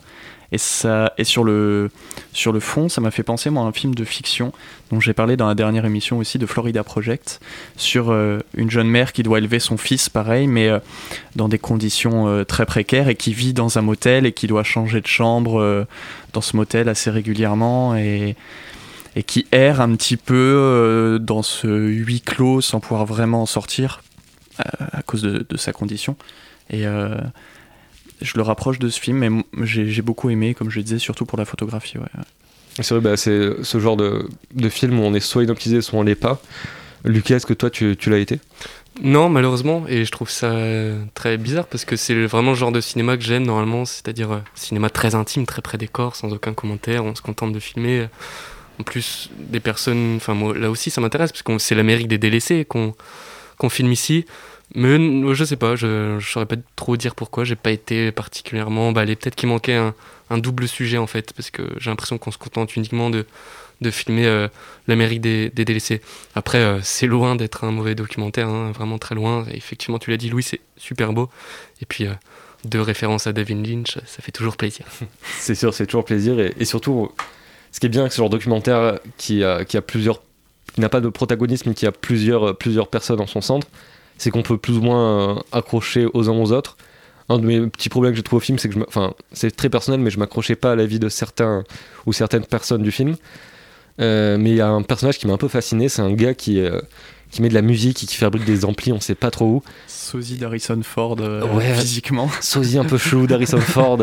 Et, 0.52 0.60
ça, 0.60 1.14
et 1.18 1.24
sur, 1.24 1.44
le, 1.44 1.90
sur 2.32 2.52
le 2.52 2.60
fond, 2.60 2.88
ça 2.88 3.02
m'a 3.02 3.10
fait 3.10 3.24
penser, 3.24 3.50
moi, 3.50 3.64
à 3.64 3.66
un 3.66 3.72
film 3.72 3.96
de 3.96 4.04
fiction 4.04 4.54
dont 4.92 5.00
j'ai 5.00 5.14
parlé 5.14 5.36
dans 5.36 5.48
la 5.48 5.56
dernière 5.56 5.84
émission 5.84 6.20
aussi 6.20 6.38
de 6.38 6.46
Florida 6.46 6.84
Project, 6.84 7.40
sur 7.76 8.12
euh, 8.12 8.40
une 8.56 8.70
jeune 8.70 8.88
mère 8.88 9.14
qui 9.14 9.24
doit 9.24 9.40
élever 9.40 9.60
son 9.60 9.78
fils, 9.78 10.10
pareil, 10.10 10.46
mais 10.46 10.70
dans 11.36 11.50
des 11.50 11.58
conditions 11.58 12.46
très 12.46 12.68
précaires 12.68 13.10
et 13.10 13.16
qui 13.16 13.34
vit 13.34 13.54
dans 13.54 13.80
un 13.80 13.82
motel 13.82 14.28
et 14.28 14.32
qui 14.32 14.46
doit 14.46 14.64
changer 14.64 15.02
de 15.02 15.08
chambre 15.08 15.88
dans 16.34 16.42
ce 16.42 16.56
motel 16.56 16.88
assez 16.88 17.10
régulièrement 17.10 17.96
et, 17.96 18.36
et 19.16 19.24
qui 19.24 19.46
erre 19.52 19.82
un 19.82 19.96
petit 19.96 20.18
peu 20.18 20.34
euh, 20.36 21.20
dans 21.20 21.44
ce 21.44 21.68
huis 21.68 22.22
clos 22.22 22.62
sans 22.62 22.80
pouvoir 22.80 23.06
vraiment 23.06 23.44
en 23.44 23.46
sortir 23.46 24.04
euh, 24.60 24.86
à 24.92 25.02
cause 25.04 25.22
de, 25.22 25.46
de 25.48 25.58
sa 25.58 25.72
condition. 25.72 26.16
Et 26.70 26.88
euh, 26.88 27.18
je 28.22 28.34
le 28.36 28.42
rapproche 28.42 28.80
de 28.80 28.90
ce 28.90 29.00
film, 29.00 29.18
mais 29.18 29.66
j'ai 29.66 30.02
beaucoup 30.02 30.30
aimé, 30.30 30.54
comme 30.54 30.70
je 30.70 30.78
le 30.78 30.84
disais, 30.84 31.00
surtout 31.00 31.26
pour 31.26 31.38
la 31.38 31.46
photographie. 31.46 31.98
Ouais. 31.98 32.06
C'est 32.80 32.96
vrai, 32.96 33.02
bah, 33.02 33.18
c'est 33.18 33.64
ce 33.64 33.80
genre 33.80 33.98
de, 33.98 34.28
de 34.54 34.70
film 34.70 35.00
où 35.00 35.04
on 35.04 35.14
est 35.14 35.20
soit 35.20 35.44
hypnotisé, 35.44 35.82
soit 35.82 36.00
on 36.00 36.04
l'est 36.04 36.16
pas. 36.16 36.42
Lucas, 37.04 37.36
est-ce 37.36 37.46
que 37.46 37.54
toi, 37.54 37.70
tu, 37.70 37.98
tu 37.98 38.10
l'as 38.10 38.20
été? 38.20 38.40
Non, 39.02 39.28
malheureusement, 39.28 39.86
et 39.88 40.06
je 40.06 40.12
trouve 40.12 40.30
ça 40.30 40.56
très 41.16 41.38
bizarre 41.38 41.66
parce 41.66 41.84
que 41.84 41.96
c'est 41.96 42.26
vraiment 42.26 42.52
le 42.52 42.56
genre 42.56 42.72
de 42.72 42.80
cinéma 42.80 43.18
que 43.18 43.24
j'aime 43.24 43.44
normalement, 43.44 43.86
c'est-à-dire 43.86 44.32
euh, 44.32 44.40
cinéma 44.54 44.90
très 44.90 45.16
intime, 45.16 45.46
très 45.46 45.62
près 45.62 45.80
des 45.80 45.88
corps, 45.88 46.16
sans 46.16 46.32
aucun 46.32 46.54
commentaire, 46.54 47.04
on 47.04 47.16
se 47.16 47.22
contente 47.22 47.54
de 47.54 47.60
filmer. 47.60 48.08
En 48.80 48.84
plus, 48.84 49.30
des 49.38 49.60
personnes, 49.60 50.16
enfin 50.16 50.34
moi 50.34 50.58
là 50.58 50.70
aussi 50.70 50.90
ça 50.90 51.00
m'intéresse 51.00 51.32
parce 51.32 51.44
que 51.44 51.58
c'est 51.60 51.76
l'Amérique 51.76 52.08
des 52.08 52.18
délaissés 52.18 52.66
qu'on 52.66 52.96
qu'on 53.58 53.70
filme 53.70 53.92
ici. 53.92 54.26
Mais 54.76 54.98
je 55.36 55.44
sais 55.44 55.56
pas, 55.56 55.76
je, 55.76 56.18
je 56.20 56.32
saurais 56.32 56.48
pas 56.48 56.56
trop 56.76 56.98
dire 56.98 57.14
pourquoi, 57.16 57.44
j'ai 57.44 57.56
pas 57.56 57.72
été 57.72 58.12
particulièrement 58.12 58.88
emballé. 58.88 59.16
Peut-être 59.16 59.36
qu'il 59.36 59.50
manquait 59.50 59.76
un, 59.76 59.94
double 60.38 60.68
sujet 60.68 60.98
en 60.98 61.06
fait, 61.06 61.32
parce 61.34 61.52
que 61.52 61.62
j'ai 61.78 61.92
l'impression 61.92 62.18
qu'on 62.18 62.32
se 62.32 62.40
contente 62.40 62.76
uniquement 62.76 63.12
de, 63.12 63.28
de 63.82 63.92
filmer 63.92 64.26
euh, 64.26 64.48
l'Amérique 64.88 65.22
des, 65.22 65.50
délaissés. 65.50 66.02
Après, 66.34 66.58
euh, 66.58 66.80
c'est 66.82 67.06
loin 67.06 67.36
d'être 67.36 67.66
un 67.66 67.72
mauvais 67.72 67.94
documentaire, 67.94 68.48
hein, 68.48 68.72
vraiment 68.72 68.98
très 68.98 69.14
loin. 69.14 69.46
Effectivement, 69.52 70.00
tu 70.00 70.10
l'as 70.10 70.18
dit, 70.18 70.30
Louis, 70.30 70.42
c'est 70.42 70.62
super 70.76 71.14
beau. 71.14 71.30
Et 71.82 71.86
puis, 71.86 72.08
euh, 72.08 72.14
deux 72.66 72.82
références 72.82 73.28
à 73.28 73.34
David 73.34 73.64
Lynch, 73.64 74.00
ça 74.08 74.24
fait 74.24 74.32
toujours 74.32 74.58
plaisir. 74.58 74.86
C'est 75.38 75.54
sûr, 75.54 75.74
c'est 75.74 75.86
toujours 75.86 76.06
plaisir. 76.06 76.40
Et 76.40 76.66
surtout, 76.66 77.12
ce 77.74 77.80
qui 77.82 77.88
est 77.88 77.90
bien 77.90 78.02
avec 78.02 78.14
ce 78.14 78.20
genre 78.20 78.30
de 78.30 78.38
documentaire 78.38 79.00
qui 79.18 79.44
a, 79.44 79.66
qui 79.66 79.76
a 79.76 79.82
plusieurs. 79.82 80.22
qui 80.74 80.80
n'a 80.80 80.88
pas 80.90 81.02
de 81.02 81.10
protagonisme, 81.10 81.68
mais 81.70 81.76
qui 81.76 81.86
a 81.86 81.92
plusieurs, 81.92 82.58
plusieurs 82.58 82.88
personnes 82.88 83.20
en 83.20 83.28
son 83.28 83.42
centre, 83.42 83.68
c'est 84.18 84.32
qu'on 84.32 84.44
peut 84.44 84.58
plus 84.58 84.78
ou 84.78 84.82
moins 84.82 85.36
euh, 85.38 85.42
accrocher 85.52 86.08
aux 86.14 86.30
uns 86.30 86.34
aux 86.40 86.52
autres. 86.54 86.78
Un 87.30 87.40
de 87.40 87.46
mes 87.46 87.68
petits 87.68 87.90
problèmes 87.90 88.14
que 88.14 88.18
j'ai 88.18 88.24
trouvé 88.24 88.38
au 88.38 88.42
film, 88.46 88.58
c'est 88.60 88.70
que 88.70 88.76
je 88.76 88.80
enfin, 88.88 89.14
c'est 89.32 89.56
très 89.56 89.70
personnel, 89.70 90.00
mais 90.00 90.10
je 90.12 90.20
m'accrochais 90.20 90.56
pas 90.56 90.72
à 90.72 90.76
la 90.76 90.86
vie 90.86 91.00
de 91.00 91.10
certains 91.10 91.64
ou 92.06 92.14
certaines 92.14 92.46
personnes 92.46 92.84
du 92.84 92.92
film. 92.92 93.16
Euh, 94.02 94.38
mais 94.40 94.50
il 94.52 94.56
y 94.56 94.62
a 94.62 94.68
un 94.70 94.82
personnage 94.82 95.18
qui 95.20 95.28
m'a 95.28 95.34
un 95.34 95.38
peu 95.38 95.48
fasciné, 95.48 95.88
c'est 95.90 96.02
un 96.02 96.12
gars 96.14 96.34
qui, 96.34 96.60
euh, 96.60 96.82
qui 97.32 97.42
met 97.42 97.50
de 97.50 97.54
la 97.54 97.62
musique 97.62 98.04
et 98.04 98.08
qui 98.08 98.16
fabrique 98.18 98.44
des 98.46 98.66
amplis, 98.66 98.92
on 98.92 99.00
sait 99.00 99.16
pas 99.16 99.30
trop 99.32 99.46
où. 99.46 99.64
Sosie 99.88 100.38
d'Harrison 100.38 100.80
Ford 100.84 101.18
euh, 101.20 101.46
Ouais. 101.56 101.74
physiquement. 101.76 102.30
sosie 102.42 102.78
un 102.78 102.86
peu 102.86 102.98
chelou 102.98 103.26
d'Harrison 103.28 103.60
Ford 103.62 104.00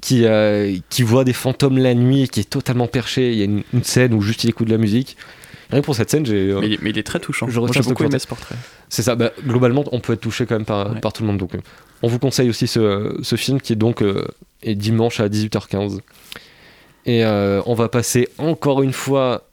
qui, 0.00 0.24
euh, 0.24 0.76
qui 0.88 1.02
voit 1.02 1.24
des 1.24 1.32
fantômes 1.32 1.78
la 1.78 1.94
nuit 1.94 2.28
qui 2.28 2.40
est 2.40 2.50
totalement 2.50 2.86
perché. 2.86 3.32
Il 3.32 3.38
y 3.38 3.42
a 3.42 3.44
une, 3.44 3.62
une 3.72 3.84
scène 3.84 4.14
où 4.14 4.20
juste 4.22 4.44
il 4.44 4.50
écoute 4.50 4.66
de 4.66 4.72
la 4.72 4.78
musique. 4.78 5.16
Rien 5.70 5.80
que 5.80 5.84
pour 5.86 5.94
cette 5.94 6.10
scène, 6.10 6.26
j'ai. 6.26 6.50
euh, 6.50 6.60
Mais, 6.60 6.68
il- 6.68 6.78
mais 6.82 6.90
il 6.90 6.98
est 6.98 7.02
très 7.04 7.20
touchant. 7.20 7.46
Je 7.48 7.60
Moi, 7.60 7.68
j'ai 7.72 7.80
beaucoup 7.82 8.02
aimé 8.04 8.18
ce 8.18 8.26
portrait. 8.26 8.56
C'est 8.88 9.02
ça, 9.02 9.14
bah, 9.14 9.30
globalement, 9.46 9.84
on 9.92 10.00
peut 10.00 10.14
être 10.14 10.20
touché 10.20 10.44
quand 10.46 10.56
même 10.56 10.64
par, 10.64 10.92
Ouais. 10.94 11.00
par 11.00 11.12
tout 11.12 11.22
le 11.22 11.28
monde. 11.28 11.38
Donc, 11.38 11.54
euh, 11.54 11.58
on 12.02 12.08
vous 12.08 12.18
conseille 12.18 12.48
aussi 12.50 12.66
ce, 12.66 13.16
ce 13.22 13.36
film 13.36 13.60
qui 13.60 13.72
est 13.74 13.76
donc 13.76 14.02
euh, 14.02 14.24
est 14.62 14.74
dimanche 14.74 15.20
à 15.20 15.28
18h15. 15.28 16.00
Et 17.06 17.24
on 17.24 17.74
va 17.74 17.88
passer 17.88 18.28
encore 18.38 18.82
une 18.82 18.92
fois 18.92 19.46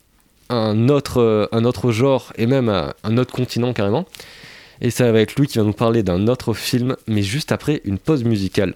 à 0.50 0.56
un 0.56 0.90
autre, 0.90 1.50
un 1.52 1.66
autre 1.66 1.92
genre 1.92 2.34
et 2.38 2.46
même 2.46 2.68
à 2.70 2.96
un 3.04 3.18
autre 3.18 3.34
continent 3.34 3.74
carrément. 3.74 4.06
Et 4.82 4.92
ça 4.92 5.12
va 5.12 5.22
être 5.22 5.36
lui 5.38 5.48
qui 5.48 5.58
va 5.58 5.64
nous 5.64 5.72
parler 5.74 6.04
d'un 6.04 6.28
autre 6.28 6.54
film, 6.54 6.96
mais 7.08 7.22
juste 7.24 7.52
après 7.52 7.82
une 7.86 7.98
pause 8.00 8.24
musicale. 8.24 8.76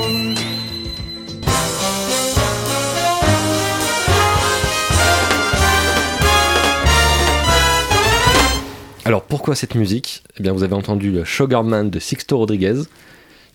Alors 9.11 9.23
pourquoi 9.23 9.55
cette 9.55 9.75
musique? 9.75 10.23
Eh 10.39 10.41
bien 10.41 10.53
vous 10.53 10.63
avez 10.63 10.73
entendu 10.73 11.11
le 11.11 11.25
Sugarman 11.25 11.89
de 11.89 11.99
Sixto 11.99 12.37
Rodriguez, 12.37 12.83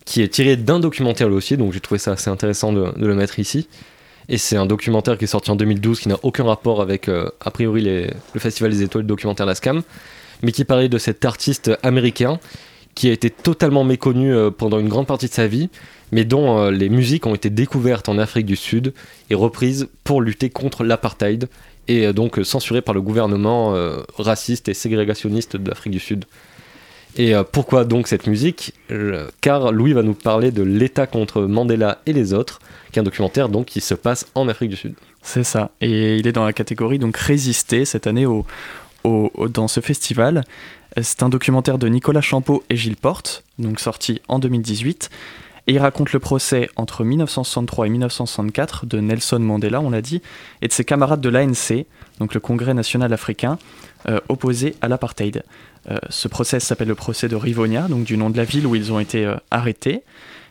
qui 0.05 0.21
est 0.21 0.29
tiré 0.29 0.59
d'un 0.59 0.81
documentaire 0.81 1.31
lui 1.31 1.37
aussi, 1.37 1.57
donc 1.57 1.73
j'ai 1.73 1.81
trouvé 1.81 1.99
ça 1.99 2.13
assez 2.13 2.29
intéressant 2.29 2.75
de, 2.75 2.93
le 2.95 3.15
mettre 3.15 3.39
ici. 3.39 3.67
Et 4.29 4.37
c'est 4.37 4.59
un 4.59 4.67
documentaire 4.67 5.17
qui 5.17 5.25
est 5.25 5.29
sorti 5.29 5.51
en 5.51 5.57
2012, 5.57 6.01
qui 6.01 6.09
n'a 6.11 6.19
aucun 6.25 6.45
rapport 6.45 6.83
avec, 6.83 7.09
euh, 7.09 7.31
a 7.41 7.51
priori, 7.51 7.81
le 7.81 8.39
Festival 8.39 8.71
des 8.71 8.83
Étoiles 8.83 9.07
documentaire 9.07 9.47
La 9.47 9.55
Scam, 9.55 9.81
mais 10.43 10.53
qui 10.53 10.67
parlait 10.67 10.91
de 10.91 10.99
cet 10.99 11.25
artiste 11.25 11.71
américain 11.83 12.39
qui 12.95 13.09
a 13.09 13.13
été 13.13 13.31
totalement 13.31 13.85
méconnu 13.85 14.35
euh, 14.35 14.51
pendant 14.51 14.79
une 14.79 14.89
grande 14.89 15.07
partie 15.07 15.29
de 15.29 15.33
sa 15.33 15.47
vie, 15.47 15.71
mais 16.13 16.27
dont 16.27 16.59
euh, 16.59 16.71
les 16.71 16.91
musiques 16.91 17.25
ont 17.25 17.35
été 17.35 17.49
découvertes 17.49 18.11
en 18.11 18.19
Afrique 18.19 18.45
du 18.45 18.57
Sud 18.57 18.93
et 19.31 19.35
reprises 19.35 19.89
pour 20.05 20.21
lutter 20.21 20.51
contre 20.51 20.85
l'apartheid 20.85 21.49
et 21.89 22.07
euh, 22.07 22.13
donc 22.13 22.39
censurées 22.45 22.83
par 22.83 22.95
le 22.95 23.01
gouvernement 23.01 23.75
euh, 23.75 23.99
raciste 24.19 24.69
et 24.69 24.75
ségrégationniste 24.75 25.57
de 25.57 25.69
l'Afrique 25.69 25.93
du 25.93 25.99
Sud. 26.01 26.25
Et 27.17 27.35
euh, 27.35 27.45
pourquoi 27.51 27.85
donc 27.85 28.09
cette 28.09 28.27
musique? 28.27 28.75
Car 29.41 29.73
Louis 29.73 29.93
va 29.95 30.03
nous 30.03 30.15
parler 30.15 30.51
de 30.51 30.63
l'État 30.63 31.07
contre 31.07 31.43
Mandela 31.43 31.99
et 32.07 32.13
les 32.13 32.35
autres, 32.35 32.61
qui 32.93 32.99
est 32.99 33.01
un 33.01 33.05
documentaire 33.05 33.49
donc 33.49 33.67
qui 33.67 33.81
se 33.81 33.95
passe 33.95 34.27
en 34.35 34.49
Afrique 34.49 34.71
du 34.71 34.77
Sud. 34.77 34.95
C'est 35.23 35.45
ça. 35.45 35.71
Et 35.81 36.17
il 36.19 36.27
est 36.27 36.33
dans 36.33 36.45
la 36.45 36.53
catégorie 36.53 36.99
donc 36.99 37.17
résister 37.17 37.85
cette 37.85 38.07
année 38.07 38.27
au, 38.27 38.45
au- 39.05 39.49
dans 39.49 39.67
ce 39.69 39.81
festival. 39.81 40.45
C'est 41.03 41.23
un 41.23 41.29
documentaire 41.29 41.79
de 41.79 41.89
Nicolas 41.89 42.21
Champeau 42.21 42.63
et 42.71 42.77
Gilles 42.77 42.97
Porte, 42.97 43.43
donc 43.59 43.81
sorti 43.81 44.21
en 44.29 44.39
2018. 44.39 45.11
Et 45.67 45.73
il 45.73 45.79
raconte 45.79 46.13
le 46.13 46.21
procès 46.21 46.69
entre 46.77 47.03
1963 47.05 47.87
et 47.87 47.91
1964 47.91 48.87
de 48.87 49.01
Nelson 49.01 49.41
Mandela, 49.41 49.81
on 49.81 49.91
l'a 49.91 50.01
dit, 50.01 50.23
et 50.63 50.69
de 50.69 50.73
ses 50.73 50.85
camarades 50.85 51.21
de 51.21 51.29
l'ANC, 51.29 51.87
donc 52.21 52.35
le 52.35 52.41
Congrès 52.41 52.73
national 52.73 53.13
africain, 53.13 53.59
euh, 54.09 54.21
opposé 54.29 54.77
à 54.81 54.89
l'apartheid. 54.89 55.43
Euh, 55.91 55.99
ce 56.09 56.29
procès 56.29 56.61
s'appelle 56.61 56.89
le 56.89 56.95
procès 56.95 57.29
de 57.29 57.35
Rivonia, 57.35 57.89
donc 57.89 58.05
du 58.05 58.17
nom 58.17 58.31
de 58.31 58.37
la 58.37 58.45
ville 58.45 58.67
où 58.67 58.77
ils 58.77 58.93
ont 58.93 59.01
été 59.01 59.25
euh, 59.25 59.35
arrêtés. 59.51 60.03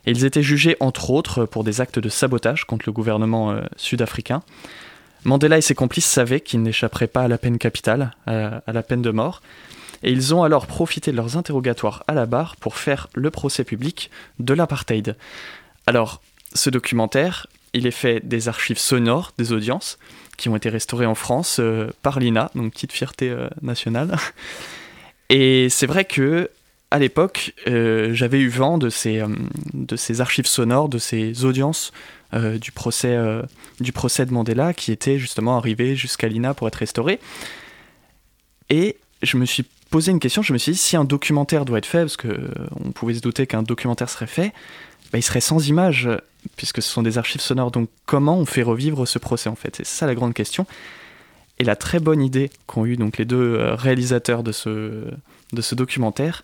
Ils 0.06 0.26
étaient 0.26 0.44
jugés 0.44 0.76
entre 0.82 1.12
autres 1.12 1.46
pour 1.46 1.64
des 1.64 1.80
actes 1.80 1.98
de 1.98 2.10
sabotage 2.10 2.66
contre 2.66 2.84
le 2.86 2.92
gouvernement 2.92 3.60
sud-africain. 3.76 4.44
Mandela 5.24 5.58
et 5.58 5.62
ses 5.62 5.74
complices 5.74 6.06
savaient 6.06 6.42
qu'ils 6.42 6.62
n'échapperaient 6.62 7.08
pas 7.08 7.24
à 7.24 7.28
la 7.28 7.40
peine 7.40 7.58
capitale, 7.58 8.12
à 8.28 8.62
la 8.68 8.84
peine 8.84 9.02
de 9.02 9.10
mort. 9.10 9.42
Et 10.04 10.12
ils 10.12 10.34
ont 10.34 10.44
alors 10.44 10.68
profité 10.68 11.12
de 11.12 11.18
leurs 11.18 11.38
interrogatoires 11.38 12.04
à 12.08 12.14
la 12.14 12.26
barre 12.26 12.56
pour 12.58 12.76
faire 12.78 13.08
le 13.14 13.32
procès 13.32 13.64
public 13.64 14.10
de 14.40 14.54
l'apartheid. 14.54 15.16
Alors, 15.88 16.22
ce 16.54 16.70
documentaire, 16.70 17.48
il 17.74 17.86
est 17.86 17.92
fait 17.92 18.26
des 18.26 18.48
archives 18.48 18.78
sonores 18.78 19.34
des 19.38 19.52
audiences 19.52 20.00
qui 20.38 20.50
ont 20.50 20.56
été 20.56 20.70
restaurées 20.70 21.06
en 21.06 21.16
France 21.16 21.58
euh, 21.60 21.90
par 22.02 22.20
l'INA, 22.20 22.52
donc 22.56 22.74
petite 22.74 22.92
fierté 22.92 23.30
euh, 23.30 23.48
nationale. 23.62 24.16
Et 25.30 25.70
c'est 25.70 25.86
vrai 25.86 26.06
que 26.06 26.50
à 26.92 27.00
l'époque, 27.00 27.54
euh, 27.68 28.14
j'avais 28.14 28.40
eu 28.40 28.48
vent 28.48 28.78
de 28.78 28.90
ces, 28.90 29.22
de 29.74 29.96
ces 29.96 30.22
archives 30.22 30.46
sonores, 30.46 30.88
de 30.88 30.98
ces 30.98 31.44
audiences 31.44 31.92
du, 32.34 32.72
procès, 32.74 33.18
du 33.80 33.94
procès 33.94 34.26
de 34.26 34.34
Mandela 34.34 34.74
qui 34.74 34.92
étaient 34.92 35.18
justement 35.18 35.58
arrivées 35.58 35.96
jusqu'à 35.96 36.28
l'INA 36.28 36.54
pour 36.54 36.68
être 36.68 36.76
restaurées. 36.76 37.20
Et 38.70 38.98
je 39.22 39.38
me 39.38 39.46
suis 39.46 39.66
une 40.00 40.20
question, 40.20 40.42
je 40.42 40.54
me 40.54 40.58
suis 40.58 40.74
dit, 40.74 40.78
si 40.78 40.96
un 40.96 41.04
documentaire 41.04 41.66
doit 41.66 41.78
être 41.78 41.86
fait, 41.86 42.00
parce 42.00 42.18
qu'on 42.18 42.92
pouvait 42.94 43.14
se 43.14 43.22
douter 43.22 43.48
qu'un 43.48 43.64
documentaire 43.64 44.10
serait 44.10 44.28
fait, 44.28 44.54
bah, 45.12 45.20
il 45.20 45.24
serait 45.24 45.42
sans 45.42 45.68
images, 45.68 46.10
puisque 46.56 46.82
ce 46.82 46.90
sont 46.90 47.04
des 47.04 47.18
archives 47.18 47.42
sonores. 47.42 47.72
Donc 47.72 47.90
comment 48.06 48.38
on 48.38 48.46
fait 48.46 48.64
revivre 48.64 49.08
ce 49.08 49.20
procès 49.20 49.50
en 49.50 49.56
fait? 49.56 49.76
C'est 49.78 49.86
ça 49.86 50.06
la 50.06 50.16
grande 50.16 50.34
question. 50.34 50.66
Et 51.60 51.64
la 51.64 51.76
très 51.76 52.00
bonne 52.00 52.22
idée 52.22 52.52
qu'ont 52.68 52.86
eu 52.86 52.98
donc 52.98 53.18
les 53.18 53.26
deux 53.26 53.56
euh, 53.56 53.76
réalisateurs 53.76 54.44
de 54.44 54.52
ce, 54.52 55.06
de 55.54 55.62
ce 55.62 55.76
documentaire, 55.76 56.44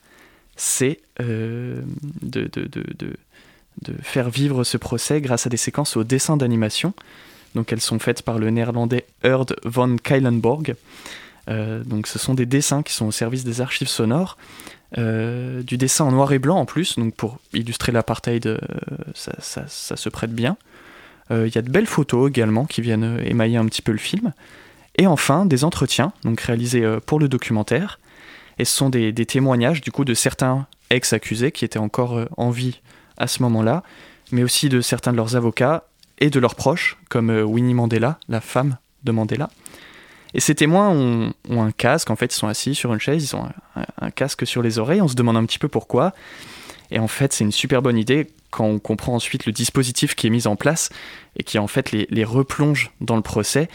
c'est 0.55 0.99
euh, 1.19 1.81
de, 2.21 2.49
de, 2.51 2.65
de, 2.65 2.85
de, 2.97 3.93
faire 4.01 4.29
vivre 4.29 4.63
ce 4.63 4.77
procès 4.77 5.19
grâce 5.21 5.47
à 5.47 5.49
des 5.49 5.57
séquences 5.57 5.97
au 5.97 6.03
dessin 6.03 6.37
d'animation. 6.37 6.93
Donc 7.55 7.73
elles 7.73 7.81
sont 7.81 7.99
faites 7.99 8.21
par 8.21 8.39
le 8.39 8.49
néerlandais 8.51 9.05
Erd 9.23 9.55
van 9.63 9.97
Keilenborg. 9.97 10.75
Euh, 11.49 11.83
donc 11.83 12.07
ce 12.07 12.19
sont 12.19 12.33
des 12.33 12.45
dessins 12.45 12.83
qui 12.83 12.93
sont 12.93 13.05
au 13.07 13.11
service 13.11 13.43
des 13.43 13.61
archives 13.61 13.87
sonores. 13.87 14.37
Euh, 14.97 15.63
du 15.63 15.77
dessin 15.77 16.03
en 16.03 16.11
noir 16.11 16.33
et 16.33 16.39
blanc 16.39 16.57
en 16.57 16.65
plus, 16.65 16.97
donc 16.97 17.15
pour 17.15 17.39
illustrer 17.53 17.93
l'apartheid, 17.93 18.45
euh, 18.45 18.57
ça, 19.13 19.67
se 19.67 20.09
prête 20.09 20.33
bien. 20.33 20.57
Il 21.29 21.55
y 21.55 21.57
a 21.57 21.61
de 21.61 21.71
belles 21.71 21.87
photos 21.87 22.29
également 22.29 22.65
qui 22.65 22.81
viennent 22.81 23.21
émailler 23.23 23.55
un 23.55 23.65
petit 23.65 23.81
peu 23.81 23.93
le 23.93 23.97
film. 23.97 24.33
Et 24.97 25.07
enfin, 25.07 25.45
des 25.45 25.63
entretiens, 25.63 26.11
donc 26.25 26.41
réalisés 26.41 26.85
pour 27.05 27.21
le 27.21 27.29
documentaire. 27.29 28.01
Et 28.59 28.65
ce 28.65 28.75
sont 28.75 28.89
des, 28.89 29.13
des 29.13 29.25
témoignages 29.25 29.79
du 29.79 29.93
coup 29.93 30.03
de 30.03 30.13
certains 30.13 30.67
ex-accusés 30.89 31.53
qui 31.53 31.63
étaient 31.63 31.79
encore 31.79 32.19
en 32.35 32.49
vie 32.49 32.81
à 33.15 33.27
ce 33.27 33.41
moment-là, 33.43 33.83
mais 34.33 34.43
aussi 34.43 34.67
de 34.67 34.81
certains 34.81 35.13
de 35.13 35.15
leurs 35.15 35.37
avocats 35.37 35.85
et 36.17 36.29
de 36.29 36.37
leurs 36.37 36.55
proches, 36.55 36.97
comme 37.07 37.29
Winnie 37.29 37.75
Mandela, 37.75 38.19
la 38.27 38.41
femme 38.41 38.75
de 39.05 39.13
Mandela. 39.13 39.49
Et 40.33 40.39
ces 40.39 40.55
témoins 40.55 40.89
ont, 40.89 41.33
un 41.49 41.71
casque, 41.71 42.09
en 42.09 42.15
fait, 42.15 42.33
ils 42.33 42.37
sont 42.37 42.47
assis 42.47 42.75
sur 42.75 42.93
une 42.93 42.99
chaise, 42.99 43.23
ils 43.23 43.35
ont 43.35 43.47
un, 43.99 44.11
casque 44.11 44.47
sur 44.47 44.61
les 44.61 44.79
oreilles, 44.79 45.01
on 45.01 45.07
se 45.07 45.15
demande 45.15 45.37
un 45.37 45.45
petit 45.45 45.59
peu 45.59 45.67
pourquoi. 45.67 46.13
Et 46.89 46.99
en 46.99 47.07
fait, 47.07 47.33
c'est 47.33 47.43
une 47.43 47.51
super 47.51 47.81
bonne 47.81 47.97
idée 47.97 48.27
quand 48.49 48.65
on 48.65 48.79
comprend 48.79 49.15
ensuite 49.15 49.45
le 49.45 49.53
dispositif 49.53 50.15
qui 50.15 50.27
est 50.27 50.29
mis 50.29 50.47
en 50.47 50.55
place 50.55 50.89
et 51.37 51.43
qui 51.43 51.57
en 51.57 51.67
fait 51.67 51.91
les, 51.91 52.23
replonge 52.23 52.91
dans 52.99 53.15
le 53.15 53.21
procès. 53.21 53.69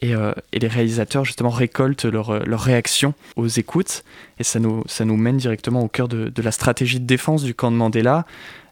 Et, 0.00 0.14
euh, 0.14 0.32
et 0.52 0.60
les 0.60 0.68
réalisateurs 0.68 1.24
justement 1.24 1.50
récoltent 1.50 2.04
leurs 2.04 2.30
euh, 2.30 2.44
leurs 2.46 2.60
réactions 2.60 3.14
aux 3.34 3.48
écoutes 3.48 4.04
et 4.38 4.44
ça 4.44 4.60
nous, 4.60 4.84
mène 5.16 5.38
directement 5.38 5.82
au 5.82 5.88
cœur 5.88 6.06
de, 6.06 6.32
la 6.40 6.52
stratégie 6.52 7.00
de 7.00 7.04
défense 7.04 7.42
du 7.42 7.52
camp 7.52 7.72
de 7.72 7.76
Mandela. 7.76 8.24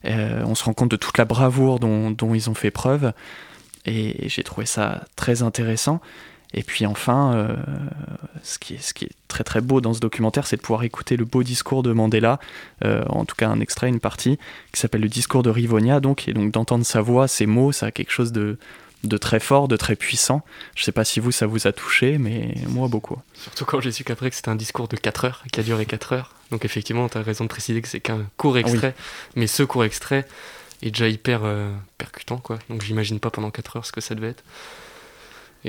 Euh, 0.04 0.44
on 0.46 0.54
se 0.54 0.62
rend 0.62 0.72
compte 0.72 0.92
de 0.92 0.96
toute 0.96 1.18
la 1.18 1.24
bravoure 1.24 1.80
dont 1.80 2.32
ils 2.32 2.48
ont 2.48 2.54
fait 2.54 2.70
preuve 2.70 3.12
et 3.86 4.28
j'ai 4.28 4.42
trouvé 4.42 4.66
ça 4.66 5.04
très 5.16 5.42
intéressant. 5.42 6.00
Et 6.54 6.62
puis 6.62 6.86
enfin, 6.86 7.34
euh, 7.34 7.56
ce, 8.42 8.58
qui 8.58 8.74
est, 8.74 8.82
ce 8.82 8.94
qui 8.94 9.04
est 9.04 9.12
très 9.28 9.44
très 9.44 9.60
beau 9.60 9.80
dans 9.80 9.94
ce 9.94 10.00
documentaire, 10.00 10.46
c'est 10.46 10.56
de 10.56 10.62
pouvoir 10.62 10.84
écouter 10.84 11.16
le 11.16 11.24
beau 11.24 11.42
discours 11.42 11.82
de 11.82 11.92
Mandela, 11.92 12.38
euh, 12.84 13.04
en 13.08 13.24
tout 13.24 13.36
cas 13.36 13.48
un 13.48 13.60
extrait, 13.60 13.88
une 13.88 14.00
partie, 14.00 14.38
qui 14.72 14.80
s'appelle 14.80 15.02
le 15.02 15.08
discours 15.08 15.42
de 15.42 15.50
Rivonia, 15.50 16.00
donc, 16.00 16.28
et 16.28 16.32
donc 16.32 16.52
d'entendre 16.52 16.84
sa 16.84 17.00
voix, 17.00 17.28
ses 17.28 17.46
mots, 17.46 17.72
ça 17.72 17.86
a 17.86 17.90
quelque 17.90 18.12
chose 18.12 18.32
de, 18.32 18.58
de 19.04 19.16
très 19.16 19.40
fort, 19.40 19.68
de 19.68 19.76
très 19.76 19.96
puissant. 19.96 20.42
Je 20.74 20.84
sais 20.84 20.92
pas 20.92 21.04
si 21.04 21.20
vous, 21.20 21.32
ça 21.32 21.46
vous 21.46 21.66
a 21.66 21.72
touché, 21.72 22.18
mais 22.18 22.54
moi 22.68 22.88
beaucoup. 22.88 23.18
Surtout 23.34 23.64
quand 23.64 23.80
j'ai 23.80 23.92
su 23.92 24.04
qu'après 24.04 24.30
que 24.30 24.36
c'était 24.36 24.48
un 24.48 24.56
discours 24.56 24.88
de 24.88 24.96
4 24.96 25.24
heures, 25.24 25.44
qui 25.52 25.60
a 25.60 25.62
duré 25.62 25.86
4 25.86 26.12
heures. 26.12 26.32
Donc 26.50 26.64
effectivement, 26.64 27.08
tu 27.08 27.18
as 27.18 27.22
raison 27.22 27.44
de 27.44 27.48
préciser 27.48 27.82
que 27.82 27.88
c'est 27.88 28.00
qu'un 28.00 28.26
court 28.36 28.58
extrait, 28.58 28.94
mais 29.34 29.46
ce 29.46 29.62
court 29.62 29.84
extrait 29.84 30.26
est 30.82 30.90
déjà 30.90 31.08
hyper 31.08 31.40
euh, 31.44 31.72
percutant, 31.98 32.38
quoi. 32.38 32.58
Donc 32.68 32.82
j'imagine 32.82 33.20
pas 33.20 33.30
pendant 33.30 33.50
4 33.50 33.76
heures 33.76 33.86
ce 33.86 33.92
que 33.92 34.00
ça 34.00 34.14
devait 34.14 34.30
être. 34.30 34.44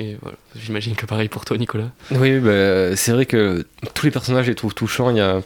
Et 0.00 0.16
voilà, 0.22 0.36
j'imagine 0.54 0.94
que 0.94 1.06
pareil 1.06 1.28
pour 1.28 1.44
toi, 1.44 1.58
Nicolas. 1.58 1.90
Oui, 2.12 2.38
bah, 2.38 2.94
c'est 2.94 3.10
vrai 3.10 3.26
que 3.26 3.66
tous 3.94 4.06
les 4.06 4.12
personnages 4.12 4.44
je 4.44 4.50
les 4.50 4.54
trouve 4.54 4.72
touchants. 4.72 5.10
Il 5.10 5.16
y 5.16 5.20
a, 5.20 5.40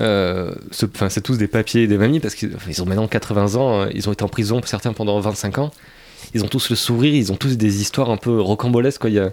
euh, 0.00 0.54
ce- 0.70 0.86
c'est 1.08 1.20
tous 1.20 1.36
des 1.36 1.48
papiers 1.48 1.82
et 1.82 1.86
des 1.88 1.98
mamies 1.98 2.20
parce 2.20 2.36
qu'ils 2.36 2.54
ont 2.80 2.86
maintenant 2.86 3.08
80 3.08 3.56
ans. 3.56 3.80
euh, 3.82 3.90
Ils 3.94 4.08
ont 4.08 4.12
été 4.12 4.22
en 4.22 4.28
prison, 4.28 4.60
certains 4.64 4.92
pendant 4.92 5.18
25 5.18 5.58
ans. 5.58 5.72
Ils 6.32 6.44
ont 6.44 6.48
tous 6.48 6.70
le 6.70 6.76
sourire, 6.76 7.12
ils 7.12 7.32
ont 7.32 7.36
tous 7.36 7.56
des 7.56 7.80
histoires 7.80 8.10
un 8.10 8.16
peu 8.16 8.40
rocambolesques. 8.40 9.00
Quoi. 9.00 9.10
Il 9.10 9.16
y 9.16 9.18
a 9.18 9.32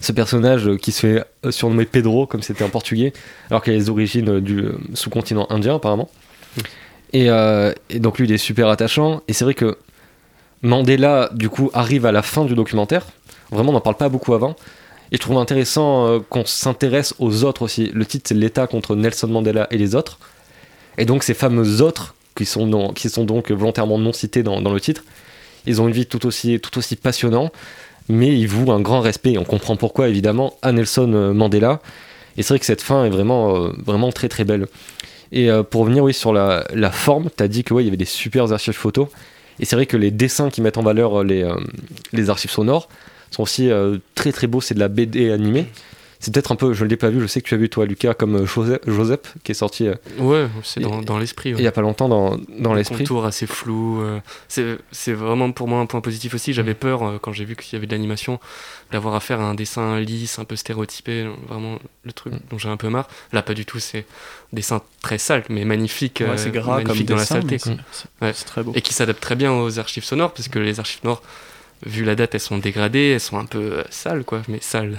ce 0.00 0.12
personnage 0.12 0.76
qui 0.76 0.92
se 0.92 1.00
fait 1.00 1.24
euh, 1.44 1.50
surnommer 1.50 1.84
Pedro, 1.86 2.26
comme 2.28 2.42
c'était 2.42 2.62
en 2.62 2.68
portugais, 2.68 3.12
alors 3.50 3.62
qu'il 3.64 3.72
a 3.72 3.76
les 3.76 3.90
origines 3.90 4.28
euh, 4.28 4.40
du 4.40 4.60
euh, 4.60 4.78
sous-continent 4.94 5.48
indien, 5.50 5.74
apparemment. 5.76 6.08
Et, 7.12 7.30
euh, 7.30 7.72
et 7.90 7.98
donc 7.98 8.18
lui, 8.18 8.26
il 8.26 8.32
est 8.32 8.38
super 8.38 8.68
attachant. 8.68 9.22
Et 9.26 9.32
c'est 9.32 9.44
vrai 9.44 9.54
que 9.54 9.76
Mandela, 10.62 11.30
du 11.34 11.48
coup, 11.48 11.70
arrive 11.74 12.06
à 12.06 12.12
la 12.12 12.22
fin 12.22 12.44
du 12.44 12.54
documentaire. 12.54 13.06
Vraiment, 13.50 13.70
on 13.70 13.74
n'en 13.74 13.80
parle 13.80 13.96
pas 13.96 14.08
beaucoup 14.08 14.34
avant. 14.34 14.56
Et 15.12 15.16
je 15.16 15.20
trouve 15.20 15.38
intéressant 15.38 16.06
euh, 16.06 16.18
qu'on 16.28 16.44
s'intéresse 16.44 17.14
aux 17.18 17.44
autres 17.44 17.62
aussi. 17.62 17.90
Le 17.94 18.04
titre, 18.06 18.24
c'est 18.28 18.34
L'État 18.34 18.66
contre 18.66 18.96
Nelson 18.96 19.28
Mandela 19.28 19.68
et 19.70 19.78
les 19.78 19.94
autres. 19.94 20.18
Et 20.98 21.04
donc, 21.04 21.22
ces 21.22 21.34
fameux 21.34 21.82
autres, 21.82 22.14
qui 22.36 22.46
sont, 22.46 22.92
qui 22.94 23.08
sont 23.08 23.24
donc 23.24 23.52
volontairement 23.52 23.96
non 23.96 24.12
cités 24.12 24.42
dans, 24.42 24.58
le 24.60 24.80
titre, 24.80 25.04
ils 25.66 25.80
ont 25.80 25.86
une 25.86 25.94
vie 25.94 26.06
tout 26.06 26.26
aussi, 26.26 26.58
tout 26.58 26.76
aussi 26.78 26.96
passionnante, 26.96 27.52
mais 28.08 28.36
ils 28.36 28.48
vouent 28.48 28.72
un 28.72 28.80
grand 28.80 29.00
respect, 29.00 29.32
et 29.32 29.38
on 29.38 29.44
comprend 29.44 29.76
pourquoi, 29.76 30.08
évidemment, 30.08 30.56
à 30.62 30.72
Nelson 30.72 31.12
euh, 31.14 31.32
Mandela. 31.32 31.80
Et 32.36 32.42
c'est 32.42 32.48
vrai 32.48 32.58
que 32.58 32.66
cette 32.66 32.82
fin 32.82 33.04
est 33.04 33.10
vraiment, 33.10 33.56
euh, 33.56 33.72
vraiment 33.86 34.10
très 34.10 34.28
très 34.28 34.42
belle. 34.44 34.66
Et 35.30 35.48
pour 35.70 35.80
revenir 35.80 36.04
oui, 36.04 36.14
sur 36.14 36.32
la, 36.32 36.64
forme, 36.92 37.28
tu 37.36 37.42
as 37.42 37.48
dit 37.48 37.64
qu'il 37.64 37.72
ouais, 37.72 37.84
y 37.84 37.88
avait 37.88 37.96
des 37.96 38.04
super 38.04 38.52
archives 38.52 38.74
photos. 38.74 39.08
Et 39.58 39.64
c'est 39.64 39.74
vrai 39.74 39.86
que 39.86 39.96
les 39.96 40.12
dessins 40.12 40.48
qui 40.48 40.60
mettent 40.60 40.78
en 40.78 40.82
valeur 40.82 41.24
les, 41.24 41.48
les 42.12 42.30
archives 42.30 42.52
sonores 42.52 42.88
sont 43.34 43.42
aussi 43.42 43.70
euh, 43.70 43.98
très 44.14 44.32
très 44.32 44.46
beaux. 44.46 44.60
C'est 44.60 44.74
de 44.74 44.80
la 44.80 44.88
BD 44.88 45.30
animée. 45.30 45.66
C'est 46.20 46.32
peut-être 46.32 46.52
un 46.52 46.56
peu, 46.56 46.72
je 46.72 46.84
ne 46.84 46.88
l'ai 46.88 46.96
pas 46.96 47.10
vu, 47.10 47.20
je 47.20 47.26
sais 47.26 47.42
que 47.42 47.48
tu 47.48 47.52
as 47.52 47.58
vu 47.58 47.68
toi, 47.68 47.84
Lucas, 47.84 48.14
comme 48.14 48.34
euh, 48.36 48.46
Joseph, 48.46 48.80
Joseph, 48.86 49.20
qui 49.44 49.52
est 49.52 49.54
sorti 49.54 49.88
euh, 49.88 49.94
Ouais, 50.18 50.46
c'est 50.62 50.80
dans, 50.80 51.18
l'esprit. 51.18 51.52
ouais. 51.52 51.60
il 51.60 51.64
y 51.64 51.66
a 51.66 51.72
pas 51.72 51.82
longtemps 51.82 52.08
dans, 52.08 52.38
dans 52.58 52.72
Le 52.72 52.78
l'esprit. 52.78 52.96
contour 53.00 53.26
assez 53.26 53.46
flou. 53.46 54.00
euh, 54.00 54.20
c'est 54.48 54.78
c'est 54.90 55.12
vraiment 55.12 55.52
pour 55.52 55.68
moi 55.68 55.80
un 55.80 55.86
point 55.86 56.00
positif 56.00 56.32
aussi. 56.32 56.54
J'avais 56.54 56.72
peur 56.72 57.02
euh, 57.02 57.18
quand 57.20 57.34
j'ai 57.34 57.44
vu 57.44 57.56
qu'il 57.56 57.74
y 57.74 57.76
avait 57.76 57.86
de 57.86 57.92
l'animation 57.92 58.40
d'avoir 58.90 59.16
affaire 59.16 59.40
à 59.40 59.44
un 59.44 59.54
dessin 59.54 60.00
lisse, 60.00 60.38
un 60.38 60.44
peu 60.46 60.56
stéréotypé, 60.56 61.26
vraiment 61.46 61.78
le 62.04 62.12
truc 62.12 62.32
Mm. 62.32 62.38
dont 62.48 62.56
j'ai 62.58 62.68
un 62.70 62.78
peu 62.78 62.88
marre. 62.88 63.08
Là, 63.34 63.42
pas 63.42 63.52
du 63.52 63.66
tout. 63.66 63.78
C'est 63.78 63.98
un 63.98 64.56
dessin 64.56 64.80
très 65.02 65.18
sale, 65.18 65.44
mais 65.50 65.66
magnifique. 65.66 66.22
Ouais, 66.26 66.38
c'est 66.38 66.50
gras 66.50 66.76
comme 66.78 66.84
magnifique 66.84 67.08
dans 67.08 67.16
dessin, 67.16 67.34
la 67.34 67.40
saleté. 67.42 67.58
c'est- 67.58 67.76
c'est 67.92 68.24
Ouais. 68.24 68.32
c'est 68.34 68.46
très 68.46 68.62
beau. 68.62 68.72
Et 68.74 68.80
qui 68.80 68.94
s'adapte 68.94 69.20
très 69.20 69.34
bien 69.36 69.52
aux 69.52 69.78
archives 69.78 70.04
sonores, 70.04 70.32
parce 70.32 70.48
que 70.48 70.58
les 70.58 70.80
archives 70.80 71.00
sonores, 71.02 71.22
vu 71.86 72.04
la 72.04 72.14
date, 72.14 72.34
elles 72.34 72.40
sont 72.40 72.58
dégradées, 72.58 73.10
elles 73.14 73.20
sont 73.20 73.38
un 73.38 73.46
peu 73.46 73.58
euh, 73.58 73.82
sales, 73.90 74.24
quoi. 74.24 74.42
Mais 74.48 74.58
sales, 74.60 74.98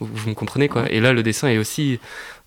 vous, 0.00 0.08
vous 0.12 0.30
me 0.30 0.34
comprenez, 0.34 0.68
quoi. 0.68 0.90
Et 0.90 1.00
là, 1.00 1.12
le 1.12 1.22
dessin 1.22 1.48
est 1.48 1.58
aussi, 1.58 1.98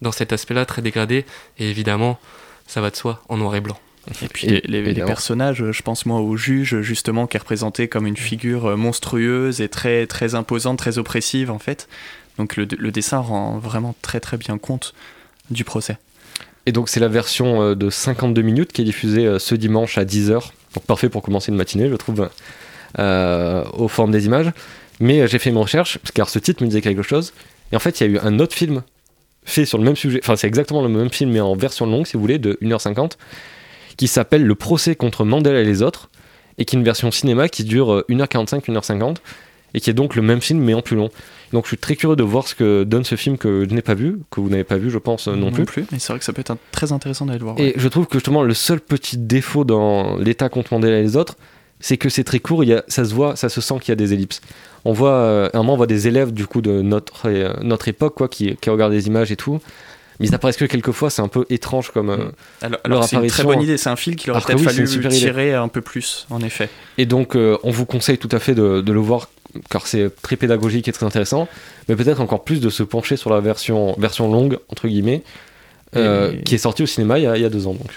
dans 0.02 0.12
cet 0.12 0.34
aspect-là, 0.34 0.66
très 0.66 0.82
dégradé. 0.82 1.26
Et 1.60 1.70
évidemment, 1.70 2.20
ça 2.68 2.82
va 2.82 2.90
de 2.90 2.96
soi, 2.96 3.24
en 3.30 3.38
noir 3.38 3.56
et 3.56 3.62
blanc. 3.62 3.80
Et 4.24 4.28
puis 4.30 4.48
Et- 4.48 4.50
les, 4.50 4.62
les- 4.62 4.68
les 4.68 4.78
évidemment. 4.90 5.08
personnages, 5.08 5.72
je 5.72 5.82
pense 5.82 6.06
moi 6.06 6.22
au 6.22 6.38
juge 6.38 6.80
justement, 6.82 7.28
qui 7.28 7.36
est 7.36 7.40
représenté 7.42 7.90
comme 7.90 8.08
une 8.08 8.16
figure 8.16 8.68
euh, 8.68 8.76
monstrueuse 8.78 9.60
et 9.60 9.68
très 9.68 10.08
très 10.08 10.34
imposante, 10.34 10.80
très 10.80 10.98
oppressive 10.98 11.52
en 11.52 11.60
fait. 11.60 11.90
Donc 12.38 12.56
le, 12.56 12.66
le 12.78 12.92
dessin 12.92 13.18
rend 13.18 13.58
vraiment 13.58 13.96
très 14.02 14.22
très 14.22 14.38
bien 14.38 14.58
compte 14.58 14.94
du 15.52 15.66
procès. 15.66 15.98
Et 16.66 16.72
donc 16.72 16.88
c'est 16.88 17.02
la 17.02 17.10
version 17.10 17.62
euh, 17.62 17.76
de 17.76 17.90
52 17.90 18.42
minutes 18.44 18.72
qui 18.72 18.82
est 18.82 18.86
diffusée 18.86 19.40
ce 19.40 19.56
dimanche 19.56 19.98
à 19.98 20.06
10h. 20.06 20.52
Donc 20.76 20.86
parfait 20.86 21.10
pour 21.10 21.22
commencer 21.22 21.52
une 21.52 21.58
matinée, 21.58 21.90
je 21.90 21.96
trouve, 21.96 22.30
aux 22.98 23.88
formes 23.88 24.12
des 24.12 24.26
images. 24.26 24.52
Mais 25.00 25.22
euh, 25.22 25.28
j'ai 25.28 25.40
fait 25.40 25.50
une 25.52 25.58
recherche, 25.58 25.98
parce- 26.00 26.12
car 26.12 26.30
ce 26.30 26.40
titre 26.40 26.64
me 26.64 26.68
disait 26.68 26.82
quelque 26.82 27.04
chose. 27.04 27.34
Et 27.72 27.76
en 27.76 27.80
fait, 27.80 28.00
il 28.00 28.08
y 28.08 28.10
a 28.10 28.14
eu 28.14 28.20
un 28.20 28.40
autre 28.40 28.56
film 28.56 28.82
fait 29.44 29.66
sur 29.66 29.78
le 29.78 29.84
même 29.84 29.96
sujet. 29.96 30.20
Enfin, 30.24 30.36
c'est 30.36 30.48
exactement 30.48 30.82
le 30.82 30.90
même 30.90 31.10
film, 31.10 31.32
mais 31.32 31.40
en 31.40 31.56
version 31.56 31.86
longue, 31.86 32.06
si 32.08 32.14
vous 32.14 32.22
voulez, 32.22 32.40
de 32.40 32.58
1h50, 32.62 33.12
qui 33.98 34.08
s'appelle 34.08 34.46
Le 34.46 34.56
procès 34.56 34.96
contre 34.96 35.24
Mandela 35.26 35.62
et 35.62 35.66
les 35.66 35.82
autres, 35.82 36.10
et 36.58 36.66
qui 36.66 36.76
est 36.76 36.80
une 36.80 36.84
version 36.86 37.12
cinéma 37.12 37.48
qui 37.50 37.64
dure 37.64 37.94
euh, 37.94 38.06
1h45, 38.10 38.66
1h50, 38.66 39.18
et 39.74 39.80
qui 39.80 39.90
est 39.90 39.94
donc 39.94 40.16
le 40.16 40.22
même 40.22 40.42
film, 40.42 40.60
mais 40.60 40.74
en 40.74 40.82
plus 40.82 40.96
long. 40.96 41.10
Donc 41.54 41.66
je 41.66 41.70
suis 41.70 41.78
très 41.78 41.96
curieux 41.96 42.16
de 42.16 42.24
voir 42.24 42.48
ce 42.48 42.56
que 42.56 42.84
donne 42.84 43.04
ce 43.04 43.16
film 43.16 43.38
que 43.38 43.66
je 43.70 43.74
n'ai 43.76 43.82
pas 43.82 43.94
vu, 43.94 44.20
que 44.32 44.42
vous 44.42 44.50
n'avez 44.50 44.64
pas 44.64 44.78
vu, 44.78 44.90
je 44.90 44.98
pense, 44.98 45.28
euh, 45.28 45.36
non 45.36 45.52
plus. 45.52 45.66
Mais 45.92 46.00
c'est 46.00 46.12
vrai 46.14 46.20
que 46.20 46.26
ça 46.26 46.34
peut 46.34 46.42
être 46.42 46.52
un- 46.52 46.58
très 46.72 46.92
intéressant 46.92 47.26
d'aller 47.26 47.40
le 47.40 47.46
voir. 47.46 47.56
Et 47.60 47.74
je 47.76 47.88
trouve 47.88 48.08
que 48.08 48.14
justement 48.18 48.44
le 48.44 48.54
seul 48.54 48.80
petit 48.82 49.18
défaut 49.18 49.64
dans 49.66 50.18
l'état 50.18 50.50
contre 50.50 50.74
Mandela 50.74 50.98
et 51.00 51.04
les 51.04 51.16
autres, 51.16 51.36
c'est 51.80 51.98
que 51.98 52.10
c'est 52.10 52.24
très 52.24 52.40
court, 52.40 52.64
il 52.64 52.70
y 52.70 52.74
a, 52.74 52.84
ça 52.88 53.06
se 53.06 53.14
voit, 53.14 53.36
ça 53.36 53.50
se 53.50 53.62
sent 53.62 53.76
qu'il 53.82 53.90
y 53.90 53.94
a 53.94 53.96
des 53.96 54.14
ellipses. 54.14 54.42
On 54.86 54.94
voit, 54.94 55.12
euh, 55.12 55.50
à 55.54 55.58
un 55.58 55.60
moment, 55.60 55.74
on 55.74 55.78
voit 55.78 55.88
des 55.88 56.08
élèves 56.08 56.32
du 56.34 56.48
coup 56.48 56.62
de 56.62 56.82
notre, 56.82 57.28
euh, 57.30 57.54
notre 57.62 57.88
époque 57.88 58.16
quoi, 58.16 58.28
qui, 58.28 58.56
qui 58.56 58.70
regardent 58.70 58.94
des 58.94 59.08
images 59.08 59.32
et 59.32 59.36
tout, 59.36 59.60
Mais 60.20 60.28
ils 60.28 60.34
apparaissent 60.34 60.58
que 60.58 60.66
quelques 60.66 60.92
fois, 60.92 61.10
c'est 61.12 61.22
un 61.22 61.28
peu 61.28 61.46
étrange 61.50 61.92
comme. 61.92 62.10
euh, 62.10 62.18
Mm. 62.18 62.32
Alors, 62.62 62.80
Leur 62.86 62.98
alors 62.98 63.04
c'est 63.10 63.16
une 63.18 63.28
très 63.28 63.44
bonne 63.44 63.62
idée, 63.62 63.78
c'est 63.78 63.90
un 63.90 63.96
fil 63.96 64.16
qu'il 64.16 64.32
aurait 64.32 64.42
peut-être 64.42 64.58
oui, 64.60 64.66
fallu 64.66 64.90
idée. 64.90 65.10
tirer 65.10 65.54
un 65.54 65.68
peu 65.68 65.82
plus, 65.82 66.26
en 66.32 66.42
effet. 66.42 66.70
Et 66.98 67.06
donc, 67.06 67.36
euh, 67.36 67.58
on 67.64 67.70
vous 67.72 67.86
conseille 67.86 68.18
tout 68.18 68.30
à 68.32 68.40
fait 68.40 68.56
de, 68.56 68.82
de 68.82 68.92
le 68.92 69.00
voir, 69.00 69.30
car 69.70 69.86
c'est 69.86 70.10
très 70.22 70.36
pédagogique 70.36 70.88
et 70.88 70.92
très 70.92 71.06
intéressant, 71.06 71.48
mais 71.88 71.96
peut-être 71.96 72.20
encore 72.22 72.44
plus 72.44 72.60
de 72.62 72.70
se 72.70 72.82
pencher 72.84 73.16
sur 73.18 73.30
la 73.30 73.40
version, 73.42 73.94
version 74.00 74.32
longue, 74.32 74.58
entre 74.70 74.88
guillemets, 74.88 75.22
euh, 75.96 76.32
Et- 76.34 76.44
qui 76.44 76.56
est 76.56 76.60
sortie 76.60 76.82
au 76.84 76.88
cinéma 76.88 77.20
il 77.20 77.24
y 77.24 77.28
a, 77.28 77.38
il 77.38 77.44
y 77.44 77.46
a 77.46 77.50
deux 77.50 77.68
ans. 77.68 77.74
Donc. 77.74 77.92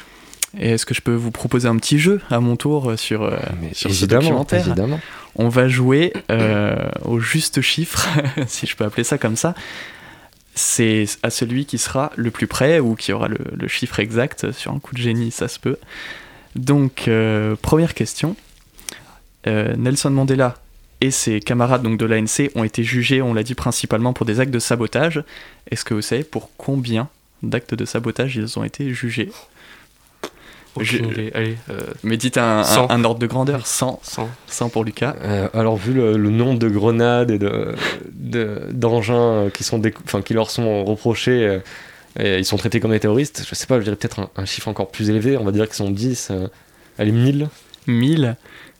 Et 0.58 0.70
est-ce 0.70 0.84
que 0.84 0.94
je 0.94 1.00
peux 1.00 1.14
vous 1.14 1.30
proposer 1.30 1.68
un 1.68 1.76
petit 1.76 1.98
jeu 1.98 2.20
à 2.30 2.40
mon 2.40 2.56
tour 2.56 2.90
euh, 2.90 2.96
sur, 2.96 3.22
euh, 3.22 3.36
sur 3.72 3.92
ce 3.94 4.04
documentaire? 4.06 4.66
évidemment. 4.66 5.00
On 5.36 5.48
va 5.48 5.68
jouer 5.68 6.12
euh, 6.30 6.88
au 7.04 7.20
juste 7.20 7.60
chiffre, 7.60 8.08
si 8.46 8.66
je 8.66 8.74
peux 8.76 8.84
appeler 8.84 9.04
ça 9.04 9.16
comme 9.16 9.36
ça. 9.36 9.54
C'est 10.54 11.06
à 11.22 11.30
celui 11.30 11.64
qui 11.66 11.78
sera 11.78 12.10
le 12.16 12.32
plus 12.32 12.48
près 12.48 12.80
ou 12.80 12.96
qui 12.96 13.12
aura 13.12 13.28
le, 13.28 13.38
le 13.52 13.68
chiffre 13.68 14.00
exact. 14.00 14.50
Sur 14.50 14.72
un 14.72 14.80
coup 14.80 14.94
de 14.94 15.00
génie, 15.00 15.30
ça 15.30 15.46
se 15.46 15.60
peut. 15.60 15.76
Donc, 16.56 17.06
euh, 17.06 17.54
première 17.60 17.94
question. 17.94 18.36
Nelson 19.46 20.10
Mandela 20.10 20.58
et 21.00 21.10
ses 21.10 21.40
camarades 21.40 21.82
donc, 21.82 21.98
de 21.98 22.04
l'ANC 22.04 22.50
ont 22.54 22.64
été 22.64 22.84
jugés, 22.84 23.22
on 23.22 23.32
l'a 23.32 23.42
dit 23.42 23.54
principalement 23.54 24.12
pour 24.12 24.26
des 24.26 24.38
actes 24.38 24.52
de 24.52 24.58
sabotage. 24.58 25.24
Est-ce 25.70 25.84
que 25.84 25.94
vous 25.94 26.02
savez 26.02 26.24
pour 26.24 26.50
combien 26.58 27.08
d'actes 27.42 27.74
de 27.74 27.86
sabotage 27.86 28.36
ils 28.36 28.58
ont 28.58 28.64
été 28.64 28.92
jugés? 28.92 29.30
Aucune 30.76 31.06
Je- 31.06 31.12
idée. 31.12 31.30
Allez, 31.34 31.56
euh, 31.70 31.80
Mais 32.04 32.16
dites 32.16 32.38
un, 32.38 32.58
un- 32.60 32.64
100. 32.64 32.90
un 32.90 33.04
ordre 33.04 33.18
de 33.18 33.26
grandeur 33.26 33.66
100, 33.66 33.98
100. 34.02 34.28
100 34.46 34.68
pour 34.68 34.84
Lucas. 34.84 35.16
Euh, 35.22 35.48
alors, 35.52 35.76
vu 35.76 35.92
le, 35.92 36.16
le 36.16 36.30
nombre 36.30 36.58
de 36.58 36.68
grenades 36.68 37.30
et 37.30 37.38
de- 37.38 37.74
de- 38.12 38.62
d'engins 38.70 39.14
euh, 39.14 39.50
qui, 39.50 39.64
sont 39.64 39.80
leur 40.30 40.50
sont 40.50 40.84
reprochés, 40.84 41.44
euh, 41.46 41.58
et 42.18 42.38
ils 42.38 42.44
sont 42.44 42.56
traités 42.56 42.78
comme 42.80 42.90
des 42.92 43.00
terroristes, 43.00 43.44
je 43.48 43.54
sais 43.54 43.66
pas, 43.66 43.78
je 43.78 43.84
dirais 43.84 43.96
peut-être 43.96 44.20
un, 44.20 44.30
un 44.36 44.44
chiffre 44.44 44.68
encore 44.68 44.90
plus 44.90 45.10
élevé, 45.10 45.36
on 45.36 45.44
va 45.44 45.52
dire 45.52 45.66
qu'ils 45.66 45.74
sont 45.76 45.90
10, 45.90 46.28
euh, 46.30 46.46
allez, 46.98 47.12
1000. 47.12 47.48
1000. 47.86 48.36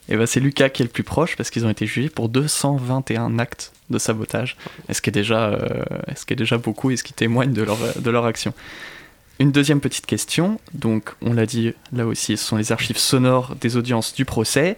Et 0.09 0.17
ben 0.17 0.27
c'est 0.27 0.41
Lucas 0.41 0.69
qui 0.71 0.83
est 0.83 0.87
le 0.87 0.91
plus 0.91 1.05
proche 1.05 1.37
parce 1.37 1.51
qu'ils 1.51 1.65
ont 1.67 1.71
été 1.71 1.87
jugés 1.87 2.09
pour 2.09 2.29
221 2.29 3.39
actes 3.39 3.73
de 3.91 3.99
sabotage. 3.99 4.57
Et 4.89 4.95
ce 4.95 5.01
qui 5.01 5.11
est 5.11 5.13
déjà, 5.13 5.51
euh, 5.51 5.59
ce 6.17 6.25
qui 6.27 6.33
est 6.33 6.37
déjà 6.37 6.59
beaucoup 6.59 6.91
et 6.91 6.97
ce 6.97 7.05
qui 7.05 7.13
témoigne 7.13 7.53
de 7.53 7.63
leur, 7.63 7.79
de 7.97 8.11
leur 8.11 8.25
action. 8.27 8.53
Une 9.41 9.51
deuxième 9.53 9.81
petite 9.81 10.07
question. 10.07 10.61
Donc, 10.75 11.11
on 11.23 11.33
l'a 11.33 11.47
dit 11.47 11.73
là 11.93 12.07
aussi, 12.07 12.37
ce 12.37 12.45
sont 12.45 12.57
les 12.57 12.71
archives 12.73 12.99
sonores 12.99 13.57
des 13.61 13.77
audiences 13.77 14.15
du 14.15 14.25
procès. 14.25 14.77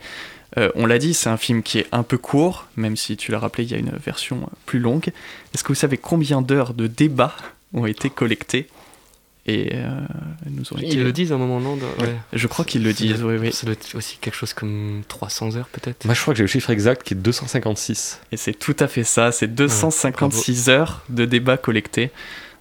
Euh, 0.58 0.70
on 0.74 0.86
l'a 0.86 0.98
dit, 0.98 1.14
c'est 1.14 1.28
un 1.30 1.36
film 1.36 1.62
qui 1.62 1.78
est 1.78 1.86
un 1.92 2.02
peu 2.02 2.16
court, 2.18 2.66
même 2.76 2.94
si 2.96 3.16
tu 3.16 3.32
l'as 3.32 3.38
rappelé, 3.38 3.64
il 3.64 3.70
y 3.70 3.74
a 3.74 3.78
une 3.78 3.90
version 3.90 4.42
euh, 4.42 4.46
plus 4.66 4.78
longue. 4.78 5.08
Est-ce 5.54 5.64
que 5.64 5.68
vous 5.68 5.74
savez 5.74 5.96
combien 5.98 6.42
d'heures 6.42 6.74
de 6.74 6.86
débat 6.86 7.34
ont 7.74 7.86
été 7.86 8.08
collectées? 8.10 8.68
Et 9.44 9.70
euh, 9.74 9.88
nous 10.48 10.72
ont 10.72 10.76
été... 10.76 10.88
Ils 10.92 11.02
le 11.02 11.10
disent 11.12 11.32
à 11.32 11.34
un 11.34 11.38
moment, 11.38 11.58
non 11.58 11.74
de- 11.76 11.82
ouais. 12.04 12.14
Je 12.32 12.46
crois 12.46 12.64
qu'ils 12.64 12.84
le 12.84 12.92
Ça 12.92 12.96
disent, 13.02 13.18
doit- 13.20 13.32
oui, 13.32 13.38
oui. 13.40 13.52
Ça 13.52 13.66
doit 13.66 13.72
être 13.72 13.96
aussi 13.96 14.18
quelque 14.20 14.36
chose 14.36 14.52
comme 14.52 15.02
300 15.08 15.56
heures 15.56 15.68
peut-être. 15.72 16.04
Moi, 16.04 16.14
je 16.14 16.20
crois 16.20 16.34
que 16.34 16.38
j'ai 16.38 16.44
le 16.44 16.48
chiffre 16.48 16.70
exact 16.70 17.02
qui 17.02 17.14
est 17.14 17.16
256. 17.16 18.20
Et 18.30 18.36
c'est 18.36 18.52
tout 18.52 18.76
à 18.78 18.86
fait 18.86 19.02
ça, 19.02 19.32
c'est 19.32 19.48
256 19.52 20.68
heures 20.68 21.02
de 21.08 21.24
débat 21.24 21.56
collectés. 21.56 22.10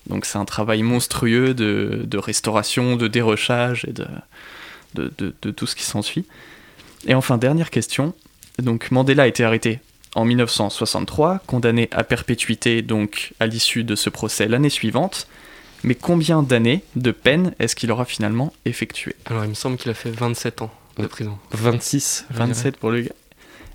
Donc 0.07 0.25
c'est 0.25 0.37
un 0.37 0.45
travail 0.45 0.81
monstrueux 0.83 1.53
de, 1.53 2.01
de 2.05 2.17
restauration, 2.17 2.95
de 2.95 3.07
dérochage 3.07 3.85
et 3.87 3.93
de, 3.93 4.05
de, 4.95 5.11
de- 5.17 5.33
de 5.41 5.51
tout 5.51 5.67
ce 5.67 5.75
qui 5.75 5.83
s'ensuit. 5.83 6.25
Et 7.07 7.13
enfin, 7.13 7.37
dernière 7.37 7.69
question. 7.69 8.13
Donc 8.59 8.91
Mandela 8.91 9.23
a 9.23 9.27
été 9.27 9.43
arrêté 9.43 9.79
en 10.15 10.25
1963, 10.25 11.39
condamné 11.47 11.87
à 11.91 12.03
perpétuité 12.03 12.81
donc 12.81 13.33
à 13.39 13.47
l'issue 13.47 13.83
de 13.83 13.95
ce 13.95 14.09
procès 14.09 14.47
l'année 14.47 14.69
suivante. 14.69 15.27
Mais 15.83 15.95
combien 15.95 16.43
d'années 16.43 16.83
de 16.95 17.11
peine 17.11 17.55
est-ce 17.59 17.75
qu'il 17.75 17.91
aura 17.91 18.05
finalement 18.05 18.53
effectué? 18.65 19.15
Alors 19.25 19.45
il 19.45 19.49
me 19.49 19.55
semble 19.55 19.77
qu'il 19.77 19.89
a 19.89 19.95
fait 19.95 20.11
27 20.11 20.61
ans 20.61 20.71
de 20.99 21.07
prison. 21.07 21.39
26. 21.51 22.25
je 22.29 22.33
dirais. 22.35 22.47
27 22.47 22.77
pour 22.77 22.91
le 22.91 23.01
gars. 23.01 23.11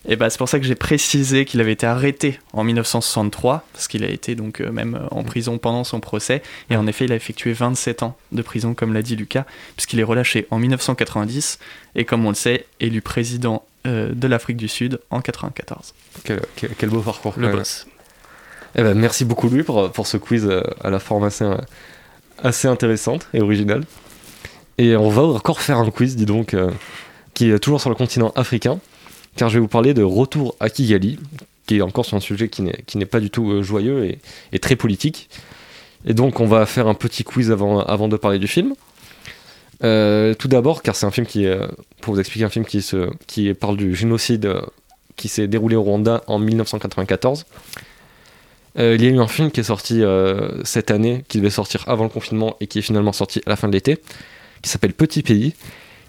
Et 0.08 0.14
bah 0.16 0.30
c'est 0.30 0.38
pour 0.38 0.48
ça 0.48 0.60
que 0.60 0.64
j'ai 0.66 0.76
précisé 0.76 1.44
qu'il 1.44 1.60
avait 1.60 1.72
été 1.72 1.84
arrêté 1.86 2.38
en 2.52 2.62
1963 2.64 3.64
parce 3.72 3.88
qu'il 3.88 4.04
a 4.04 4.08
été 4.08 4.34
donc 4.36 4.60
euh, 4.60 4.70
même 4.70 4.94
euh, 4.94 5.06
en 5.10 5.24
prison 5.24 5.58
pendant 5.58 5.82
son 5.82 5.98
procès 5.98 6.42
et 6.70 6.76
en 6.76 6.86
effet 6.86 7.06
il 7.06 7.12
a 7.12 7.16
effectué 7.16 7.52
27 7.52 8.04
ans 8.04 8.16
de 8.30 8.40
prison 8.42 8.72
comme 8.74 8.92
l'a 8.94 9.02
dit 9.02 9.16
Lucas 9.16 9.44
puisqu'il 9.74 9.98
est 9.98 10.04
relâché 10.04 10.46
en 10.50 10.58
1990 10.60 11.58
et 11.96 12.04
comme 12.04 12.24
on 12.24 12.28
le 12.28 12.34
sait 12.36 12.66
élu 12.78 13.00
président 13.00 13.64
euh, 13.86 14.12
de 14.14 14.28
l'Afrique 14.28 14.56
du 14.58 14.68
Sud 14.68 15.00
en 15.10 15.20
94. 15.20 15.92
Quel, 16.24 16.40
quel- 16.54 16.70
quel 16.78 16.88
beau 16.90 17.00
parcours. 17.00 17.34
Le 17.36 17.48
boss. 17.48 17.86
Eh 18.76 18.82
ben, 18.82 18.94
merci 18.94 19.24
beaucoup, 19.24 19.48
lui, 19.48 19.62
pour, 19.62 19.90
pour 19.90 20.06
ce 20.06 20.18
quiz 20.18 20.48
à 20.84 20.90
la 20.90 20.98
forme 20.98 21.24
assez, 21.24 21.46
assez 22.42 22.68
intéressante 22.68 23.26
et 23.32 23.40
originale. 23.40 23.84
Et 24.78 24.94
on 24.96 25.08
va 25.08 25.22
encore 25.22 25.60
faire 25.62 25.78
un 25.78 25.90
quiz, 25.90 26.14
dis 26.14 26.26
donc, 26.26 26.52
euh, 26.52 26.70
qui 27.32 27.50
est 27.50 27.58
toujours 27.58 27.80
sur 27.80 27.88
le 27.88 27.96
continent 27.96 28.32
africain, 28.36 28.78
car 29.36 29.48
je 29.48 29.54
vais 29.54 29.60
vous 29.60 29.68
parler 29.68 29.94
de 29.94 30.02
Retour 30.02 30.56
à 30.60 30.70
Kigali, 30.70 31.18
qui 31.66 31.76
est 31.76 31.82
encore 31.82 32.06
sur 32.06 32.16
un 32.16 32.20
sujet 32.20 32.48
qui 32.48 32.62
n'est 32.62 33.06
pas 33.06 33.20
du 33.20 33.30
tout 33.30 33.50
euh, 33.50 33.62
joyeux 33.62 34.16
et, 34.52 34.58
très 34.58 34.76
politique. 34.76 35.28
Et 36.06 36.14
donc, 36.14 36.40
on 36.40 36.46
va 36.46 36.66
faire 36.66 36.86
un 36.86 36.94
petit 36.94 37.24
quiz 37.24 37.50
avant, 37.50 38.08
de 38.08 38.16
parler 38.16 38.38
du 38.38 38.48
film. 38.48 38.74
Euh, 39.84 40.34
tout 40.34 40.48
d'abord, 40.48 40.82
car 40.82 40.96
c'est 40.96 41.06
un 41.06 41.10
film 41.10 41.26
qui 41.26 41.44
est, 41.44 41.48
euh, 41.48 41.66
pour 42.00 42.14
vous 42.14 42.20
expliquer, 42.20 42.44
un 42.44 42.48
film 42.48 42.64
qui, 42.64 43.54
parle 43.54 43.76
du 43.76 43.94
génocide 43.94 44.52
qui 45.16 45.28
s'est 45.28 45.48
déroulé 45.48 45.76
au 45.76 45.82
Rwanda 45.82 46.22
en 46.26 46.38
1994. 46.38 47.44
Euh, 48.78 48.94
il 48.94 49.02
y 49.02 49.06
a 49.06 49.10
eu 49.10 49.18
un 49.18 49.26
film 49.26 49.50
qui 49.50 49.60
est 49.60 49.64
sorti 49.64 50.02
cette 50.64 50.90
année, 50.90 51.24
qui 51.28 51.38
devait 51.38 51.50
sortir 51.50 51.84
avant 51.88 52.04
le 52.04 52.10
confinement 52.10 52.56
et 52.60 52.66
qui 52.66 52.78
est 52.78 52.82
finalement 52.82 53.12
sorti 53.12 53.40
à 53.46 53.50
la 53.50 53.56
fin 53.56 53.68
de 53.68 53.72
l'été, 53.72 53.98
qui 54.62 54.70
s'appelle 54.70 54.92
Petit 54.92 55.22
Pays. 55.22 55.54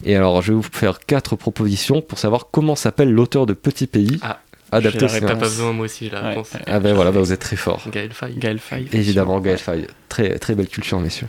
Et 0.05 0.15
alors, 0.15 0.41
je 0.41 0.51
vais 0.51 0.55
vous 0.55 0.67
faire 0.71 0.99
quatre 0.99 1.35
propositions 1.35 2.01
pour 2.01 2.19
savoir 2.19 2.47
comment 2.51 2.75
s'appelle 2.75 3.11
l'auteur 3.11 3.45
de 3.45 3.53
Petit 3.53 3.87
Pays, 3.87 4.19
Ah, 4.21 4.39
adapté 4.71 5.05
au 5.05 5.07
cinéma. 5.07 5.27
pas 5.27 5.35
besoin, 5.35 5.73
moi 5.73 5.85
aussi, 5.85 6.09
la 6.09 6.21
Ouais, 6.21 6.29
réponse. 6.29 6.53
ouais. 6.53 6.61
Ah 6.67 6.79
ben 6.79 6.93
voilà, 6.93 7.11
bah 7.11 7.19
vous 7.19 7.33
êtes 7.33 7.39
très 7.41 7.55
fort. 7.55 7.81
Gaël 7.91 8.11
Faye. 8.13 8.35
Gaël 8.35 8.59
Faye. 8.59 8.87
Évidemment, 8.93 9.39
Gaël 9.39 9.57
Faye. 9.57 9.87
Très, 10.09 10.37
très 10.39 10.53
belle 10.55 10.67
culture, 10.67 10.99
messieurs. 10.99 11.27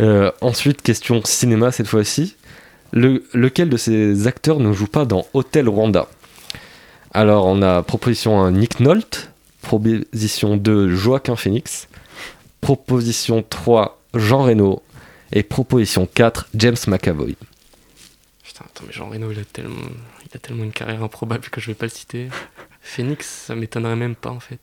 Euh, 0.00 0.30
ensuite, 0.40 0.82
question 0.82 1.20
cinéma 1.24 1.72
cette 1.72 1.88
fois-ci. 1.88 2.36
Le- 2.92 3.24
lequel 3.34 3.68
de 3.68 3.76
ces 3.76 4.26
acteurs 4.28 4.60
ne 4.60 4.72
joue 4.72 4.86
pas 4.86 5.04
dans 5.04 5.26
Hôtel 5.34 5.68
Rwanda? 5.68 6.06
Alors, 7.12 7.46
on 7.46 7.60
a 7.62 7.82
proposition 7.82 8.40
1 8.40 8.52
Nick 8.52 8.80
Nolte, 8.80 9.30
proposition 9.62 10.56
2 10.56 10.94
Joaquin 10.94 11.34
Phoenix, 11.36 11.88
proposition 12.60 13.44
3 13.48 13.98
Jean 14.14 14.42
Reno 14.44 14.82
et 15.32 15.42
proposition 15.42 16.06
4 16.12 16.48
James 16.54 16.76
McAvoy. 16.86 17.36
Putain, 18.44 18.64
attends, 18.64 18.84
mais 18.86 18.92
Jean 18.92 19.08
Reno, 19.08 19.30
il 19.30 19.38
a 19.38 19.44
tellement, 19.44 19.76
il 20.22 20.36
a 20.36 20.38
tellement 20.40 20.64
une 20.64 20.72
carrière 20.72 21.02
improbable 21.02 21.48
que 21.50 21.60
je 21.60 21.66
vais 21.68 21.74
pas 21.74 21.86
le 21.86 21.90
citer. 21.90 22.28
Phoenix, 22.80 23.26
ça 23.46 23.54
m'étonnerait 23.54 23.96
même 23.96 24.14
pas 24.14 24.30
en 24.30 24.40
fait. 24.40 24.58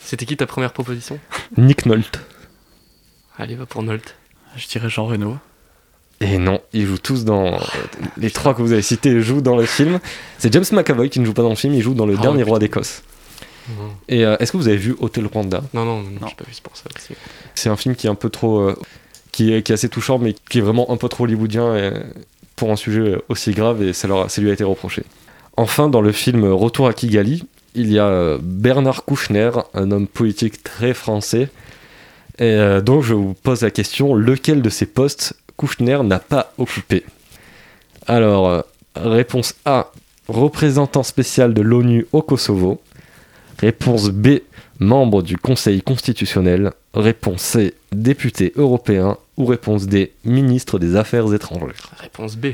C'était 0.00 0.26
qui 0.26 0.36
ta 0.36 0.46
première 0.46 0.72
proposition? 0.72 1.18
Nick 1.56 1.86
Nolte. 1.86 2.20
Allez, 3.38 3.54
va 3.56 3.66
pour 3.66 3.82
Nolt. 3.82 4.16
Je 4.56 4.66
dirais 4.68 4.88
Jean 4.88 5.06
Reno. 5.06 5.36
Et 6.20 6.38
non, 6.38 6.60
ils 6.72 6.86
jouent 6.86 6.98
tous 6.98 7.24
dans. 7.24 7.58
Les 8.16 8.30
trois 8.30 8.54
que 8.54 8.62
vous 8.62 8.72
avez 8.72 8.82
cités 8.82 9.20
jouent 9.20 9.40
dans 9.40 9.56
le 9.56 9.66
film. 9.66 9.98
C'est 10.38 10.52
James 10.52 10.64
McAvoy 10.72 11.10
qui 11.10 11.18
ne 11.20 11.24
joue 11.24 11.34
pas 11.34 11.42
dans 11.42 11.48
le 11.50 11.56
film, 11.56 11.74
il 11.74 11.82
joue 11.82 11.94
dans 11.94 12.06
le 12.06 12.14
Ah, 12.18 12.22
dernier 12.22 12.38
putain. 12.38 12.48
roi 12.50 12.58
d'Écosse. 12.60 13.02
Et 14.08 14.24
euh, 14.24 14.36
est-ce 14.38 14.52
que 14.52 14.56
vous 14.58 14.68
avez 14.68 14.76
vu 14.76 14.94
Hôtel 15.00 15.26
Rwanda? 15.26 15.62
Non, 15.72 15.84
non, 15.84 16.02
non, 16.02 16.10
Non. 16.20 16.26
j'ai 16.28 16.34
pas 16.34 16.44
vu, 16.44 16.52
c'est 16.52 16.62
pour 16.62 16.76
ça. 16.76 16.84
C'est 17.54 17.68
un 17.70 17.76
film 17.76 17.96
qui 17.96 18.06
est 18.06 18.10
un 18.10 18.14
peu 18.14 18.28
trop. 18.30 18.60
euh, 18.60 18.76
qui, 19.34 19.52
est, 19.52 19.70
assez 19.70 19.88
touchant, 19.88 20.18
mais 20.18 20.34
qui 20.48 20.58
est 20.58 20.60
vraiment 20.62 20.90
un 20.90 20.96
peu 20.96 21.08
trop 21.08 21.24
hollywoodien 21.24 21.92
pour 22.56 22.70
un 22.70 22.76
sujet 22.76 23.20
aussi 23.28 23.52
grave, 23.52 23.82
et 23.82 23.92
ça, 23.92 24.08
ça 24.28 24.40
lui 24.40 24.50
a 24.50 24.52
été 24.52 24.64
reproché. 24.64 25.02
Enfin, 25.56 25.88
dans 25.88 26.00
le 26.00 26.12
film 26.12 26.44
Retour 26.44 26.88
à 26.88 26.92
Kigali, 26.92 27.44
il 27.74 27.92
y 27.92 27.98
a 27.98 28.06
euh, 28.06 28.38
Bernard 28.40 29.04
Kouchner, 29.04 29.50
un 29.74 29.90
homme 29.90 30.06
politique 30.06 30.62
très 30.62 30.94
français. 30.94 31.48
Et 32.38 32.44
euh, 32.44 32.80
donc, 32.80 33.02
je 33.02 33.14
vous 33.14 33.34
pose 33.34 33.62
la 33.62 33.70
question 33.70 34.14
lequel 34.14 34.62
de 34.62 34.70
ces 34.70 34.86
postes 34.86 35.34
Kouchner 35.56 35.98
n'a 36.02 36.18
pas 36.18 36.52
occupé? 36.58 37.04
Alors, 38.06 38.48
euh, 38.48 38.60
réponse 38.96 39.54
A 39.64 39.92
représentant 40.28 41.02
spécial 41.02 41.54
de 41.54 41.62
l'ONU 41.62 42.06
au 42.12 42.22
Kosovo. 42.22 42.80
Réponse 43.58 44.10
B 44.10 44.38
membre 44.80 45.22
du 45.22 45.36
Conseil 45.36 45.82
constitutionnel. 45.82 46.72
Réponse 46.94 47.42
C, 47.42 47.74
député 48.02 48.52
européen. 48.56 49.16
Ou 49.36 49.46
réponse 49.46 49.86
D, 49.86 50.12
ministre 50.24 50.78
des 50.78 50.94
Affaires 50.94 51.32
étrangères. 51.34 51.90
Réponse 51.98 52.36
B. 52.36 52.48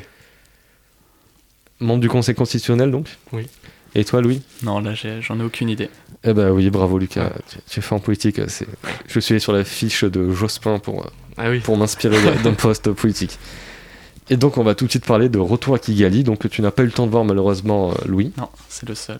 Membre 1.81 2.01
du 2.01 2.09
Conseil 2.09 2.35
constitutionnel, 2.35 2.91
donc 2.91 3.07
Oui. 3.33 3.47
Et 3.95 4.05
toi, 4.05 4.21
Louis? 4.23 4.41
Non, 4.63 4.79
là 4.81 4.93
j'en 4.95 5.41
ai 5.41 5.43
aucune 5.43 5.69
idée. 5.69 5.91
Eh 6.23 6.33
ben 6.33 6.51
oui, 6.53 6.71
bravo 6.71 6.97
Lucas. 6.99 7.33
Tu, 7.49 7.57
tu 7.69 7.79
es 7.81 7.83
fait 7.83 7.95
en 7.95 7.99
politique. 7.99 8.41
c'est- 8.49 8.67
Je 9.09 9.19
suis 9.21 9.33
allé 9.35 9.41
sur 9.41 9.53
la 9.53 9.65
fiche 9.65 10.05
de 10.05 10.31
Jospin 10.33 10.79
pour, 10.79 11.01
euh, 11.05 11.09
Ah 11.37 11.51
oui. 11.51 11.59
pour 11.61 11.77
m'inspirer 11.77 12.17
d'un 12.45 12.53
poste 12.55 12.93
politique. 12.93 13.37
Et 14.29 14.37
donc, 14.37 14.59
on 14.59 14.63
va 14.63 14.75
tout 14.77 14.85
de 14.87 14.91
suite 14.91 15.05
parler 15.07 15.29
de 15.29 15.39
Retour 15.41 15.75
à 15.75 15.79
Kigali, 15.81 16.23
donc 16.23 16.39
que 16.39 16.49
tu 16.49 16.63
n'as 16.63 16.71
pas 16.71 16.83
eu 16.85 16.87
le 16.87 16.93
temps 16.93 17.07
de 17.07 17.11
voir 17.11 17.25
malheureusement, 17.25 17.91
euh, 17.91 17.95
Louis. 18.07 18.33
Non, 18.39 18.49
c'est 18.69 18.89
le 18.89 18.95
seul. 18.95 19.19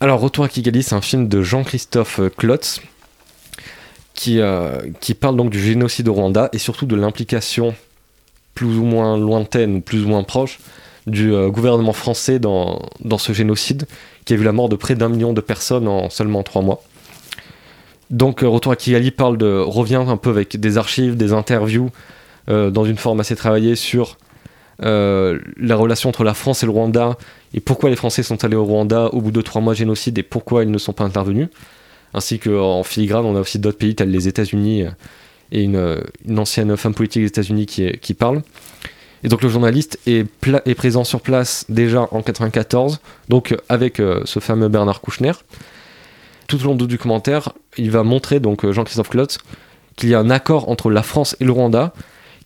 Alors, 0.00 0.18
Retour 0.20 0.44
à 0.44 0.48
Kigali, 0.48 0.82
c'est 0.82 0.94
un 0.96 1.00
film 1.00 1.28
de 1.28 1.40
Jean-Christophe 1.42 2.18
euh, 2.18 2.30
Klotz, 2.30 2.80
qui, 4.20 4.38
euh, 4.38 4.76
qui 5.00 5.14
parle 5.14 5.34
donc 5.34 5.48
du 5.48 5.58
génocide 5.58 6.06
au 6.06 6.12
Rwanda 6.12 6.50
et 6.52 6.58
surtout 6.58 6.84
de 6.84 6.94
l'implication 6.94 7.74
plus 8.54 8.76
ou 8.76 8.84
moins 8.84 9.16
lointaine 9.16 9.80
plus 9.80 10.04
ou 10.04 10.08
moins 10.08 10.24
proche 10.24 10.58
du 11.06 11.32
euh, 11.32 11.48
gouvernement 11.48 11.94
français 11.94 12.38
dans, 12.38 12.82
ce 13.16 13.32
génocide 13.32 13.86
qui 14.26 14.34
a 14.34 14.36
vu 14.36 14.44
la 14.44 14.52
mort 14.52 14.68
de 14.68 14.76
près 14.76 14.94
d'un 14.94 15.08
million 15.08 15.32
de 15.32 15.40
personnes 15.40 15.88
en 15.88 16.10
seulement 16.10 16.42
trois 16.42 16.60
mois. 16.60 16.82
Donc 18.10 18.42
euh, 18.42 18.48
Retour 18.48 18.72
à 18.72 18.76
Kigali 18.76 19.10
parle 19.10 19.38
de, 19.38 19.58
revient 19.58 20.04
un 20.06 20.18
peu 20.18 20.28
avec 20.28 20.60
des 20.60 20.76
archives, 20.76 21.16
des 21.16 21.32
interviews 21.32 21.90
dans 22.48 22.84
une 22.84 22.96
forme 22.96 23.20
assez 23.20 23.36
travaillée 23.36 23.76
sur 23.76 24.18
la 24.80 25.76
relation 25.76 26.08
entre 26.08 26.24
la 26.24 26.34
France 26.34 26.64
et 26.64 26.66
le 26.66 26.72
Rwanda 26.72 27.16
et 27.54 27.60
pourquoi 27.60 27.90
les 27.90 27.96
Français 27.96 28.24
sont 28.24 28.44
allés 28.44 28.56
au 28.56 28.64
Rwanda 28.64 29.06
au 29.12 29.20
bout 29.20 29.30
de 29.30 29.40
trois 29.40 29.62
mois 29.62 29.74
de 29.74 29.78
génocide 29.78 30.18
et 30.18 30.24
pourquoi 30.24 30.64
ils 30.64 30.70
ne 30.70 30.78
sont 30.78 30.92
pas 30.92 31.04
intervenus. 31.04 31.48
Ainsi 32.14 32.38
qu'en 32.38 32.82
filigrane, 32.82 33.24
on 33.24 33.36
a 33.36 33.40
aussi 33.40 33.58
d'autres 33.58 33.78
pays 33.78 33.94
tels 33.94 34.10
les 34.10 34.28
États-Unis 34.28 34.82
euh, 34.82 34.90
et 35.52 35.62
une, 35.62 35.76
euh, 35.76 36.00
une 36.26 36.38
ancienne 36.38 36.76
femme 36.76 36.94
politique 36.94 37.22
des 37.22 37.28
États-Unis 37.28 37.66
qui, 37.66 38.14
parle. 38.14 38.42
Et 39.22 39.28
donc 39.28 39.42
le 39.42 39.48
journaliste 39.48 39.98
est, 40.06 40.24
présent 40.74 41.04
sur 41.04 41.20
place 41.20 41.64
déjà 41.68 42.08
en 42.10 42.22
94, 42.22 43.00
donc 43.28 43.52
euh, 43.52 43.56
avec 43.68 43.96
ce 44.24 44.40
fameux 44.40 44.68
Bernard 44.68 45.00
Kouchner. 45.00 45.32
Tout 46.48 46.60
au 46.62 46.64
long 46.64 46.74
du 46.74 46.86
documentaire, 46.86 47.52
il 47.76 47.90
va 47.90 48.02
montrer, 48.02 48.40
donc 48.40 48.68
Jean-Christophe 48.68 49.10
Klotz, 49.10 49.38
qu'il 49.96 50.08
y 50.08 50.14
a 50.14 50.18
un 50.18 50.30
accord 50.30 50.68
entre 50.68 50.90
la 50.90 51.02
France 51.02 51.36
et 51.38 51.44
le 51.44 51.52
Rwanda 51.52 51.92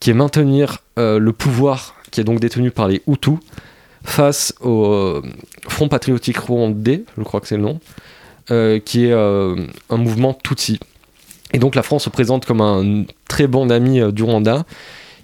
qui 0.01 0.11
est 0.11 0.15
maintenir 0.15 0.79
le 0.97 1.31
pouvoir 1.31 1.95
qui 2.11 2.21
est 2.21 2.25
donc 2.25 2.39
détenu 2.39 2.71
par 2.71 2.89
les 2.89 3.01
Hutus 3.07 3.39
face 4.03 4.53
au 4.61 5.23
Front 5.67 5.89
patriotique 5.89 6.37
rwandais, 6.37 7.05
je 7.17 7.23
crois 7.23 7.41
que 7.41 7.47
c'est 7.47 7.57
le 7.57 7.63
nom, 7.63 7.81
qui 8.49 9.07
est 9.07 9.13
euh, 9.13 9.57
un 9.91 9.97
mouvement 9.97 10.35
Tutsi. 10.35 10.79
Et 11.55 11.59
donc 11.59 11.77
la 11.77 11.83
France 11.83 12.05
se 12.05 12.11
présente 12.11 12.45
comme 12.45 12.61
un 12.61 13.05
très 13.29 13.47
bon 13.47 13.71
ami 13.71 14.01
euh, 14.01 14.11
du 14.11 14.25
Rwanda 14.25 14.65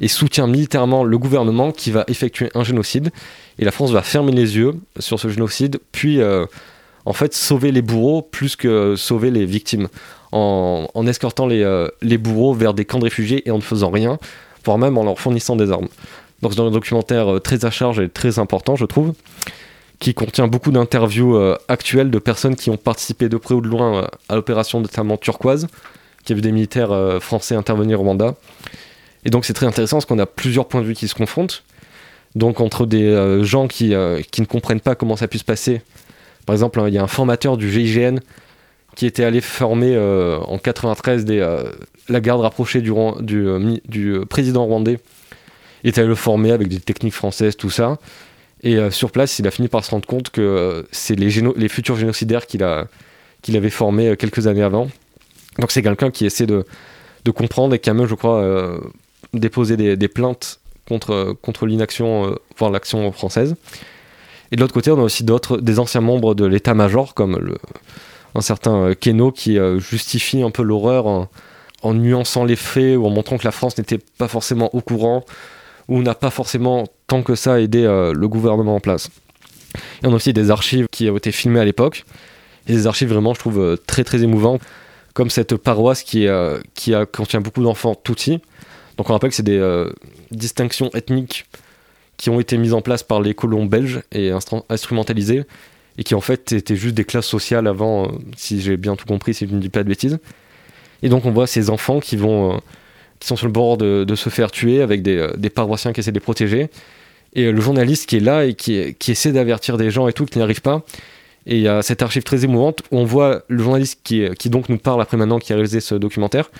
et 0.00 0.08
soutient 0.08 0.46
militairement 0.46 1.04
le 1.04 1.18
gouvernement 1.18 1.72
qui 1.72 1.90
va 1.90 2.04
effectuer 2.08 2.50
un 2.54 2.64
génocide. 2.64 3.10
Et 3.58 3.64
la 3.64 3.72
France 3.72 3.90
va 3.90 4.02
fermer 4.02 4.32
les 4.32 4.56
yeux 4.56 4.74
sur 4.98 5.20
ce 5.20 5.28
génocide, 5.28 5.80
puis 5.92 6.20
euh, 6.20 6.46
en 7.04 7.12
fait 7.12 7.34
sauver 7.34 7.72
les 7.72 7.82
bourreaux 7.82 8.22
plus 8.22 8.56
que 8.56 8.94
sauver 8.96 9.30
les 9.30 9.44
victimes, 9.44 9.88
en, 10.32 11.06
escortant 11.08 11.46
les, 11.46 11.62
euh, 11.62 11.88
les 12.00 12.16
bourreaux 12.16 12.54
vers 12.54 12.72
des 12.72 12.84
camps 12.84 13.00
de 13.00 13.04
réfugiés 13.04 13.46
et 13.46 13.50
en 13.50 13.56
ne 13.56 13.62
faisant 13.62 13.90
rien, 13.90 14.18
voire 14.64 14.78
même 14.78 14.96
en 14.96 15.04
leur 15.04 15.18
fournissant 15.18 15.56
des 15.56 15.70
armes. 15.70 15.88
Donc 16.42 16.54
c'est 16.54 16.60
un 16.60 16.70
documentaire 16.70 17.34
euh, 17.34 17.40
très 17.40 17.64
à 17.64 17.70
charge 17.70 18.00
et 18.00 18.08
très 18.08 18.38
important, 18.38 18.76
je 18.76 18.86
trouve, 18.86 19.12
qui 20.00 20.14
contient 20.14 20.48
beaucoup 20.48 20.72
d'interviews 20.72 21.36
euh, 21.36 21.56
actuelles 21.68 22.10
de 22.10 22.18
personnes 22.18 22.56
qui 22.56 22.70
ont 22.70 22.78
participé 22.78 23.28
de 23.28 23.36
près 23.36 23.54
ou 23.54 23.60
de 23.60 23.68
loin 23.68 23.98
euh, 23.98 24.06
à 24.28 24.34
l'opération 24.34 24.80
notamment 24.80 25.16
turquoise, 25.16 25.68
qui 26.24 26.32
a 26.32 26.34
vu 26.34 26.40
des 26.40 26.52
militaires 26.52 26.90
euh, 26.90 27.20
français 27.20 27.54
intervenir 27.54 28.00
au 28.00 28.04
Rwanda. 28.04 28.34
Et 29.24 29.30
donc 29.30 29.44
c'est 29.44 29.52
très 29.52 29.66
intéressant 29.66 29.98
parce 29.98 30.06
qu'on 30.06 30.18
a 30.18 30.26
plusieurs 30.26 30.66
points 30.66 30.80
de 30.80 30.86
vue 30.86 30.94
qui 30.94 31.06
se 31.06 31.14
confrontent. 31.14 31.62
Donc 32.34 32.60
entre 32.60 32.86
des 32.86 33.42
gens 33.42 33.66
qui, 33.66 33.92
qui 34.30 34.40
ne 34.40 34.46
comprennent 34.46 34.80
pas 34.80 34.94
comment 34.94 35.16
ça 35.16 35.24
a 35.24 35.28
pu 35.28 35.38
se 35.38 35.44
passer. 35.44 35.82
Par 36.46 36.54
exemple, 36.54 36.80
hein, 36.80 36.84
il 36.86 36.94
y 36.94 36.98
a 36.98 37.02
un 37.02 37.08
formateur 37.08 37.56
du 37.56 37.70
GIGN 37.70 38.20
qui 38.94 39.04
était 39.04 39.24
allé 39.24 39.40
former 39.40 39.98
en 39.98 40.56
93 40.56 41.24
des, 41.24 41.40
euh, 41.40 41.64
la 42.08 42.20
garde 42.20 42.40
rapprochée 42.40 42.80
du, 42.80 42.92
du, 43.20 44.20
président 44.28 44.64
rwandais. 44.64 45.00
Il 45.82 45.90
était 45.90 46.00
allé 46.00 46.08
le 46.08 46.14
former 46.14 46.52
avec 46.52 46.68
des 46.68 46.80
techniques 46.80 47.14
françaises, 47.14 47.56
tout 47.56 47.70
ça. 47.70 47.98
Et 48.62 48.76
euh, 48.76 48.90
sur 48.90 49.10
place, 49.10 49.38
il 49.38 49.46
a 49.46 49.50
fini 49.50 49.68
par 49.68 49.84
se 49.84 49.90
rendre 49.90 50.06
compte 50.06 50.30
que 50.30 50.40
euh, 50.40 50.82
c'est 50.92 51.14
les, 51.14 51.68
futurs 51.68 51.96
génocidaires 51.96 52.46
qu'il 52.46 52.62
avait 52.62 53.70
formés 53.70 54.08
euh, 54.08 54.16
quelques 54.16 54.46
années 54.46 54.62
avant. 54.62 54.90
Donc 55.58 55.70
c'est 55.70 55.82
quelqu'un 55.82 56.10
qui 56.10 56.26
essaie 56.26 56.46
de, 56.46 56.64
comprendre 57.34 57.74
et 57.74 57.78
qui 57.78 57.88
a 57.88 57.94
même, 57.94 58.06
je 58.06 58.14
crois, 58.14 58.80
déposé 59.34 59.76
des, 59.76 60.08
plaintes 60.08 60.60
contre, 60.88 61.36
contre 61.42 61.66
l'inaction, 61.66 62.36
voire 62.56 62.70
l'action 62.70 63.12
française. 63.12 63.56
Et 64.50 64.56
de 64.56 64.60
l'autre 64.60 64.74
côté, 64.74 64.90
on 64.90 64.98
a 64.98 65.02
aussi 65.02 65.22
d'autres, 65.22 65.58
des 65.58 65.78
anciens 65.78 66.00
membres 66.00 66.34
de 66.34 66.44
l'état-major, 66.44 67.14
comme 67.14 67.56
un 68.34 68.40
certain 68.40 68.94
Keno, 68.94 69.30
qui 69.32 69.58
justifie 69.78 70.42
un 70.42 70.50
peu 70.50 70.62
l'horreur 70.62 71.06
en, 71.06 71.28
en 71.82 71.94
nuançant 71.94 72.44
les 72.44 72.56
faits 72.56 72.96
ou 72.96 73.06
en 73.06 73.10
montrant 73.10 73.38
que 73.38 73.44
la 73.44 73.52
France 73.52 73.78
n'était 73.78 73.98
pas 74.18 74.28
forcément 74.28 74.74
au 74.74 74.80
courant 74.80 75.24
ou 75.90 76.02
n'a 76.02 76.14
pas 76.14 76.30
forcément 76.30 76.86
tant 77.08 77.22
que 77.22 77.34
ça 77.34 77.60
aidé 77.60 77.84
euh, 77.84 78.14
le 78.14 78.28
gouvernement 78.28 78.76
en 78.76 78.80
place. 78.80 79.10
Et 80.02 80.06
on 80.06 80.12
a 80.12 80.14
aussi 80.14 80.32
des 80.32 80.50
archives 80.50 80.86
qui 80.90 81.10
ont 81.10 81.16
été 81.16 81.32
filmées 81.32 81.60
à 81.60 81.64
l'époque, 81.64 82.04
et 82.66 82.72
des 82.72 82.86
archives 82.86 83.08
vraiment, 83.08 83.34
je 83.34 83.40
trouve, 83.40 83.58
euh, 83.60 83.76
très 83.76 84.04
très 84.04 84.22
émouvantes, 84.22 84.62
comme 85.14 85.28
cette 85.28 85.56
paroisse 85.56 86.02
qui, 86.02 86.28
euh, 86.28 86.60
qui 86.74 86.94
contient 87.12 87.40
beaucoup 87.40 87.62
d'enfants 87.62 87.96
Tutsis. 87.96 88.40
Donc 88.96 89.10
on 89.10 89.12
rappelle 89.12 89.30
que 89.30 89.36
c'est 89.36 89.42
des 89.42 89.86
distinctions 90.30 90.90
ethniques 90.94 91.46
qui 92.16 92.30
ont 92.30 92.38
été 92.38 92.56
mises 92.56 92.74
en 92.74 92.82
place 92.82 93.02
par 93.02 93.20
les 93.20 93.34
colons 93.34 93.66
belges 93.66 94.02
et 94.12 94.30
instru- 94.30 94.62
instrumentalisées, 94.68 95.42
et 95.98 96.04
qui 96.04 96.14
en 96.14 96.20
fait 96.20 96.52
étaient 96.52 96.76
juste 96.76 96.94
des 96.94 97.04
classes 97.04 97.26
sociales 97.26 97.66
avant, 97.66 98.12
si 98.36 98.60
j'ai 98.60 98.76
bien 98.76 98.94
tout 98.94 99.06
compris, 99.06 99.34
si 99.34 99.46
je 99.48 99.54
ne 99.54 99.58
dis 99.58 99.70
pas 99.70 99.82
de 99.82 99.88
bêtises. 99.88 100.18
Et 101.02 101.08
donc 101.08 101.26
on 101.26 101.32
voit 101.32 101.48
ces 101.48 101.68
enfants 101.68 101.98
qui 101.98 102.16
vont... 102.16 102.60
euh, 103.20 103.24
qui 103.24 103.28
sont 103.28 103.36
sur 103.36 103.46
le 103.46 103.52
bord 103.52 103.76
de, 103.76 104.14
se 104.14 104.28
faire 104.28 104.50
tuer 104.50 104.82
avec 104.82 105.02
des, 105.02 105.16
euh, 105.16 105.32
des 105.36 105.50
paroissiens 105.50 105.92
qui 105.92 106.00
essaient 106.00 106.10
de 106.10 106.16
les 106.16 106.20
protéger. 106.20 106.68
Et 107.34 107.44
euh, 107.44 107.52
le 107.52 107.60
journaliste 107.60 108.08
qui 108.08 108.16
est 108.16 108.20
là 108.20 108.44
et 108.44 108.54
qui, 108.54 108.94
essaie 109.08 109.32
d'avertir 109.32 109.76
des 109.76 109.90
gens 109.90 110.08
et 110.08 110.12
tout, 110.12 110.26
qui 110.26 110.38
n'y 110.38 110.44
arrive 110.44 110.62
pas. 110.62 110.82
Et 111.46 111.56
il 111.56 111.62
y 111.62 111.68
a 111.68 111.82
cette 111.82 112.02
archive 112.02 112.22
très 112.22 112.44
émouvante 112.44 112.82
où 112.90 112.98
on 112.98 113.04
voit 113.04 113.42
le 113.48 113.62
journaliste 113.62 114.00
qui, 114.04 114.28
qui 114.38 114.50
donc 114.50 114.68
nous 114.68 114.78
parle 114.78 115.00
après 115.00 115.16
maintenant, 115.16 115.38
qui 115.38 115.52
a 115.52 115.56
réalisé 115.56 115.80
ce 115.80 115.94
documentaire, 115.94 116.50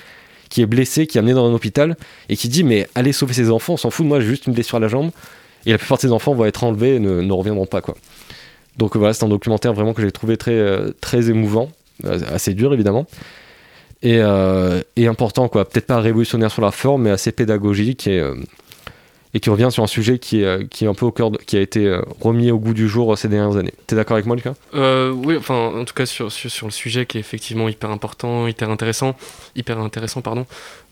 qui 0.49 0.63
est 0.63 0.67
blessé, 0.67 1.07
qui 1.07 1.19
est 1.19 1.21
amené 1.21 1.35
dans 1.35 1.47
un 1.47 1.53
hôpital 1.53 1.97
et 2.29 2.37
qui 2.37 2.49
dit 2.49 2.65
Mais 2.65 2.89
allez 2.95 3.13
sauver 3.13 3.35
ces 3.35 3.51
enfants, 3.51 3.75
on 3.75 3.77
s'en 3.77 3.91
fout 3.91 4.05
de 4.05 4.09
moi, 4.09 4.21
j'ai 4.21 4.27
juste 4.27 4.47
une 4.47 4.55
blessure 4.55 4.77
à 4.77 4.81
la 4.81 4.89
jambe. 4.89 5.11
Et 5.67 5.73
la 5.73 5.79
plupart 5.79 5.99
de 5.99 6.03
ces 6.03 6.13
enfants 6.13 6.35
vont 6.35 6.47
être 6.47 6.65
enlevés 6.65 6.97
et 6.97 6.99
ne, 6.99 7.21
ne 7.21 7.33
reviendront 7.33 7.67
pas. 7.67 7.83
quoi. 7.83 7.95
Donc 8.79 8.97
euh, 8.97 8.99
voilà, 8.99 9.13
c'est 9.13 9.25
un 9.25 9.29
documentaire 9.29 9.75
vraiment 9.75 9.93
que 9.93 10.01
j'ai 10.01 10.11
trouvé 10.11 10.37
très, 10.39 10.53
euh, 10.53 10.93
très 11.01 11.29
émouvant, 11.29 11.71
euh, 12.05 12.19
assez 12.33 12.55
dur 12.55 12.73
évidemment 12.73 13.07
et, 14.03 14.19
euh, 14.21 14.81
important 14.99 15.49
quoi 15.49 15.65
peut-être 15.69 15.87
pas 15.87 16.01
révolutionnaire 16.01 16.51
sur 16.51 16.63
la 16.63 16.71
forme 16.71 17.03
mais 17.03 17.11
assez 17.11 17.33
pédagogique 17.33 18.07
et, 18.07 18.19
euh, 18.21 18.35
et 19.35 19.41
qui 19.41 19.51
revient 19.51 19.69
sur 19.71 19.83
un 19.83 19.87
sujet 19.87 20.19
qui 20.19 20.43
est, 20.43 20.45
euh, 20.45 20.65
qui 20.69 20.85
est 20.85 20.89
un 20.89 20.95
peu 20.95 21.07
au 21.07 21.13
cœur 21.13 21.31
qui 21.47 21.57
a 21.57 21.61
été 21.61 21.87
euh, 21.87 22.03
remis 22.21 22.51
au 22.51 22.59
goût 22.59 22.75
du 22.75 22.89
jour 22.89 23.17
ces 23.17 23.29
dernières 23.29 23.57
années 23.57 23.75
t'es 23.87 23.97
d'accord 23.97 24.15
avec 24.15 24.27
moi 24.27 24.37
Lucas? 24.37 24.55
Oui, 24.73 25.37
enfin, 25.37 25.55
en 25.55 25.85
tout 25.85 25.95
cas 25.95 26.07
sur, 26.07 26.31
sur, 26.33 26.51
sur 26.51 26.67
le 26.67 26.73
sujet 26.73 27.07
qui 27.07 27.19
est 27.19 27.21
effectivement 27.21 27.69
hyper 27.69 27.91
important, 27.91 28.47
hyper 28.47 28.71
intéressant, 28.71 29.17
hyper 29.57 29.79
intéressant, 29.79 30.21
pardon. 30.23 30.47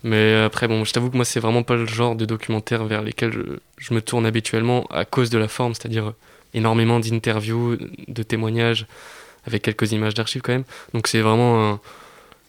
Mais 0.05 0.35
après, 0.45 0.69
bon, 0.69 0.85
je 0.85 0.93
t'avoue 0.93 1.11
que 1.11 1.17
moi, 1.17 1.25
c'est 1.25 1.41
vraiment 1.41 1.63
pas 1.63 1.75
le 1.77 1.87
genre 1.87 2.15
de 2.15 2.25
documentaire 2.25 2.85
vers 2.85 3.03
lesquels 3.03 3.33
je, 3.33 3.41
je 3.79 3.95
me 3.95 4.01
tourne 4.01 4.27
habituellement 4.27 4.87
à 4.91 5.05
cause 5.05 5.31
de 5.31 5.39
la 5.39 5.49
forme, 5.49 5.75
c'est-à-dire 5.75 6.13
énormément 6.55 7.01
d'interviews, 7.01 7.77
de 8.09 8.23
témoignages, 8.23 8.87
avec 9.47 9.63
quelques 9.63 9.93
images 9.93 10.15
d'archives 10.15 10.43
quand 10.43 10.53
même. 10.53 10.65
Donc 10.95 11.09
c'est 11.09 11.21
vraiment 11.21 11.71
un- 11.73 11.81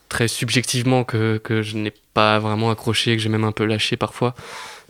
très 0.09 0.27
subjectivement 0.27 1.03
que, 1.03 1.37
que 1.37 1.61
je 1.61 1.77
n'ai 1.77 1.93
pas 2.13 2.39
vraiment 2.39 2.71
accroché, 2.71 3.15
que 3.15 3.21
j'ai 3.21 3.29
même 3.29 3.43
un 3.45 3.51
peu 3.51 3.65
lâché 3.65 3.95
parfois. 3.95 4.35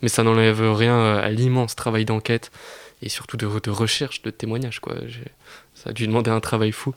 Mais 0.02 0.08
ça 0.10 0.24
n'enlève 0.24 0.62
rien 0.74 0.96
euh, 0.96 1.22
à 1.24 1.30
l'immense 1.30 1.76
travail 1.76 2.06
d'enquête 2.06 2.52
et 3.02 3.10
surtout 3.10 3.38
de, 3.38 3.48
de 3.62 3.70
recherche, 3.70 4.22
de 4.22 4.30
témoignages, 4.30 4.80
quoi. 4.80 4.96
Ça 5.76 5.90
a 5.92 5.94
dû 5.94 6.08
demander 6.08 6.32
un 6.32 6.40
travail 6.40 6.72
fou. 6.72 6.94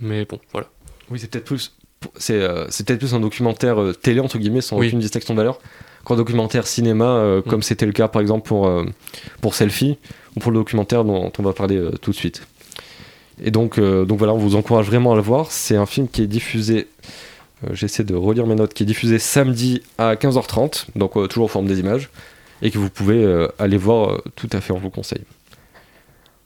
Mais 0.00 0.24
bon, 0.24 0.38
voilà. 0.52 0.68
oui 1.10 1.18
c'est 1.20 1.30
peut-être 1.30 1.44
plus 1.44 1.72
c'est 2.16 2.34
euh, 2.42 2.64
peut-être 2.64 2.98
plus 2.98 3.14
un 3.14 3.20
documentaire 3.20 3.80
euh, 3.80 3.92
télé 3.92 4.18
entre 4.18 4.38
guillemets 4.38 4.60
sans 4.60 4.76
Oui. 4.76 4.88
aucune 4.88 4.98
distinction 4.98 5.34
de 5.34 5.38
valeur 5.38 5.60
qu'un 6.04 6.16
documentaire 6.16 6.66
cinéma 6.66 7.04
euh, 7.04 7.38
Mm. 7.38 7.42
comme 7.48 7.62
c'était 7.62 7.86
le 7.86 7.92
cas 7.92 8.08
par 8.08 8.20
exemple 8.20 8.48
pour 8.48 8.68
pour 9.40 9.54
Selfie 9.54 9.98
ou 10.34 10.40
pour 10.40 10.50
le 10.50 10.58
documentaire 10.58 11.04
dont 11.04 11.30
on 11.38 11.42
va 11.44 11.52
parler 11.52 11.80
tout 12.00 12.10
de 12.10 12.16
suite 12.16 12.42
et 13.40 13.52
donc 13.52 13.78
donc 13.78 14.18
voilà 14.18 14.34
on 14.34 14.38
vous 14.38 14.56
encourage 14.56 14.86
vraiment 14.86 15.12
à 15.12 15.16
le 15.16 15.22
voir 15.22 15.52
c'est 15.52 15.76
un 15.76 15.86
film 15.86 16.08
qui 16.08 16.22
est 16.22 16.26
diffusé 16.26 16.88
j'essaie 17.72 18.04
de 18.04 18.14
relire 18.14 18.46
mes 18.46 18.54
notes 18.54 18.74
qui 18.74 18.82
est 18.82 18.86
diffusé 18.86 19.18
samedi 19.18 19.82
à 19.98 20.14
15h30 20.14 20.86
donc 20.96 21.16
euh, 21.16 21.26
toujours 21.26 21.44
en 21.46 21.48
forme 21.48 21.66
des 21.66 21.80
images 21.80 22.10
et 22.62 22.70
que 22.70 22.78
vous 22.78 22.90
pouvez 22.90 23.22
euh, 23.24 23.48
aller 23.58 23.76
voir 23.76 24.10
euh, 24.12 24.22
tout 24.36 24.48
à 24.52 24.60
fait 24.60 24.72
on 24.72 24.78
vous 24.78 24.90
conseille 24.90 25.22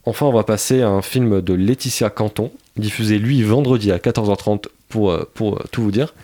enfin 0.04 0.26
on 0.26 0.32
va 0.32 0.44
passer 0.44 0.82
à 0.82 0.88
un 0.88 1.02
film 1.02 1.40
de 1.40 1.54
Laetitia 1.54 2.10
Canton 2.10 2.50
diffusé 2.76 3.18
lui 3.18 3.42
vendredi 3.42 3.90
à 3.92 3.98
14h30 3.98 4.66
pour, 4.88 5.10
euh, 5.10 5.28
pour 5.34 5.56
euh, 5.56 5.64
tout 5.72 5.82
vous 5.82 5.90
dire 5.92 6.14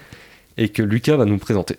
et 0.56 0.68
que 0.68 0.82
Lucas 0.82 1.16
va 1.16 1.24
nous 1.24 1.38
présenter 1.38 1.76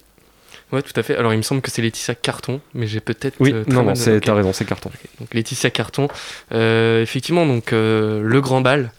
Ouais, 0.71 0.81
tout 0.81 0.99
à 0.99 1.03
fait. 1.03 1.15
Alors, 1.15 1.33
il 1.33 1.37
me 1.37 1.43
semble 1.43 1.61
que 1.61 1.69
c'est 1.69 1.83
Laetitia 1.83 2.15
Carton, 2.15 2.59
mais 2.73 2.87
j'ai 2.87 2.99
peut-être. 2.99 3.35
oui 3.39 3.51
euh, 3.53 3.63
non 3.67 3.83
non 3.83 3.93
c'est 3.93 4.17
ok. 4.17 4.23
t'as 4.23 4.33
raison 4.33 4.53
c'est 4.53 4.65
carton 4.65 4.89
Donc 5.19 5.31
Laetitia 5.35 5.69
Carton, 5.69 6.07
Euh, 6.51 7.03
effectivement, 7.03 7.45
donc 7.45 7.73
euh, 7.73 8.23
le 8.23 8.41
Grand 8.41 8.61
Bal, 8.61 8.91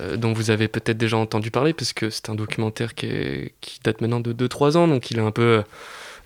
euh, 0.00 0.16
dont 0.16 0.32
vous 0.32 0.50
avez 0.50 0.68
peut-être 0.68 0.96
déjà 0.96 1.16
entendu 1.16 1.50
parler, 1.50 1.72
parce 1.72 1.92
que 1.92 2.10
c'est 2.10 2.30
un 2.30 2.34
documentaire 2.34 2.94
qui, 2.94 3.50
date 3.84 4.00
maintenant 4.00 4.20
de 4.20 4.32
2-3 4.32 4.76
ans, 4.76 4.88
donc 4.88 5.10
il 5.10 5.20
a 5.20 5.22
un 5.22 5.30
peu 5.30 5.62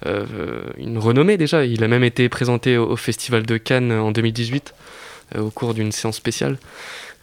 euh, 0.06 0.62
une 0.76 0.98
renommée 0.98 1.36
déjà. 1.36 1.64
Il 1.64 1.82
a 1.84 1.88
même 1.88 2.04
été 2.04 2.28
présenté 2.28 2.76
au, 2.76 2.96
Festival 2.96 3.44
de 3.44 3.56
Cannes 3.56 3.92
en 3.92 4.10
2018 4.10 4.74
euh, 5.36 5.40
au 5.40 5.50
cours 5.50 5.74
d'une 5.74 5.92
séance 5.92 6.16
spéciale. 6.16 6.58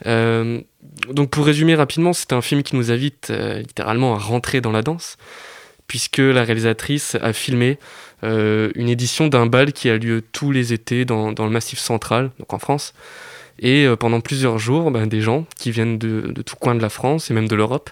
Donc 0.06 1.30
pour 1.30 1.46
résumer 1.46 1.74
rapidement, 1.74 2.14
c'est 2.14 2.34
un 2.34 2.42
film 2.42 2.62
qui 2.64 2.76
nous 2.76 2.92
invite 2.92 3.32
littéralement 3.32 4.14
à 4.14 4.20
rentrer 4.20 4.60
dans 4.60 4.74
la 4.74 4.82
danse, 4.82 5.18
puisque 5.88 6.18
la 6.18 6.44
réalisatrice 6.44 7.16
a 7.22 7.32
filmé 7.32 7.80
une 8.22 8.90
édition 8.90 9.28
d'un 9.28 9.46
bal 9.46 9.72
qui 9.72 9.90
a 9.90 9.98
lieu 9.98 10.22
tous 10.34 10.52
les 10.52 10.74
étés 10.74 11.06
dans, 11.06 11.32
dans 11.32 11.46
le 11.46 11.52
Massif 11.52 11.80
central, 11.80 12.32
donc 12.40 12.54
en 12.54 12.60
France. 12.60 12.94
Et 13.60 13.86
euh, 13.86 13.96
pendant 13.96 14.22
plusieurs 14.22 14.60
jours, 14.60 14.92
ben, 14.92 15.08
des 15.08 15.22
gens 15.22 15.46
qui 15.58 15.72
viennent 15.72 15.98
de, 15.98 16.34
tout 16.46 16.56
coin 16.56 16.76
de 16.76 16.82
la 16.82 16.90
France 16.90 17.32
et 17.32 17.34
même 17.34 17.48
de 17.48 17.56
l'Europe, 17.56 17.90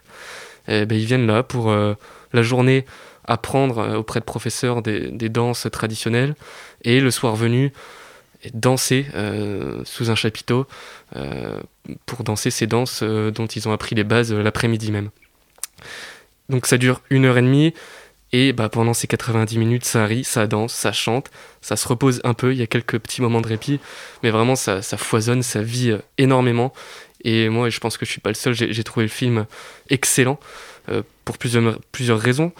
eh 0.67 0.85
ben, 0.85 0.97
ils 0.97 1.05
viennent 1.05 1.27
là 1.27 1.43
pour 1.43 1.69
euh, 1.69 1.93
la 2.31 2.41
journée 2.41 2.85
apprendre 3.25 3.77
euh, 3.79 3.95
auprès 3.95 4.19
de 4.19 4.25
professeurs 4.25 4.81
des, 4.81 5.11
des 5.11 5.29
danses 5.29 5.67
traditionnelles 5.71 6.35
et 6.83 6.99
le 6.99 7.11
soir 7.11 7.35
venu 7.35 7.71
danser 8.53 9.05
euh, 9.15 9.81
sous 9.85 10.09
un 10.09 10.15
chapiteau 10.15 10.67
pour 12.05 12.23
danser 12.23 12.49
ces 12.49 12.67
danses 12.67 13.03
dont 13.03 13.45
ils 13.45 13.69
ont 13.69 13.71
appris 13.71 13.95
les 13.95 14.03
bases 14.03 14.33
l'après-midi 14.33 14.91
même. 14.91 15.11
Donc 16.49 16.65
ça 16.65 16.77
dure 16.77 17.01
une 17.09 17.25
heure 17.25 17.37
et 17.37 17.41
demie 17.41 17.73
et 18.33 18.51
bah, 18.51 18.67
pendant 18.67 18.93
ces 18.93 19.07
90 19.07 19.57
minutes 19.57 19.85
ça 19.85 20.05
rit, 20.05 20.23
ça 20.23 20.47
danse, 20.47 20.73
ça 20.73 20.91
chante, 20.91 21.29
ça 21.61 21.77
se 21.77 21.87
repose 21.87 22.19
un 22.23 22.33
peu, 22.33 22.51
il 22.51 22.57
y 22.57 22.63
a 22.63 22.67
quelques 22.67 22.97
petits 22.99 23.21
moments 23.21 23.39
de 23.39 23.47
répit, 23.47 23.79
mais 24.23 24.31
vraiment 24.31 24.55
ça, 24.55 24.81
foisonne, 24.81 25.43
ça 25.43 25.61
vit 25.61 25.91
euh, 25.91 25.99
énormément 26.17 26.73
et 27.23 27.47
moi 27.47 27.69
je 27.69 27.79
pense 27.79 27.95
que 27.95 28.05
je 28.05 28.11
suis 28.11 28.19
pas 28.19 28.31
le 28.31 28.35
seul, 28.35 28.53
j'ai 28.53 28.83
trouvé 28.83 29.05
le 29.05 29.11
film 29.11 29.45
excellent 29.89 30.39
euh, 30.89 31.03
pour 31.23 31.37
plusieurs, 31.37 31.79
plusieurs 31.93 32.19
raisons. 32.19 32.51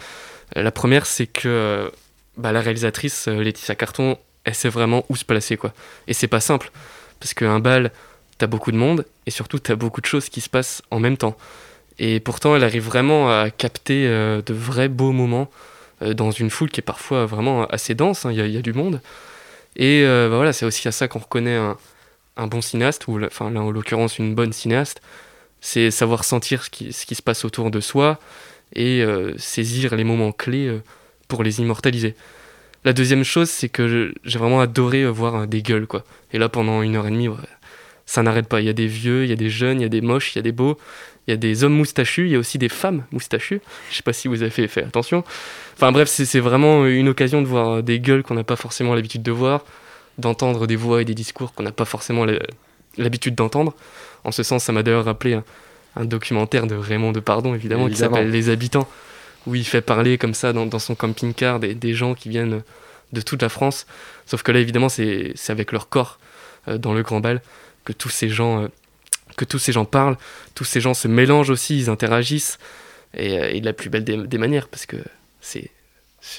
La 0.55 0.71
première 0.71 1.07
c'est 1.07 1.28
que 1.28 1.49
euh, 1.49 1.89
bah, 2.38 2.51
la 2.51 2.61
réalisatrice 2.61 3.28
Laetitia 3.28 3.76
Carton 3.76 4.17
elle 4.45 4.55
sait 4.55 4.69
vraiment 4.69 5.03
où 5.09 5.15
se 5.15 5.26
placer 5.26 5.57
quoi. 5.57 5.74
Et 6.07 6.13
c'est 6.13 6.28
pas 6.28 6.39
simple 6.39 6.71
parce 7.19 7.34
qu'un 7.34 7.59
bal 7.59 7.91
t'as 8.38 8.47
beaucoup 8.47 8.71
de 8.71 8.78
monde 8.78 9.05
et 9.26 9.32
surtout 9.32 9.57
t'as 9.57 9.76
beaucoup 9.76 10.01
de 10.01 10.05
choses 10.05 10.30
qui 10.30 10.39
se 10.39 10.49
passent 10.49 10.84
en 10.91 10.99
même 10.99 11.17
temps. 11.17 11.36
Et 12.00 12.20
pourtant 12.20 12.56
elle 12.56 12.64
arrive 12.64 12.84
vraiment 12.84 13.30
à 13.30 13.50
capter 13.50 14.08
euh, 14.08 14.41
de 14.41 14.54
vrais 14.54 14.89
beaux 14.89 15.12
moments 15.12 15.50
euh, 16.02 16.14
dans 16.14 16.32
une 16.32 16.50
foule 16.50 16.70
qui 16.70 16.80
est 16.80 16.84
parfois 16.84 17.26
vraiment 17.26 17.66
assez 17.68 17.96
dense, 17.96 18.26
hein, 18.26 18.32
il 18.32 18.46
y, 18.46 18.52
y 18.52 18.58
a 18.58 18.62
du 18.62 18.74
monde. 18.74 19.02
Et 19.76 20.04
euh, 20.04 20.30
bah 20.30 20.38
voilà, 20.38 20.54
c'est 20.54 20.66
aussi 20.66 20.88
à 20.88 20.91
ça 20.91 21.08
qu'on 21.08 21.20
reconnaît 21.20 21.58
un, 22.38 22.48
bon 22.48 22.62
cinéaste, 22.62 23.08
ou 23.08 23.20
en 23.39 23.72
l'occurrence 23.72 24.20
une 24.20 24.36
bonne 24.36 24.54
cinéaste, 24.54 25.02
c'est 25.62 25.91
savoir 25.91 26.24
sentir 26.24 26.64
ce 26.64 26.70
qui, 26.70 26.91
se 26.94 27.22
passe 27.22 27.46
autour 27.46 27.72
de 27.72 27.80
soi 27.80 28.20
et 28.76 29.04
saisir 29.38 29.96
les 29.96 30.04
moments 30.04 30.32
clés 30.32 30.80
pour 31.28 31.44
les 31.44 31.62
immortaliser. 31.62 32.16
La 32.86 32.94
deuxième 32.94 33.24
chose, 33.24 33.50
c'est 33.50 33.70
que 33.70 34.14
j'ai 34.24 34.39
vraiment 34.39 34.62
adoré 34.62 35.10
voir 35.10 35.48
des 35.48 35.62
gueules, 35.62 35.88
quoi. 35.88 36.04
Et 36.34 36.38
là, 36.38 36.50
pendant 36.50 36.82
une 36.82 36.96
heure 36.96 37.08
et 37.08 37.12
demie, 37.12 37.30
ça 38.06 38.24
n'arrête 38.24 38.48
pas. 38.48 38.60
Il 38.62 38.66
y 38.66 38.70
a 38.70 38.74
des 38.74 38.88
vieux, 38.88 39.24
il 39.24 39.30
y 39.30 39.34
a 39.34 39.38
des 39.38 39.50
jeunes, 39.50 39.80
il 39.80 39.84
y 39.84 39.86
a 39.86 39.89
des 39.89 40.02
moches, 40.02 40.36
il 40.36 40.38
y 40.38 40.39
a 40.39 40.44
des 40.44 40.52
beaux, 40.52 40.78
il 41.28 41.32
y 41.32 41.34
a 41.34 41.38
des 41.38 41.63
hommes 41.63 41.74
moustachus, 41.74 42.28
il 42.28 42.32
y 42.32 42.36
a 42.36 42.39
aussi 42.39 42.57
des 42.57 42.69
femmes 42.69 43.05
moustachues. 43.11 43.61
Je 43.89 43.95
sais 43.95 44.03
pas 44.03 44.13
si 44.13 44.28
vous 44.28 44.41
avez 44.41 44.51
fait, 44.51 44.67
fait 44.67 44.84
attention. 44.84 45.24
Enfin 45.76 45.91
bref, 45.91 46.09
c'est 46.09 46.39
vraiment 46.39 46.86
une 46.86 47.07
occasion 47.07 47.41
de 47.41 47.47
voir 47.47 47.82
des 47.82 47.99
gueules 47.99 48.24
qu'on 48.24 48.36
n'a 48.36 48.43
pas 48.43 48.55
forcément 48.57 48.93
l'habitude 48.93 49.24
de 49.24 49.32
voir, 49.32 49.63
d'entendre 50.17 50.67
des 50.67 50.76
voix 50.76 51.01
et 51.01 51.05
des 51.05 51.13
discours 51.15 51.53
qu'on 51.53 51.63
n'a 51.63 51.71
pas 51.71 51.86
forcément 51.86 52.26
l'habitude 52.97 53.36
d'entendre. 53.36 53.74
En 54.24 54.32
ce 54.32 54.43
sens, 54.43 54.63
ça 54.63 54.71
m'a 54.74 54.84
d'ailleurs 54.84 55.05
rappelé 55.05 55.34
un, 55.36 55.43
un 55.95 56.05
documentaire 56.05 56.67
de 56.67 56.76
Raymond 56.76 57.11
Depardon, 57.11 57.55
évidemment, 57.55 57.86
qui 57.86 57.93
Évidemment. 57.93 58.17
s'appelle 58.17 58.32
Les 58.32 58.49
Habitants, 58.49 58.88
où 59.47 59.55
il 59.55 59.65
fait 59.65 59.82
parler 59.82 60.17
comme 60.17 60.34
ça 60.34 60.51
dans, 60.53 60.65
dans 60.65 60.80
son 60.80 60.95
camping-car 60.95 61.59
des, 61.59 61.74
des 61.74 61.93
gens 61.93 62.15
qui 62.15 62.30
viennent 62.30 62.63
de 63.13 63.21
toute 63.21 63.41
la 63.41 63.49
France. 63.49 63.86
Sauf 64.26 64.43
que 64.43 64.51
là, 64.51 64.59
évidemment, 64.59 64.89
c'est 64.89 65.32
c'est 65.36 65.51
avec 65.51 65.71
leur 65.71 65.88
corps 65.89 66.19
euh, 66.67 66.78
dans 66.78 66.93
le 66.93 67.01
grand 67.01 67.19
bal 67.19 67.41
que 67.86 67.93
tous 67.93 68.09
ces 68.09 68.30
gens, 68.30 68.63
euh, 68.63 68.67
que 69.36 69.45
tous 69.45 69.59
ces 69.59 69.71
gens 69.71 69.86
parlent, 69.86 70.17
tous 70.55 70.63
ces 70.63 70.81
gens 70.81 70.93
se 70.93 71.07
mélangent 71.07 71.49
aussi, 71.49 71.77
ils 71.77 71.89
interagissent, 71.89 72.57
et, 73.15 73.39
euh, 73.39 73.59
de 73.59 73.65
la 73.65 73.73
plus 73.73 73.89
belle 73.89 74.03
des, 74.03 74.38
manières, 74.38 74.67
parce 74.67 74.86
que 74.86 74.97
c'est 75.41 75.69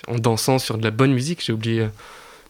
en 0.09 0.17
dansant 0.17 0.59
sur 0.59 0.79
de 0.79 0.85
la 0.85 0.91
bonne 0.91 1.13
musique, 1.13 1.43
j'ai 1.45 1.53
oublié, 1.53 1.83
euh, 1.83 1.89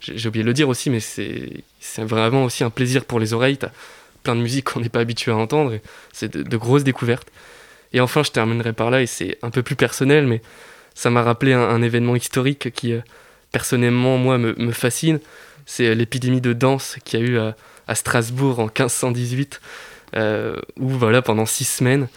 j'ai 0.01 0.28
oublié 0.28 0.42
de 0.42 0.49
le 0.49 0.55
dire 0.55 0.68
aussi, 0.68 0.90
mais 0.90 1.01
c'est 1.01 1.62
vraiment 1.99 2.45
aussi 2.45 2.64
un 2.64 2.70
plaisir 2.70 3.05
pour 3.05 3.20
les 3.20 3.32
oreilles. 3.32 3.57
T'as 3.57 3.70
plein 4.22 4.36
de 4.36 4.40
musique 4.40 4.66
qu'on 4.70 4.80
n'est 4.80 4.88
pas 4.88 5.01
habitué 5.01 5.32
à 5.32 5.36
entendre, 5.36 5.78
c'est 6.12 6.36
de, 6.36 6.57
grosses 6.57 6.84
découvertes. 6.84 7.28
Et 7.92 8.01
enfin, 8.01 8.22
je 8.22 8.30
terminerai 8.30 8.72
par 8.72 8.90
là, 8.90 9.03
et 9.03 9.07
c'est 9.07 9.38
un 9.42 9.51
peu 9.51 9.62
plus 9.62 9.76
personnel, 9.76 10.26
mais 10.26 10.42
ça 10.95 11.11
m'a 11.11 11.22
rappelé 11.22 11.53
un, 11.53 11.82
événement 11.82 12.16
historique 12.16 12.72
qui, 12.72 12.92
euh, 12.92 13.01
personnellement, 13.53 14.16
moi, 14.16 14.38
me, 14.38 14.72
fascine. 14.72 15.20
C'est 15.66 15.95
l'épidémie 15.95 16.40
de 16.40 16.53
danse 16.53 16.97
qu'il 17.05 17.20
y 17.20 17.22
a 17.22 17.26
eu 17.26 17.38
à 17.38 17.95
Strasbourg 17.95 18.59
en 18.59 18.64
1518, 18.64 19.61
euh, 20.17 20.57
où 20.79 20.89
voilà, 20.89 21.23
pendant 21.23 21.47
six 21.47 21.65
semaines, 21.65 22.09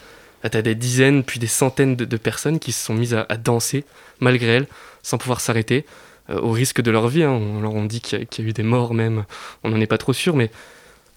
tu 0.49 0.57
as 0.57 0.61
des 0.61 0.75
dizaines, 0.75 1.23
puis 1.23 1.39
des 1.39 1.47
centaines 1.47 1.95
de, 1.95 2.17
personnes 2.17 2.59
qui 2.59 2.71
se 2.71 2.85
sont 2.85 2.93
mises 2.93 3.13
à, 3.13 3.37
danser, 3.37 3.83
malgré 4.19 4.47
elles, 4.57 4.67
sans 5.03 5.17
pouvoir 5.17 5.41
s'arrêter, 5.41 5.85
euh, 6.29 6.39
au 6.39 6.51
risque 6.51 6.81
de 6.81 6.91
leur 6.91 7.07
vie. 7.07 7.23
hein. 7.23 7.31
On 7.31 7.61
leur 7.61 7.73
on 7.73 7.85
dit 7.85 8.01
qu'il 8.01 8.19
y, 8.19 8.41
a- 8.41 8.43
eu 8.43 8.53
des 8.53 8.63
morts 8.63 8.93
même, 8.93 9.25
on 9.63 9.69
n'en 9.69 9.79
est 9.79 9.87
pas 9.87 9.97
trop 9.97 10.13
sûr, 10.13 10.35
mais 10.35 10.51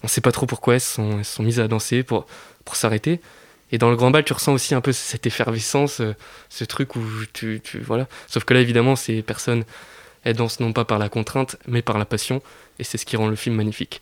on 0.03 0.07
sait 0.07 0.21
pas 0.21 0.31
trop 0.31 0.45
pourquoi 0.45 0.75
elles 0.75 0.81
sont, 0.81 1.23
sont 1.23 1.43
mises 1.43 1.59
à 1.59 1.67
danser 1.67 2.03
pour, 2.03 2.25
pour 2.65 2.75
s'arrêter. 2.75 3.21
Et 3.71 3.77
dans 3.77 3.89
le 3.89 3.95
grand 3.95 4.11
bal, 4.11 4.23
tu 4.25 4.33
ressens 4.33 4.53
aussi 4.53 4.75
un 4.75 4.81
peu 4.81 4.91
cette 4.91 5.25
effervescence, 5.25 6.01
euh, 6.01 6.13
ce 6.49 6.65
truc 6.65 6.95
où 6.95 7.01
tu, 7.33 7.61
tu 7.63 7.79
voilà. 7.79 8.07
Sauf 8.27 8.43
que 8.43 8.53
là, 8.53 8.59
évidemment, 8.59 8.95
ces 8.95 9.21
personnes, 9.21 9.63
elles 10.23 10.35
dansent 10.35 10.59
non 10.59 10.73
pas 10.73 10.83
par 10.85 10.99
la 10.99 11.09
contrainte, 11.09 11.57
mais 11.67 11.81
par 11.81 11.97
la 11.97 12.05
passion, 12.05 12.41
et 12.79 12.83
c'est 12.83 12.97
ce 12.97 13.05
qui 13.05 13.15
rend 13.15 13.27
le 13.27 13.35
film 13.35 13.55
magnifique. 13.55 14.01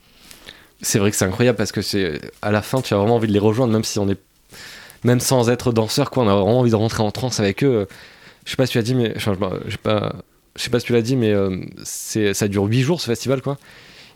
C'est 0.82 1.00
vrai 1.00 1.12
que 1.12 1.18
c'est 1.18 1.26
incroyable 1.26 1.58
parce 1.58 1.72
que 1.72 1.82
c'est 1.82 2.22
à 2.42 2.52
la 2.52 2.62
fin 2.62 2.82
tu 2.82 2.94
as 2.94 2.98
vraiment 2.98 3.16
envie 3.16 3.28
de 3.28 3.34
les 3.34 3.40
rejoindre 3.40 3.74
même 3.74 3.84
si 3.84 4.00
on 4.00 4.10
est 4.10 4.20
même 5.04 5.20
sans 5.20 5.50
être 5.50 5.72
danseur 5.72 6.10
quoi 6.10 6.24
on 6.24 6.28
a 6.28 6.36
vraiment 6.36 6.60
envie 6.60 6.72
de 6.72 6.76
rentrer 6.76 7.04
en 7.04 7.12
transe 7.12 7.40
avec 7.40 7.64
eux. 7.64 7.88
Je 8.46 8.52
sais 8.52 8.58
pas 8.58 8.66
si 8.66 8.74
tu 8.74 8.78
l'as 8.78 8.84
dit 8.84 8.96
mais 8.96 9.14
je 9.16 9.30
sais 9.30 9.78
pas 9.82 10.14
je 10.56 10.64
sais 10.64 10.70
pas 10.70 10.80
si 10.80 10.86
tu 10.86 10.94
l'as 10.94 11.02
dit 11.02 11.16
mais 11.16 11.32
euh, 11.32 11.58
c'est 11.84 12.34
ça 12.34 12.48
dure 12.48 12.64
8 12.64 12.82
jours 12.82 13.02
ce 13.02 13.08
festival 13.08 13.42
quoi. 13.42 13.58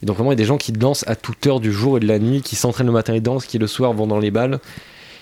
Et 0.02 0.06
donc 0.06 0.16
vraiment 0.18 0.32
il 0.32 0.36
y 0.36 0.38
a 0.40 0.44
des 0.44 0.46
gens 0.46 0.58
qui 0.58 0.72
dansent 0.72 1.06
à 1.08 1.16
toute 1.16 1.46
heure 1.48 1.60
du 1.60 1.72
jour 1.72 1.98
et 1.98 2.00
de 2.00 2.08
la 2.08 2.20
nuit 2.20 2.42
qui 2.42 2.56
s'entraînent 2.56 2.88
le 2.88 2.94
matin 2.94 3.14
et 3.14 3.22
dansent 3.22 3.46
qui 3.46 3.58
le 3.58 3.68
soir 3.68 3.94
vont 3.94 4.08
dans 4.08 4.20
les 4.20 4.32
balles 4.32 4.60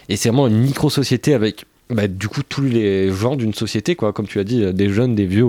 et 0.09 0.15
c'est 0.15 0.29
vraiment 0.29 0.47
une 0.47 0.59
micro 0.59 0.89
société 0.89 1.33
avec 1.33 1.65
bah, 1.89 2.07
du 2.07 2.27
coup 2.27 2.41
tous 2.43 2.61
les 2.61 3.11
genres 3.11 3.37
d'une 3.37 3.53
société 3.53 3.95
quoi 3.95 4.13
comme 4.13 4.27
tu 4.27 4.39
as 4.39 4.43
dit 4.43 4.73
des 4.73 4.89
jeunes 4.89 5.15
des 5.15 5.25
vieux 5.25 5.47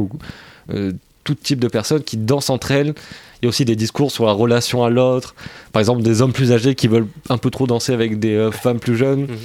euh, 0.71 0.93
tout 1.25 1.35
type 1.35 1.61
de 1.61 1.69
personnes 1.69 2.03
qui 2.03 2.17
dansent 2.17 2.51
entre 2.51 2.71
elles 2.71 2.95
il 3.43 3.47
y 3.47 3.49
a 3.49 3.49
aussi 3.49 3.65
des 3.65 3.75
discours 3.75 4.13
sur 4.13 4.25
la 4.25 4.33
relation 4.33 4.85
à 4.85 4.91
l'autre. 4.91 5.35
Par 5.73 5.81
exemple, 5.81 6.03
des 6.03 6.23
hommes 6.23 6.33
plus 6.33 6.53
âgés 6.53 6.77
qui 6.77 6.87
veulent 6.87 7.09
un 7.29 7.39
peu 7.39 7.51
trop 7.51 7.67
danser 7.67 7.93
avec 7.93 8.21
des 8.21 8.37
euh, 8.37 8.53
femmes 8.53 8.79
plus 8.79 8.97
jeunes. 8.97 9.23
Mhm. 9.23 9.39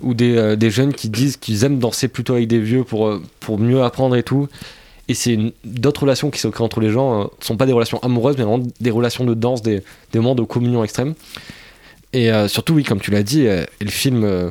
Ou 0.00 0.14
des, 0.14 0.36
euh, 0.36 0.56
des 0.56 0.70
jeunes 0.70 0.92
qui 0.92 1.08
disent 1.08 1.36
qu'ils 1.36 1.64
aiment 1.64 1.78
danser 1.78 2.08
plutôt 2.08 2.34
avec 2.34 2.48
des 2.48 2.58
vieux 2.58 2.82
pour, 2.82 3.06
euh, 3.06 3.22
pour 3.38 3.58
mieux 3.58 3.82
apprendre 3.82 4.16
et 4.16 4.24
tout. 4.24 4.48
Et 5.06 5.14
c'est 5.14 5.38
d'autres 5.64 6.02
relations 6.02 6.30
qui 6.30 6.40
se 6.40 6.48
créent 6.48 6.64
entre 6.64 6.80
les 6.80 6.90
gens. 6.90 7.24
ne 7.24 7.28
sont 7.40 7.56
pas 7.56 7.66
des 7.66 7.72
relations 7.72 8.00
amoureuses, 8.02 8.36
mais 8.38 8.44
vraiment 8.44 8.64
des 8.80 8.90
relations 8.90 9.24
de 9.24 9.34
danse, 9.34 9.62
des, 9.62 9.82
des 10.12 10.18
moments 10.18 10.34
de 10.34 10.42
communion 10.42 10.82
extrême. 10.82 11.14
Et 12.12 12.30
surtout, 12.46 12.74
oui, 12.74 12.84
comme 12.84 13.00
tu 13.00 13.10
l'as 13.10 13.22
dit, 13.22 13.46
le 13.46 13.90
film 13.90 14.50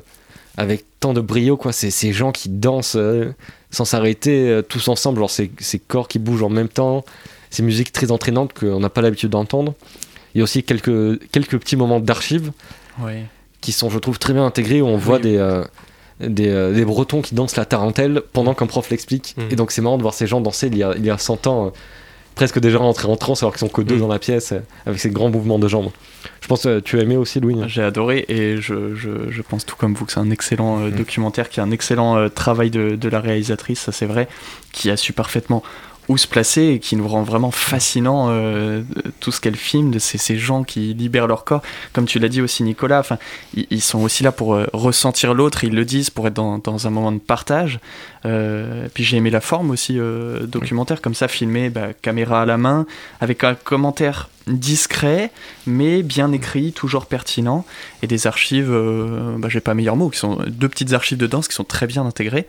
avec 0.57 0.85
tant 0.99 1.13
de 1.13 1.21
brio, 1.21 1.57
quoi, 1.57 1.71
c'est 1.73 1.91
ces 1.91 2.11
gens 2.11 2.31
qui 2.31 2.49
dansent 2.49 2.97
sans 3.71 3.85
s'arrêter, 3.85 4.49
euh, 4.49 4.61
tous 4.61 4.87
ensemble, 4.87 5.19
genre 5.19 5.29
ces, 5.29 5.51
ces 5.59 5.79
corps 5.79 6.07
qui 6.07 6.19
bougent 6.19 6.43
en 6.43 6.49
même 6.49 6.69
temps, 6.69 7.03
ces 7.49 7.63
musiques 7.63 7.91
très 7.91 8.11
entraînantes 8.11 8.53
qu'on 8.53 8.79
n'a 8.79 8.89
pas 8.89 9.01
l'habitude 9.01 9.29
d'entendre. 9.29 9.73
Il 10.35 10.39
y 10.39 10.41
a 10.41 10.43
aussi 10.43 10.63
quelques, 10.63 11.19
quelques 11.31 11.57
petits 11.57 11.75
moments 11.75 11.99
d'archives 11.99 12.51
qui 13.61 13.71
sont, 13.71 13.89
je 13.89 13.99
trouve, 13.99 14.19
très 14.19 14.33
bien 14.33 14.45
intégrés, 14.45 14.81
où 14.81 14.87
on 14.87 14.97
voit 14.97 15.15
Oui. 15.17 15.23
des, 15.23 15.37
euh, 15.37 15.63
des, 16.19 16.47
euh, 16.49 16.73
des 16.73 16.85
Bretons 16.85 17.21
qui 17.21 17.35
dansent 17.35 17.55
la 17.55 17.65
tarentelle 17.65 18.21
pendant 18.33 18.53
qu'un 18.53 18.67
prof 18.67 18.89
l'explique. 18.89 19.35
Mhm. 19.37 19.47
Et 19.51 19.55
donc 19.55 19.71
c'est 19.71 19.81
marrant 19.81 19.97
de 19.97 20.01
voir 20.03 20.13
ces 20.13 20.27
gens 20.27 20.41
danser 20.41 20.67
il 20.67 20.77
y 20.77 20.83
a, 20.83 20.93
il 20.95 21.05
y 21.05 21.09
a 21.09 21.17
100 21.17 21.47
ans, 21.47 21.73
presque 22.37 22.59
déjà 22.59 22.77
rentrés 22.77 23.07
en 23.07 23.15
transe 23.17 23.41
alors 23.43 23.51
qu'ils 23.53 23.59
sont 23.67 23.67
que 23.67 23.81
deux 23.81 23.95
Mhm. 23.95 24.01
dans 24.01 24.07
la 24.07 24.19
pièce, 24.19 24.51
euh, 24.53 24.59
avec 24.85 24.99
ces 24.99 25.09
grands 25.09 25.29
mouvements 25.29 25.59
de 25.59 25.67
jambes. 25.67 25.89
Je 26.41 26.47
pense 26.47 26.63
que 26.63 26.79
tu 26.79 26.97
as 26.99 27.01
aimé 27.01 27.17
aussi, 27.17 27.39
Louis. 27.39 27.55
J'ai 27.67 27.81
adoré 27.83 28.25
et 28.29 28.57
je, 28.61 28.95
je, 28.95 29.09
je 29.29 29.41
pense 29.41 29.65
tout 29.65 29.75
comme 29.75 29.93
vous 29.95 30.05
que 30.05 30.11
c'est 30.11 30.19
un 30.19 30.29
excellent 30.31 30.79
euh, 30.79 30.89
Mm. 30.89 30.95
documentaire, 30.95 31.49
qui 31.49 31.59
est 31.59 31.63
un 31.63 31.71
excellent 31.71 32.15
euh, 32.17 32.29
travail 32.29 32.69
de, 32.69 32.95
de 32.95 33.09
la 33.09 33.19
réalisatrice, 33.19 33.79
ça 33.81 33.91
c'est 33.91 34.05
vrai, 34.05 34.27
qui 34.71 34.89
a 34.91 34.97
su 34.97 35.13
parfaitement 35.13 35.63
où 36.09 36.17
se 36.17 36.27
placer 36.27 36.63
et 36.63 36.79
qui 36.79 36.95
nous 36.95 37.07
rend 37.07 37.23
vraiment 37.23 37.51
fascinant 37.51 38.27
euh, 38.29 38.81
tout 39.19 39.31
ce 39.31 39.41
qu'elle 39.41 39.55
filme, 39.55 39.91
de 39.91 39.99
ces, 39.99 40.17
ces 40.17 40.37
gens 40.37 40.63
qui 40.63 40.93
libèrent 40.93 41.27
leur 41.27 41.43
corps. 41.43 41.61
Comme 41.93 42.05
tu 42.05 42.19
l'as 42.19 42.29
dit 42.29 42.41
aussi 42.41 42.63
Nicolas, 42.63 42.99
enfin, 42.99 43.17
ils, 43.53 43.81
sont 43.81 43.99
aussi 43.99 44.23
là 44.23 44.31
pour 44.31 44.55
euh, 44.55 44.67
ressentir 44.73 45.33
l'autre, 45.33 45.63
ils 45.63 45.75
le 45.75 45.85
disent 45.85 46.09
pour 46.09 46.27
être 46.27 46.33
dans, 46.33 46.59
dans 46.59 46.87
un 46.87 46.89
moment 46.89 47.11
de 47.11 47.19
partage. 47.19 47.79
Euh, 48.25 48.87
puis 48.93 49.03
j'ai 49.03 49.17
aimé 49.17 49.29
la 49.29 49.41
forme 49.41 49.71
aussi 49.71 49.99
documentaire, 50.43 51.01
comme 51.01 51.15
ça, 51.15 51.27
filmé, 51.27 51.69
bah, 51.69 51.89
caméra 52.01 52.41
à 52.41 52.45
la 52.45 52.57
main, 52.57 52.85
avec 53.19 53.43
un 53.43 53.55
commentaire 53.55 54.29
discret, 54.47 55.31
mais 55.65 56.03
bien 56.03 56.31
écrit, 56.31 56.71
toujours 56.71 57.05
pertinent, 57.05 57.65
et 58.01 58.07
des 58.07 58.27
archives, 58.27 58.71
bah, 59.37 59.49
j'ai 59.49 59.59
pas 59.59 59.73
meilleur 59.73 59.97
mot, 59.97 60.09
qui 60.09 60.19
sont 60.19 60.39
deux 60.47 60.69
petites 60.69 60.93
archives 60.93 61.17
de 61.17 61.27
danse 61.27 61.47
qui 61.47 61.55
sont 61.55 61.65
très 61.65 61.85
bien 61.85 62.05
intégrées. 62.05 62.47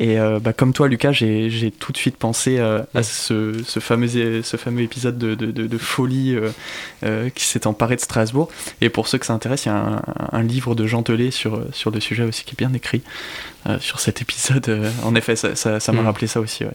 Et 0.00 0.18
euh, 0.20 0.38
bah, 0.38 0.52
comme 0.52 0.72
toi, 0.72 0.86
Lucas, 0.86 1.10
j'ai 1.12 1.72
tout 1.76 1.90
de 1.90 1.96
suite 1.96 2.16
pensé 2.16 2.58
euh, 2.58 2.80
à 2.94 3.02
ce, 3.02 3.52
ce, 3.66 3.80
fameux, 3.80 4.06
ce 4.42 4.56
fameux 4.56 4.82
épisode 4.82 5.18
de, 5.18 5.34
de, 5.34 5.46
de- 5.50 5.66
de 5.66 5.78
folie 5.78 6.36
euh, 6.36 6.50
euh, 7.04 7.30
qui 7.30 7.44
s'est 7.44 7.66
emparé 7.66 7.96
de 7.96 8.00
Strasbourg. 8.00 8.48
Et 8.80 8.90
pour 8.90 9.08
ceux 9.08 9.18
que 9.18 9.26
ça 9.26 9.32
intéresse, 9.34 9.64
il 9.64 9.68
y 9.68 9.72
a 9.72 9.76
un, 9.76 10.02
un 10.30 10.42
livre 10.44 10.76
de 10.76 10.86
Jean 10.86 11.02
Tellet 11.02 11.32
sur, 11.32 11.62
sur 11.72 11.90
le 11.90 11.98
sujet 11.98 12.22
aussi 12.22 12.44
qui 12.44 12.54
est 12.54 12.58
bien 12.58 12.72
écrit 12.74 13.02
euh, 13.66 13.78
sur 13.80 13.98
cet 13.98 14.22
épisode. 14.22 14.88
En 15.02 15.14
effet, 15.16 15.34
ça 15.34 15.56
ça- 15.56 15.80
ça 15.80 15.90
m'a 15.92 16.02
Mm. 16.02 16.06
rappelé 16.06 16.26
ça 16.28 16.38
aussi. 16.40 16.64
Ouais. 16.64 16.70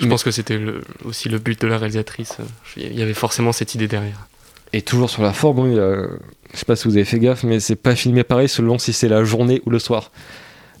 Je 0.00 0.06
pense 0.06 0.22
que 0.22 0.30
c'était 0.30 0.60
aussi 1.04 1.28
le 1.28 1.38
but 1.38 1.60
de 1.60 1.66
la 1.66 1.78
réalisatrice. 1.78 2.36
Il 2.76 2.96
y 2.96 3.02
avait 3.02 3.12
forcément 3.14 3.50
cette 3.50 3.74
idée 3.74 3.88
derrière. 3.88 4.28
Et 4.72 4.82
toujours 4.82 5.10
sur 5.10 5.22
la 5.22 5.32
forme, 5.32 5.58
oui, 5.60 5.76
euh, 5.76 6.06
je 6.52 6.58
sais 6.58 6.64
pas 6.64 6.76
si 6.76 6.86
vous 6.86 6.94
avez 6.94 7.04
fait 7.04 7.18
gaffe, 7.18 7.42
mais 7.42 7.58
c'est 7.58 7.74
pas 7.74 7.96
filmé 7.96 8.22
pareil 8.22 8.48
selon 8.48 8.78
si 8.78 8.92
c'est 8.92 9.08
la 9.08 9.24
journée 9.24 9.60
ou 9.66 9.70
le 9.70 9.80
soir. 9.80 10.12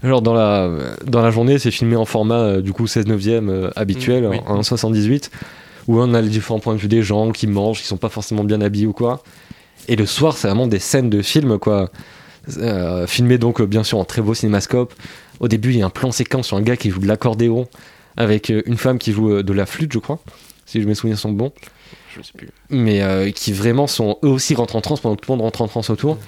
Genre 0.02 0.22
dans 0.22 0.34
la, 0.34 0.70
dans 1.04 1.22
la 1.22 1.30
journée, 1.30 1.58
c'est 1.58 1.70
filmé 1.72 1.96
en 1.96 2.04
format 2.04 2.38
euh, 2.40 2.60
du 2.60 2.72
coup 2.72 2.86
16 2.86 3.06
neuvième 3.06 3.48
euh, 3.48 3.70
habituel, 3.74 4.24
Mm, 4.24 4.30
oui. 4.30 4.40
en, 4.46 4.58
en 4.58 4.62
78, 4.62 5.30
où 5.88 6.00
on 6.00 6.14
a 6.14 6.20
les 6.22 6.28
différents 6.28 6.60
points 6.60 6.74
de 6.74 6.78
vue 6.80 6.88
des 6.88 7.02
gens 7.02 7.32
qui 7.32 7.46
mangent, 7.48 7.80
qui 7.80 7.86
sont 7.86 7.96
pas 7.96 8.08
forcément 8.08 8.44
bien 8.44 8.60
habillés 8.60 8.86
ou 8.86 8.92
quoi. 8.92 9.22
Et 9.88 9.96
le 9.96 10.06
soir, 10.06 10.36
c'est 10.36 10.46
vraiment 10.48 10.66
des 10.66 10.78
scènes 10.78 11.10
de 11.10 11.22
film, 11.22 11.58
quoi. 11.58 11.90
Euh, 12.58 13.06
filmé 13.06 13.36
donc 13.36 13.60
bien 13.62 13.82
sûr 13.82 13.98
en 13.98 14.04
très 14.04 14.22
beau 14.22 14.34
cinémascope. 14.34 14.94
Au 15.40 15.48
début, 15.48 15.70
il 15.70 15.78
y 15.78 15.82
a 15.82 15.86
un 15.86 15.90
plan 15.90 16.10
séquence 16.12 16.46
sur 16.48 16.56
un 16.56 16.62
gars 16.62 16.76
qui 16.76 16.90
joue 16.90 17.00
de 17.00 17.06
l'accordéon 17.06 17.68
avec 18.16 18.48
une 18.48 18.76
femme 18.76 18.98
qui 18.98 19.12
joue 19.12 19.42
de 19.42 19.52
la 19.52 19.66
flûte, 19.66 19.92
je 19.92 19.98
crois, 19.98 20.18
si 20.66 20.80
je 20.82 20.86
mes 20.88 20.94
souvenirs 20.94 21.18
sont 21.18 21.30
bons 21.30 21.52
Je 22.16 22.22
sais 22.22 22.32
plus. 22.36 22.48
mais 22.70 23.32
qui 23.34 23.52
vraiment 23.52 23.86
sont 23.86 24.18
eux 24.24 24.28
aussi 24.28 24.54
rentrent 24.56 24.74
en 24.76 24.80
transe 24.80 25.00
pendant 25.00 25.14
que 25.14 25.20
tout 25.20 25.30
le 25.30 25.36
monde 25.36 25.44
rentre 25.44 25.62
en 25.62 25.68
transe 25.68 25.90
autour. 25.90 26.18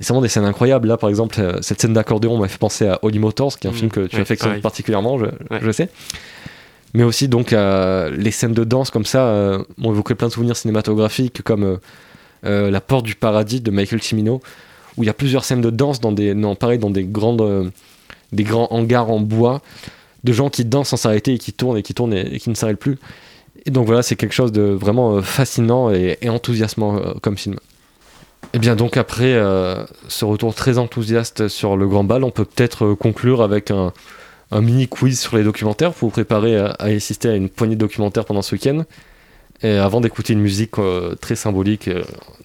Et 0.00 0.04
c'est 0.04 0.08
vraiment 0.08 0.22
des 0.22 0.28
scènes 0.28 0.44
incroyables. 0.44 0.88
Là, 0.88 0.96
par 0.96 1.10
exemple, 1.10 1.36
euh, 1.40 1.58
cette 1.60 1.80
scène 1.80 1.92
d'accordéon 1.92 2.38
m'a 2.38 2.48
fait 2.48 2.58
penser 2.58 2.86
à 2.88 2.98
Holy 3.02 3.18
Motors, 3.18 3.58
qui 3.58 3.66
est 3.66 3.70
un 3.70 3.72
Mm. 3.72 3.76
film 3.76 3.90
que 3.90 4.06
tu 4.06 4.16
Ouais, 4.16 4.22
affectionnes 4.22 4.60
particulièrement, 4.60 5.18
je, 5.18 5.26
Ouais. 5.26 5.60
je 5.60 5.70
sais. 5.70 5.88
Mais 6.94 7.04
aussi, 7.04 7.28
donc, 7.28 7.52
euh, 7.52 8.10
les 8.16 8.30
scènes 8.30 8.54
de 8.54 8.64
danse 8.64 8.90
comme 8.90 9.04
ça 9.04 9.26
euh, 9.26 9.62
m'ont 9.78 9.92
évoqué 9.92 10.14
plein 10.14 10.28
de 10.28 10.32
souvenirs 10.32 10.56
cinématographiques, 10.56 11.42
comme 11.42 11.62
euh, 11.64 11.76
euh, 12.46 12.70
La 12.70 12.80
Porte 12.80 13.04
du 13.04 13.14
Paradis 13.14 13.60
de 13.60 13.70
Michael 13.70 14.02
Cimino, 14.02 14.40
où 14.96 15.02
il 15.04 15.06
y 15.06 15.10
a 15.10 15.14
plusieurs 15.14 15.44
scènes 15.44 15.60
de 15.60 15.70
danse 15.70 16.00
dans 16.00 16.10
des, 16.12 16.34
non, 16.34 16.54
pareil, 16.56 16.78
dans 16.78 16.90
des, 16.90 17.04
grandes, 17.04 17.42
euh, 17.42 17.70
des 18.32 18.42
grands 18.42 18.68
hangars 18.70 19.10
en 19.10 19.20
bois, 19.20 19.60
de 20.24 20.32
gens 20.32 20.48
qui 20.50 20.64
dansent 20.64 20.88
sans 20.88 20.96
s'arrêter 20.96 21.34
et 21.34 21.38
qui 21.38 21.52
tournent 21.52 21.76
et 21.78 21.82
qui 21.82 21.94
tournent 21.94 22.12
et, 22.14 22.34
et 22.34 22.38
qui 22.40 22.50
ne 22.50 22.54
s'arrêtent 22.54 22.78
plus. 22.78 22.98
Et 23.66 23.70
donc 23.70 23.86
voilà, 23.86 24.02
c'est 24.02 24.16
quelque 24.16 24.32
chose 24.34 24.50
de 24.52 24.62
vraiment 24.62 25.16
euh, 25.16 25.22
fascinant 25.22 25.90
et, 25.92 26.18
et 26.22 26.28
enthousiasmant 26.28 26.96
euh, 26.96 27.12
comme 27.22 27.36
film. 27.36 27.56
Et 28.52 28.58
bien 28.58 28.74
donc 28.74 28.96
après 28.96 29.34
euh, 29.34 29.84
ce 30.08 30.24
retour 30.24 30.54
très 30.54 30.78
enthousiaste 30.78 31.48
sur 31.48 31.76
le 31.76 31.86
grand 31.86 32.04
bal, 32.04 32.24
on 32.24 32.30
peut 32.30 32.44
peut-être 32.44 32.84
euh, 32.84 32.94
conclure 32.96 33.42
avec 33.42 33.70
un, 33.70 33.92
un 34.50 34.60
mini 34.60 34.88
quiz 34.88 35.20
sur 35.20 35.36
les 35.36 35.44
documentaires 35.44 35.92
pour 35.92 36.08
vous 36.08 36.12
préparer 36.12 36.56
à, 36.56 36.70
à 36.70 36.86
assister 36.86 37.28
à 37.28 37.36
une 37.36 37.48
poignée 37.48 37.76
de 37.76 37.80
documentaires 37.80 38.24
pendant 38.24 38.42
ce 38.42 38.54
week-end. 38.54 38.84
Et 39.62 39.76
avant 39.76 40.00
d'écouter 40.00 40.32
une 40.32 40.40
musique 40.40 40.78
euh, 40.78 41.14
très 41.14 41.36
symbolique 41.36 41.86
euh, 41.86 42.02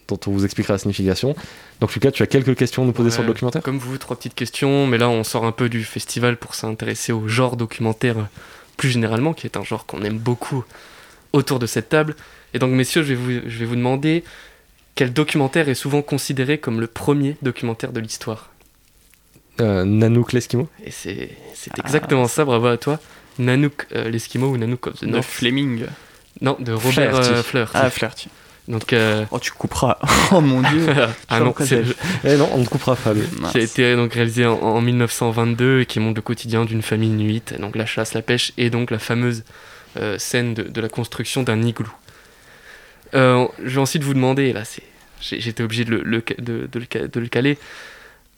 dont 0.09 0.19
on 0.27 0.31
vous 0.31 0.43
expliquera 0.43 0.73
la 0.73 0.77
signification. 0.77 1.33
Donc 1.79 1.93
Lucas, 1.93 2.11
tu 2.11 2.21
as 2.21 2.27
quelques 2.27 2.55
questions 2.55 2.83
à 2.83 2.85
nous 2.85 2.91
poser 2.91 3.09
sur 3.09 3.21
le 3.21 3.29
documentaire? 3.29 3.63
Comme 3.63 3.79
vous, 3.79 3.97
trois 3.97 4.17
petites 4.17 4.35
questions, 4.35 4.85
mais 4.85 4.97
là 4.97 5.09
on 5.09 5.23
sort 5.23 5.45
un 5.45 5.53
peu 5.53 5.69
du 5.69 5.83
festival 5.83 6.35
pour 6.37 6.55
s'intéresser 6.55 7.13
au 7.13 7.27
genre 7.27 7.55
documentaire 7.55 8.27
plus 8.77 8.89
généralement, 8.89 9.33
qui 9.33 9.47
est 9.47 9.55
un 9.55 9.63
genre 9.63 9.85
qu'on 9.85 10.03
aime 10.03 10.17
beaucoup 10.17 10.65
autour 11.31 11.57
de 11.57 11.65
cette 11.65 11.87
table. 11.89 12.15
Et 12.53 12.59
donc 12.59 12.71
messieurs, 12.71 13.01
je 13.01 13.13
vais 13.13 13.15
vous, 13.15 13.31
je 13.47 13.57
vais 13.59 13.65
vous 13.65 13.77
demander 13.77 14.23
quel 14.95 15.11
documentaire 15.13 15.67
est 15.69 15.75
souvent 15.75 16.01
considéré 16.01 16.57
comme 16.57 16.79
le 16.79 16.87
premier 16.87 17.35
documentaire 17.41 17.91
de 17.91 17.99
l'histoire. 17.99 18.49
euh, 19.61 19.83
Nanook 19.85 20.33
l'Eskimo 20.33 20.67
Et 20.85 20.91
c'est 20.91 21.29
c'est 21.53 21.77
exactement 21.79 22.27
ça, 22.27 22.45
bravo 22.45 22.67
à 22.67 22.77
toi. 22.77 22.99
Nanook 23.39 23.87
euh, 23.93 24.09
l'Eskimo 24.09 24.47
ou 24.47 24.57
Nanook 24.57 24.87
of 24.87 24.99
the 24.99 25.05
De. 25.05 25.21
Fleming. 25.21 25.85
Non, 26.41 26.55
de 26.59 26.71
Robert 26.73 26.91
Flaherty. 26.93 27.29
euh, 27.29 27.43
Flaherty. 27.43 27.71
Ah, 27.77 27.89
Flaherty. 27.89 28.29
Donc, 28.67 28.93
euh, 28.93 29.25
Oh, 29.31 29.39
tu 29.39 29.51
couperas. 29.51 29.97
Oh 30.31 30.41
mon 30.41 30.61
dieu. 30.61 30.87
ah 31.29 31.39
non, 31.39 31.53
c'est- 31.59 31.83
Eh 32.23 32.35
non, 32.35 32.49
on 32.53 32.57
ne 32.59 32.65
coupera 32.65 32.95
pas. 32.95 33.13
qui 33.51 33.57
a 33.57 33.61
été 33.61 33.95
donc 33.95 34.13
réalisé 34.13 34.45
en, 34.45 34.53
en 34.59 34.81
1922 34.81 35.81
et 35.81 35.85
qui 35.85 35.99
montre 35.99 36.15
le 36.15 36.21
quotidien 36.21 36.65
d'une 36.65 36.81
famille 36.81 37.09
inuite, 37.09 37.53
donc 37.59 37.75
la 37.75 37.85
chasse, 37.85 38.13
la 38.13 38.21
pêche 38.21 38.53
et 38.57 38.69
donc 38.69 38.91
la 38.91 38.99
fameuse 38.99 39.43
euh, 39.97 40.17
scène 40.17 40.53
de, 40.55 40.63
de 40.63 40.81
la 40.81 40.89
construction 40.89 41.43
d'un 41.43 41.61
igloo. 41.61 41.87
Euh, 43.13 43.47
je 43.63 43.75
vais 43.75 43.81
ensuite 43.81 44.03
vous 44.03 44.13
demander, 44.13 44.51
là 44.53 44.65
c'est, 44.65 44.83
j'étais 45.21 45.63
obligé 45.63 45.85
de 45.85 45.91
le, 45.95 46.23
de, 46.39 46.67
de 46.71 46.79
le 46.79 47.07
de 47.07 47.19
le 47.19 47.27
caler, 47.27 47.57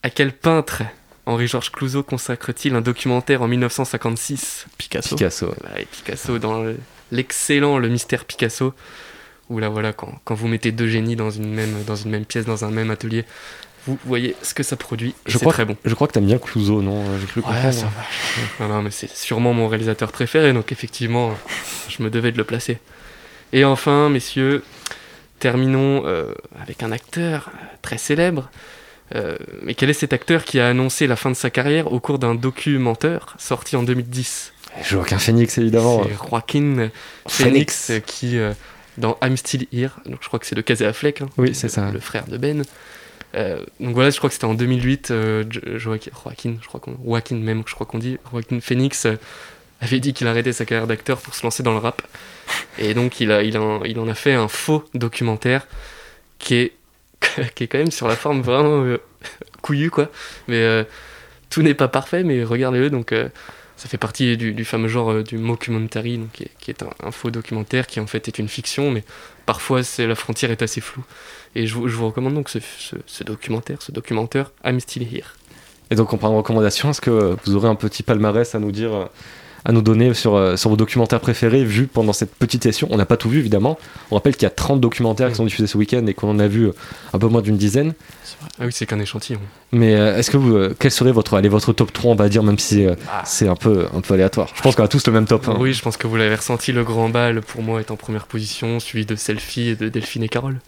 à 0.04 0.10
quel 0.10 0.32
peintre 0.34 0.84
Henri-Georges 1.26 1.72
Clouzot 1.72 2.04
consacre-t-il 2.04 2.74
un 2.76 2.82
documentaire 2.82 3.42
en 3.42 3.48
1956 3.48 4.68
Picasso. 4.78 5.16
Picasso. 5.16 5.54
Bah, 5.64 5.80
et 5.80 5.86
Picasso 5.86 6.40
dans 6.40 6.62
le- 6.64 6.78
l'excellent 7.12 7.78
Le 7.78 7.90
Mystère 7.90 8.26
Picasso, 8.26 8.74
où 9.50 9.60
là 9.60 9.70
voilà, 9.70 9.94
quand, 9.94 10.20
quand 10.26 10.36
vous 10.36 10.48
mettez 10.48 10.72
deux 10.72 10.88
génies 10.88 11.16
dans 11.16 11.30
une 11.32 11.54
même, 11.54 11.84
dans 11.86 11.96
une 11.96 12.12
même 12.12 12.26
pièce, 12.26 12.46
dans 12.46 12.64
un 12.66 12.72
même 12.72 12.92
atelier, 12.92 13.26
vous 13.88 13.98
voyez 14.06 14.36
ce 14.42 14.54
que 14.54 14.64
ça 14.64 14.76
produit, 14.76 15.16
Je 15.26 15.34
c'est 15.34 15.40
crois 15.40 15.54
très 15.54 15.64
bon. 15.66 15.78
Je 15.86 15.94
crois 15.96 16.08
que 16.08 16.14
t'aimes 16.14 16.26
bien 16.26 16.38
Clouseau, 16.38 16.82
non 16.82 17.04
J'ai 17.20 17.26
cru 17.28 17.42
comprendre. 17.42 17.74
ça 17.74 17.86
va. 18.60 18.66
Non, 18.68 18.74
non, 18.76 18.82
mais 18.82 18.92
c'est 18.92 19.10
sûrement 19.10 19.54
mon 19.54 19.68
réalisateur 19.70 20.12
préféré, 20.12 20.52
donc 20.54 20.72
effectivement, 20.74 21.34
je 21.90 22.04
me 22.04 22.10
devais 22.10 22.32
de 22.34 22.38
le 22.38 22.44
placer. 22.44 22.80
Et 23.54 23.64
enfin, 23.66 24.10
messieurs, 24.10 24.64
terminons 25.40 26.04
euh, 26.06 26.34
avec 26.62 26.84
un 26.84 26.92
acteur 26.92 27.50
euh, 27.54 27.66
très 27.82 27.98
célèbre. 27.98 28.50
Euh, 29.16 29.38
mais 29.62 29.74
quel 29.74 29.90
est 29.90 29.94
cet 29.94 30.12
acteur 30.12 30.44
qui 30.44 30.60
a 30.60 30.68
annoncé 30.68 31.08
la 31.08 31.16
fin 31.16 31.30
de 31.32 31.36
sa 31.36 31.50
carrière 31.50 31.92
au 31.94 32.00
cours 32.02 32.20
d'un 32.20 32.36
documentaire 32.36 33.36
sorti 33.40 33.76
en 33.78 33.84
2010 33.84 34.54
Joaquin 34.84 35.18
Phoenix, 35.18 35.58
évidemment. 35.58 36.04
C'est 36.04 36.30
Joaquin 36.30 36.90
Phoenix 37.28 37.92
qui, 38.06 38.38
euh, 38.38 38.52
dans 38.98 39.18
I'm 39.24 39.38
Still 39.38 39.66
Here, 39.72 39.92
donc 40.06 40.18
je 40.22 40.28
crois 40.28 40.40
que 40.40 40.46
c'est 40.46 40.56
de 40.56 40.62
Casey 40.62 40.86
Affleck, 40.86 41.22
hein, 41.22 41.28
Oui, 41.38 41.56
c'est 41.56 41.70
ça. 41.70 41.90
le 41.90 42.00
frère 42.00 42.26
de 42.28 42.38
Ben. 42.38 42.64
Euh, 43.36 43.64
donc 43.80 43.94
voilà, 43.94 44.10
je 44.10 44.18
crois 44.18 44.30
que 44.30 44.34
c'était 44.34 44.46
en 44.46 44.54
2008, 44.54 45.10
euh, 45.12 45.44
Jo- 45.50 45.62
Joaquin, 45.78 46.12
Joaquin, 46.24 46.56
je 46.62 46.68
crois 46.68 46.80
qu'on, 46.80 46.98
Joaquin 47.06 47.36
même, 47.38 47.64
je 47.66 47.74
crois 47.74 47.88
qu'on 47.88 47.98
dit, 48.00 48.18
Joaquin 48.32 48.60
Phoenix 48.60 49.08
avait 49.82 50.00
dit 50.00 50.14
qu'il 50.14 50.28
arrêtait 50.28 50.54
sa 50.54 50.66
carrière 50.66 50.88
d'acteur 50.88 51.20
pour 51.20 51.36
se 51.36 51.44
lancer 51.44 51.64
dans 51.64 51.74
le 51.74 51.80
rap. 51.80 52.02
Et 52.80 52.94
donc 52.94 53.20
il, 53.20 53.32
a, 53.32 53.44
il, 53.44 53.58
en, 53.58 53.84
il 53.84 54.00
en 54.00 54.08
a 54.08 54.16
fait 54.16 54.34
un 54.34 54.48
faux 54.48 54.84
documentaire 54.94 55.68
qui 56.40 56.56
est, 56.56 56.74
qui 57.56 57.64
est 57.64 57.68
quand 57.68 57.78
même 57.78 57.92
sur 57.92 58.08
la 58.08 58.16
forme 58.16 58.42
vraiment 58.42 58.84
euh, 58.84 58.98
couillu, 59.62 59.90
quoi. 59.92 60.10
Mais 60.48 60.62
euh, 60.62 60.84
tout 61.50 61.62
n'est 61.62 61.74
pas 61.74 61.88
parfait, 61.88 62.24
mais 62.24 62.44
regardez-le, 62.44 62.90
donc 62.90 63.12
euh, 63.12 63.30
ça 63.76 63.88
fait 63.88 63.98
partie 63.98 64.38
du, 64.38 64.66
fameux 64.66 64.88
genre 64.88 65.12
euh, 65.12 65.24
du 65.24 65.38
mockumentary, 65.38 66.18
donc, 66.18 66.44
qui 66.60 66.72
est, 66.72 66.84
un, 67.04 67.12
faux 67.12 67.30
documentaire 67.32 67.88
qui 67.88 68.00
en 68.00 68.08
fait 68.08 68.28
est 68.28 68.40
une 68.40 68.48
fiction, 68.48 68.92
mais 68.92 69.04
parfois 69.46 69.82
la 70.00 70.16
frontière 70.16 70.52
est 70.52 70.62
assez 70.62 70.82
floue. 70.82 71.06
Et 71.56 71.68
je, 71.68 71.74
je 71.74 71.96
vous 71.96 72.08
recommande 72.08 72.34
donc 72.34 72.50
ce, 72.50 72.60
ce- 73.06 73.24
documentaire, 73.24 73.82
ce 73.82 73.92
documentaire 73.92 74.52
I'm 74.66 74.80
Still 74.80 75.04
Here. 75.04 75.36
Et 75.90 75.96
donc, 75.96 76.14
en 76.14 76.18
parlant 76.18 76.36
de 76.36 76.40
recommandations, 76.42 76.90
est-ce 76.90 77.00
que 77.02 77.38
vous 77.46 77.56
aurez 77.56 77.70
un 77.70 77.76
petit 77.76 78.04
palmarès 78.04 78.54
à 78.56 78.60
nous 78.60 78.72
dire, 78.72 79.10
à 79.66 79.72
nous 79.72 79.82
donner 79.82 80.14
sur, 80.14 80.36
euh, 80.36 80.56
sur 80.56 80.70
vos 80.70 80.76
documentaires 80.78 81.20
préférés 81.20 81.64
vus 81.64 81.88
pendant 81.88 82.14
cette 82.14 82.34
petite 82.36 82.64
session 82.64 82.88
On 82.92 82.98
n'a 82.98 83.06
pas 83.06 83.18
tout 83.18 83.30
vu, 83.30 83.40
évidemment. 83.40 83.78
On 84.12 84.16
rappelle 84.16 84.34
qu'il 84.36 84.44
y 84.44 84.46
a 84.48 84.50
30 84.52 84.80
documentaires 84.80 85.30
qui 85.30 85.36
sont 85.36 85.44
diffusés 85.46 85.68
ce 85.68 85.78
week-end 85.78 86.06
et 86.08 86.14
qu'on 86.14 86.30
en 86.30 86.40
a 86.40 86.48
vu 86.48 86.68
euh, 86.68 86.74
un 87.14 87.20
peu 87.20 87.28
moins 87.28 87.42
d'une 87.42 87.58
dizaine. 87.58 87.94
Ah 88.60 88.66
oui, 88.66 88.72
c'est 88.72 88.86
qu'un 88.86 89.00
échantillon. 89.00 89.40
Mais 89.72 89.96
euh, 89.96 90.18
est-ce 90.18 90.32
que 90.32 90.38
vous, 90.38 90.56
euh, 90.56 90.76
quel 90.80 90.92
serait 90.92 91.12
votre, 91.12 91.34
allez, 91.36 91.50
votre 91.50 91.74
top 91.74 91.92
3, 91.92 92.12
on 92.12 92.16
va 92.16 92.30
dire, 92.30 92.44
même 92.44 92.60
si 92.60 92.86
euh, 92.86 92.96
Ah. 93.12 93.24
c'est 93.26 93.48
un 93.48 93.56
peu, 93.56 93.88
un 93.94 94.02
peu 94.02 94.14
aléatoire 94.14 94.52
Je 94.56 94.62
pense 94.62 94.76
qu'on 94.76 94.84
a 94.84 94.88
tous 94.88 95.06
le 95.08 95.14
même 95.14 95.26
top. 95.26 95.48
hein. 95.48 95.58
Oui, 95.60 95.74
je 95.74 95.82
pense 95.82 95.98
que 95.98 96.08
vous 96.08 96.16
l'avez 96.16 96.36
ressenti, 96.36 96.72
le 96.72 96.84
grand 96.84 97.10
bal 97.10 97.42
pour 97.42 97.62
moi 97.64 97.80
est 97.80 97.92
en 97.92 97.96
première 97.98 98.28
position, 98.28 98.80
suivi 98.80 99.06
de 99.06 99.16
Selfie 99.16 99.70
et 99.70 99.76
de 99.76 99.90
Delphine 99.90 100.24
et 100.24 100.30
Carole. 100.30 100.60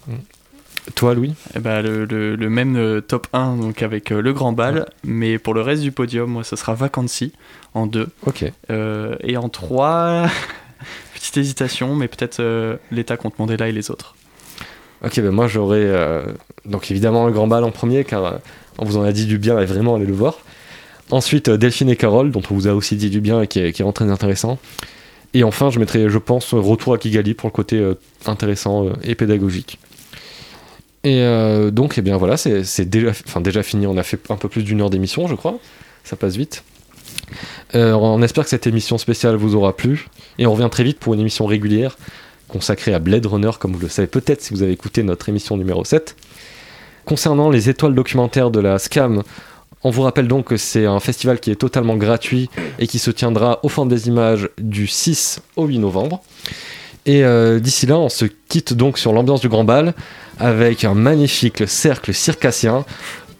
Toi, 0.96 1.14
Louis 1.14 1.34
Eh 1.56 1.60
ben, 1.60 1.82
le, 1.82 2.06
le- 2.06 2.36
le 2.36 2.50
même 2.50 2.76
euh, 2.76 3.00
top 3.02 3.28
1 3.34 3.58
donc 3.58 3.82
avec 3.84 4.12
euh, 4.12 4.22
le 4.22 4.34
grand 4.34 4.52
bal, 4.54 4.86
mais 5.04 5.38
pour 5.38 5.54
le 5.54 5.62
reste 5.62 5.82
du 5.82 5.92
podium, 5.92 6.30
moi, 6.30 6.44
ce 6.44 6.56
sera 6.56 6.74
Vacancy 6.74 7.32
en 7.74 7.86
2. 7.86 8.08
Ok. 8.26 8.44
et 8.70 9.38
en 9.38 9.50
3, 9.50 10.28
petite 11.14 11.38
hésitation, 11.38 11.96
mais 11.96 12.08
peut-être 12.08 12.40
euh, 12.40 12.76
l'État 12.92 13.18
contre 13.18 13.36
Mandela 13.40 13.70
et 13.70 13.72
les 13.72 13.92
autres. 13.92 14.16
Ok, 15.06 15.18
ben 15.22 15.32
moi 15.32 15.48
j'aurais 15.48 15.78
euh, 15.80 16.24
donc 16.66 16.92
évidemment 16.92 17.26
le 17.28 17.32
grand 17.32 17.48
bal 17.48 17.64
en 17.64 17.72
premier 17.72 18.04
car 18.04 18.26
euh, 18.26 18.32
on 18.80 18.84
vous 18.86 18.98
en 18.98 19.04
a 19.04 19.14
dit 19.14 19.26
du 19.28 19.38
bien 19.38 19.58
et 19.60 19.66
vraiment 19.66 19.96
allez 19.96 20.06
le 20.06 20.12
voir. 20.14 20.40
Ensuite 21.10 21.48
euh, 21.48 21.58
Delphine 21.58 21.90
et 21.90 21.96
Carole 21.96 22.32
dont 22.32 22.42
on 22.52 22.54
vous 22.54 22.68
a 22.68 22.74
aussi 22.74 22.98
dit 22.98 23.10
du 23.10 23.22
bien 23.22 23.42
et 23.42 23.48
qui 23.48 23.60
est, 23.62 23.72
qui 23.72 23.82
est 23.82 23.84
vraiment 23.84 23.94
très 23.94 24.12
intéressant. 24.12 24.60
Et 25.34 25.46
enfin 25.46 25.70
je 25.70 25.80
mettrai 25.80 26.10
je 26.10 26.18
pense 26.18 26.54
Retour 26.54 26.94
à 26.94 26.98
Kigali 26.98 27.34
pour 27.34 27.48
le 27.48 27.54
côté 27.54 27.78
euh, 27.78 27.94
intéressant 28.26 28.88
euh, 28.88 28.94
et 29.04 29.16
pédagogique. 29.16 29.80
Et 31.04 31.22
euh, 31.22 31.72
donc 31.72 31.98
eh 31.98 32.02
bien 32.02 32.18
voilà 32.18 32.36
c'est 32.36 32.86
déjà, 32.86 33.64
fini, 33.64 33.88
on 33.88 33.98
a 33.98 34.04
fait 34.04 34.20
un 34.30 34.36
peu 34.36 34.50
plus 34.50 34.64
d'une 34.64 34.82
heure 34.82 34.90
d'émission 34.90 35.28
je 35.28 35.36
crois, 35.36 35.58
ça 36.04 36.16
passe 36.16 36.36
vite. 36.36 36.64
Euh, 37.76 37.94
on 37.94 38.22
espère 38.22 38.44
que 38.44 38.50
cette 38.50 38.68
émission 38.68 38.98
spéciale 38.98 39.36
vous 39.36 39.56
aura 39.56 39.76
plu 39.76 40.08
et 40.40 40.46
on 40.46 40.54
revient 40.54 40.70
très 40.70 40.84
vite 40.84 41.00
pour 41.00 41.14
une 41.14 41.20
émission 41.22 41.46
régulière 41.46 41.98
consacré 42.48 42.94
à 42.94 43.00
Blade 43.00 43.26
Runner, 43.26 43.52
comme 43.60 43.74
vous 43.74 43.80
le 43.80 43.90
savez 43.90 44.08
peut-être 44.08 44.42
si 44.42 44.54
vous 44.54 44.64
avez 44.64 44.72
écouté 44.72 45.04
notre 45.04 45.30
émission 45.30 45.56
numéro 45.56 45.86
7. 45.86 46.16
Concernant 47.06 47.50
les 47.50 47.70
étoiles 47.70 47.96
documentaires 47.96 48.52
de 48.52 48.60
la 48.60 48.78
SCAM, 48.80 49.24
On 49.82 49.92
vous 49.92 50.02
rappelle 50.02 50.28
donc 50.28 50.48
que 50.48 50.58
c'est 50.58 50.86
un 50.86 51.00
festival 51.00 51.40
qui 51.40 51.52
est 51.52 51.56
totalement 51.56 51.96
gratuit 51.96 52.50
et 52.80 52.88
qui 52.88 53.00
se 53.00 53.12
tiendra 53.12 53.60
au 53.64 53.70
Fond 53.70 53.86
des 53.86 54.10
Images 54.10 54.50
du 54.58 54.88
6 54.88 55.42
au 55.56 55.66
8 55.68 55.80
novembre. 55.80 56.22
Et 57.10 57.24
euh, 57.24 57.60
d'ici 57.60 57.88
là, 57.88 57.98
on 57.98 58.08
se 58.08 58.26
quitte 58.26 58.76
donc 58.76 59.00
sur 59.00 59.14
l'ambiance 59.14 59.42
du 59.42 59.50
Grand 59.50 59.64
Bal 59.64 59.96
avec 60.38 60.84
un 60.84 60.94
magnifique 60.94 61.68
cercle 61.68 62.14
circassien. 62.14 62.86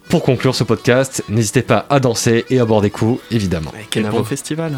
Pour 0.10 0.24
conclure 0.24 0.56
ce 0.56 0.64
podcast, 0.64 1.24
n'hésitez 1.30 1.62
pas 1.62 1.86
à 1.92 2.00
danser 2.00 2.46
et 2.50 2.58
à 2.58 2.66
boire 2.66 2.82
des 2.82 2.90
coups, 2.90 3.22
évidemment. 3.30 3.72
Et 3.96 4.02
bon 4.02 4.24
festival 4.24 4.76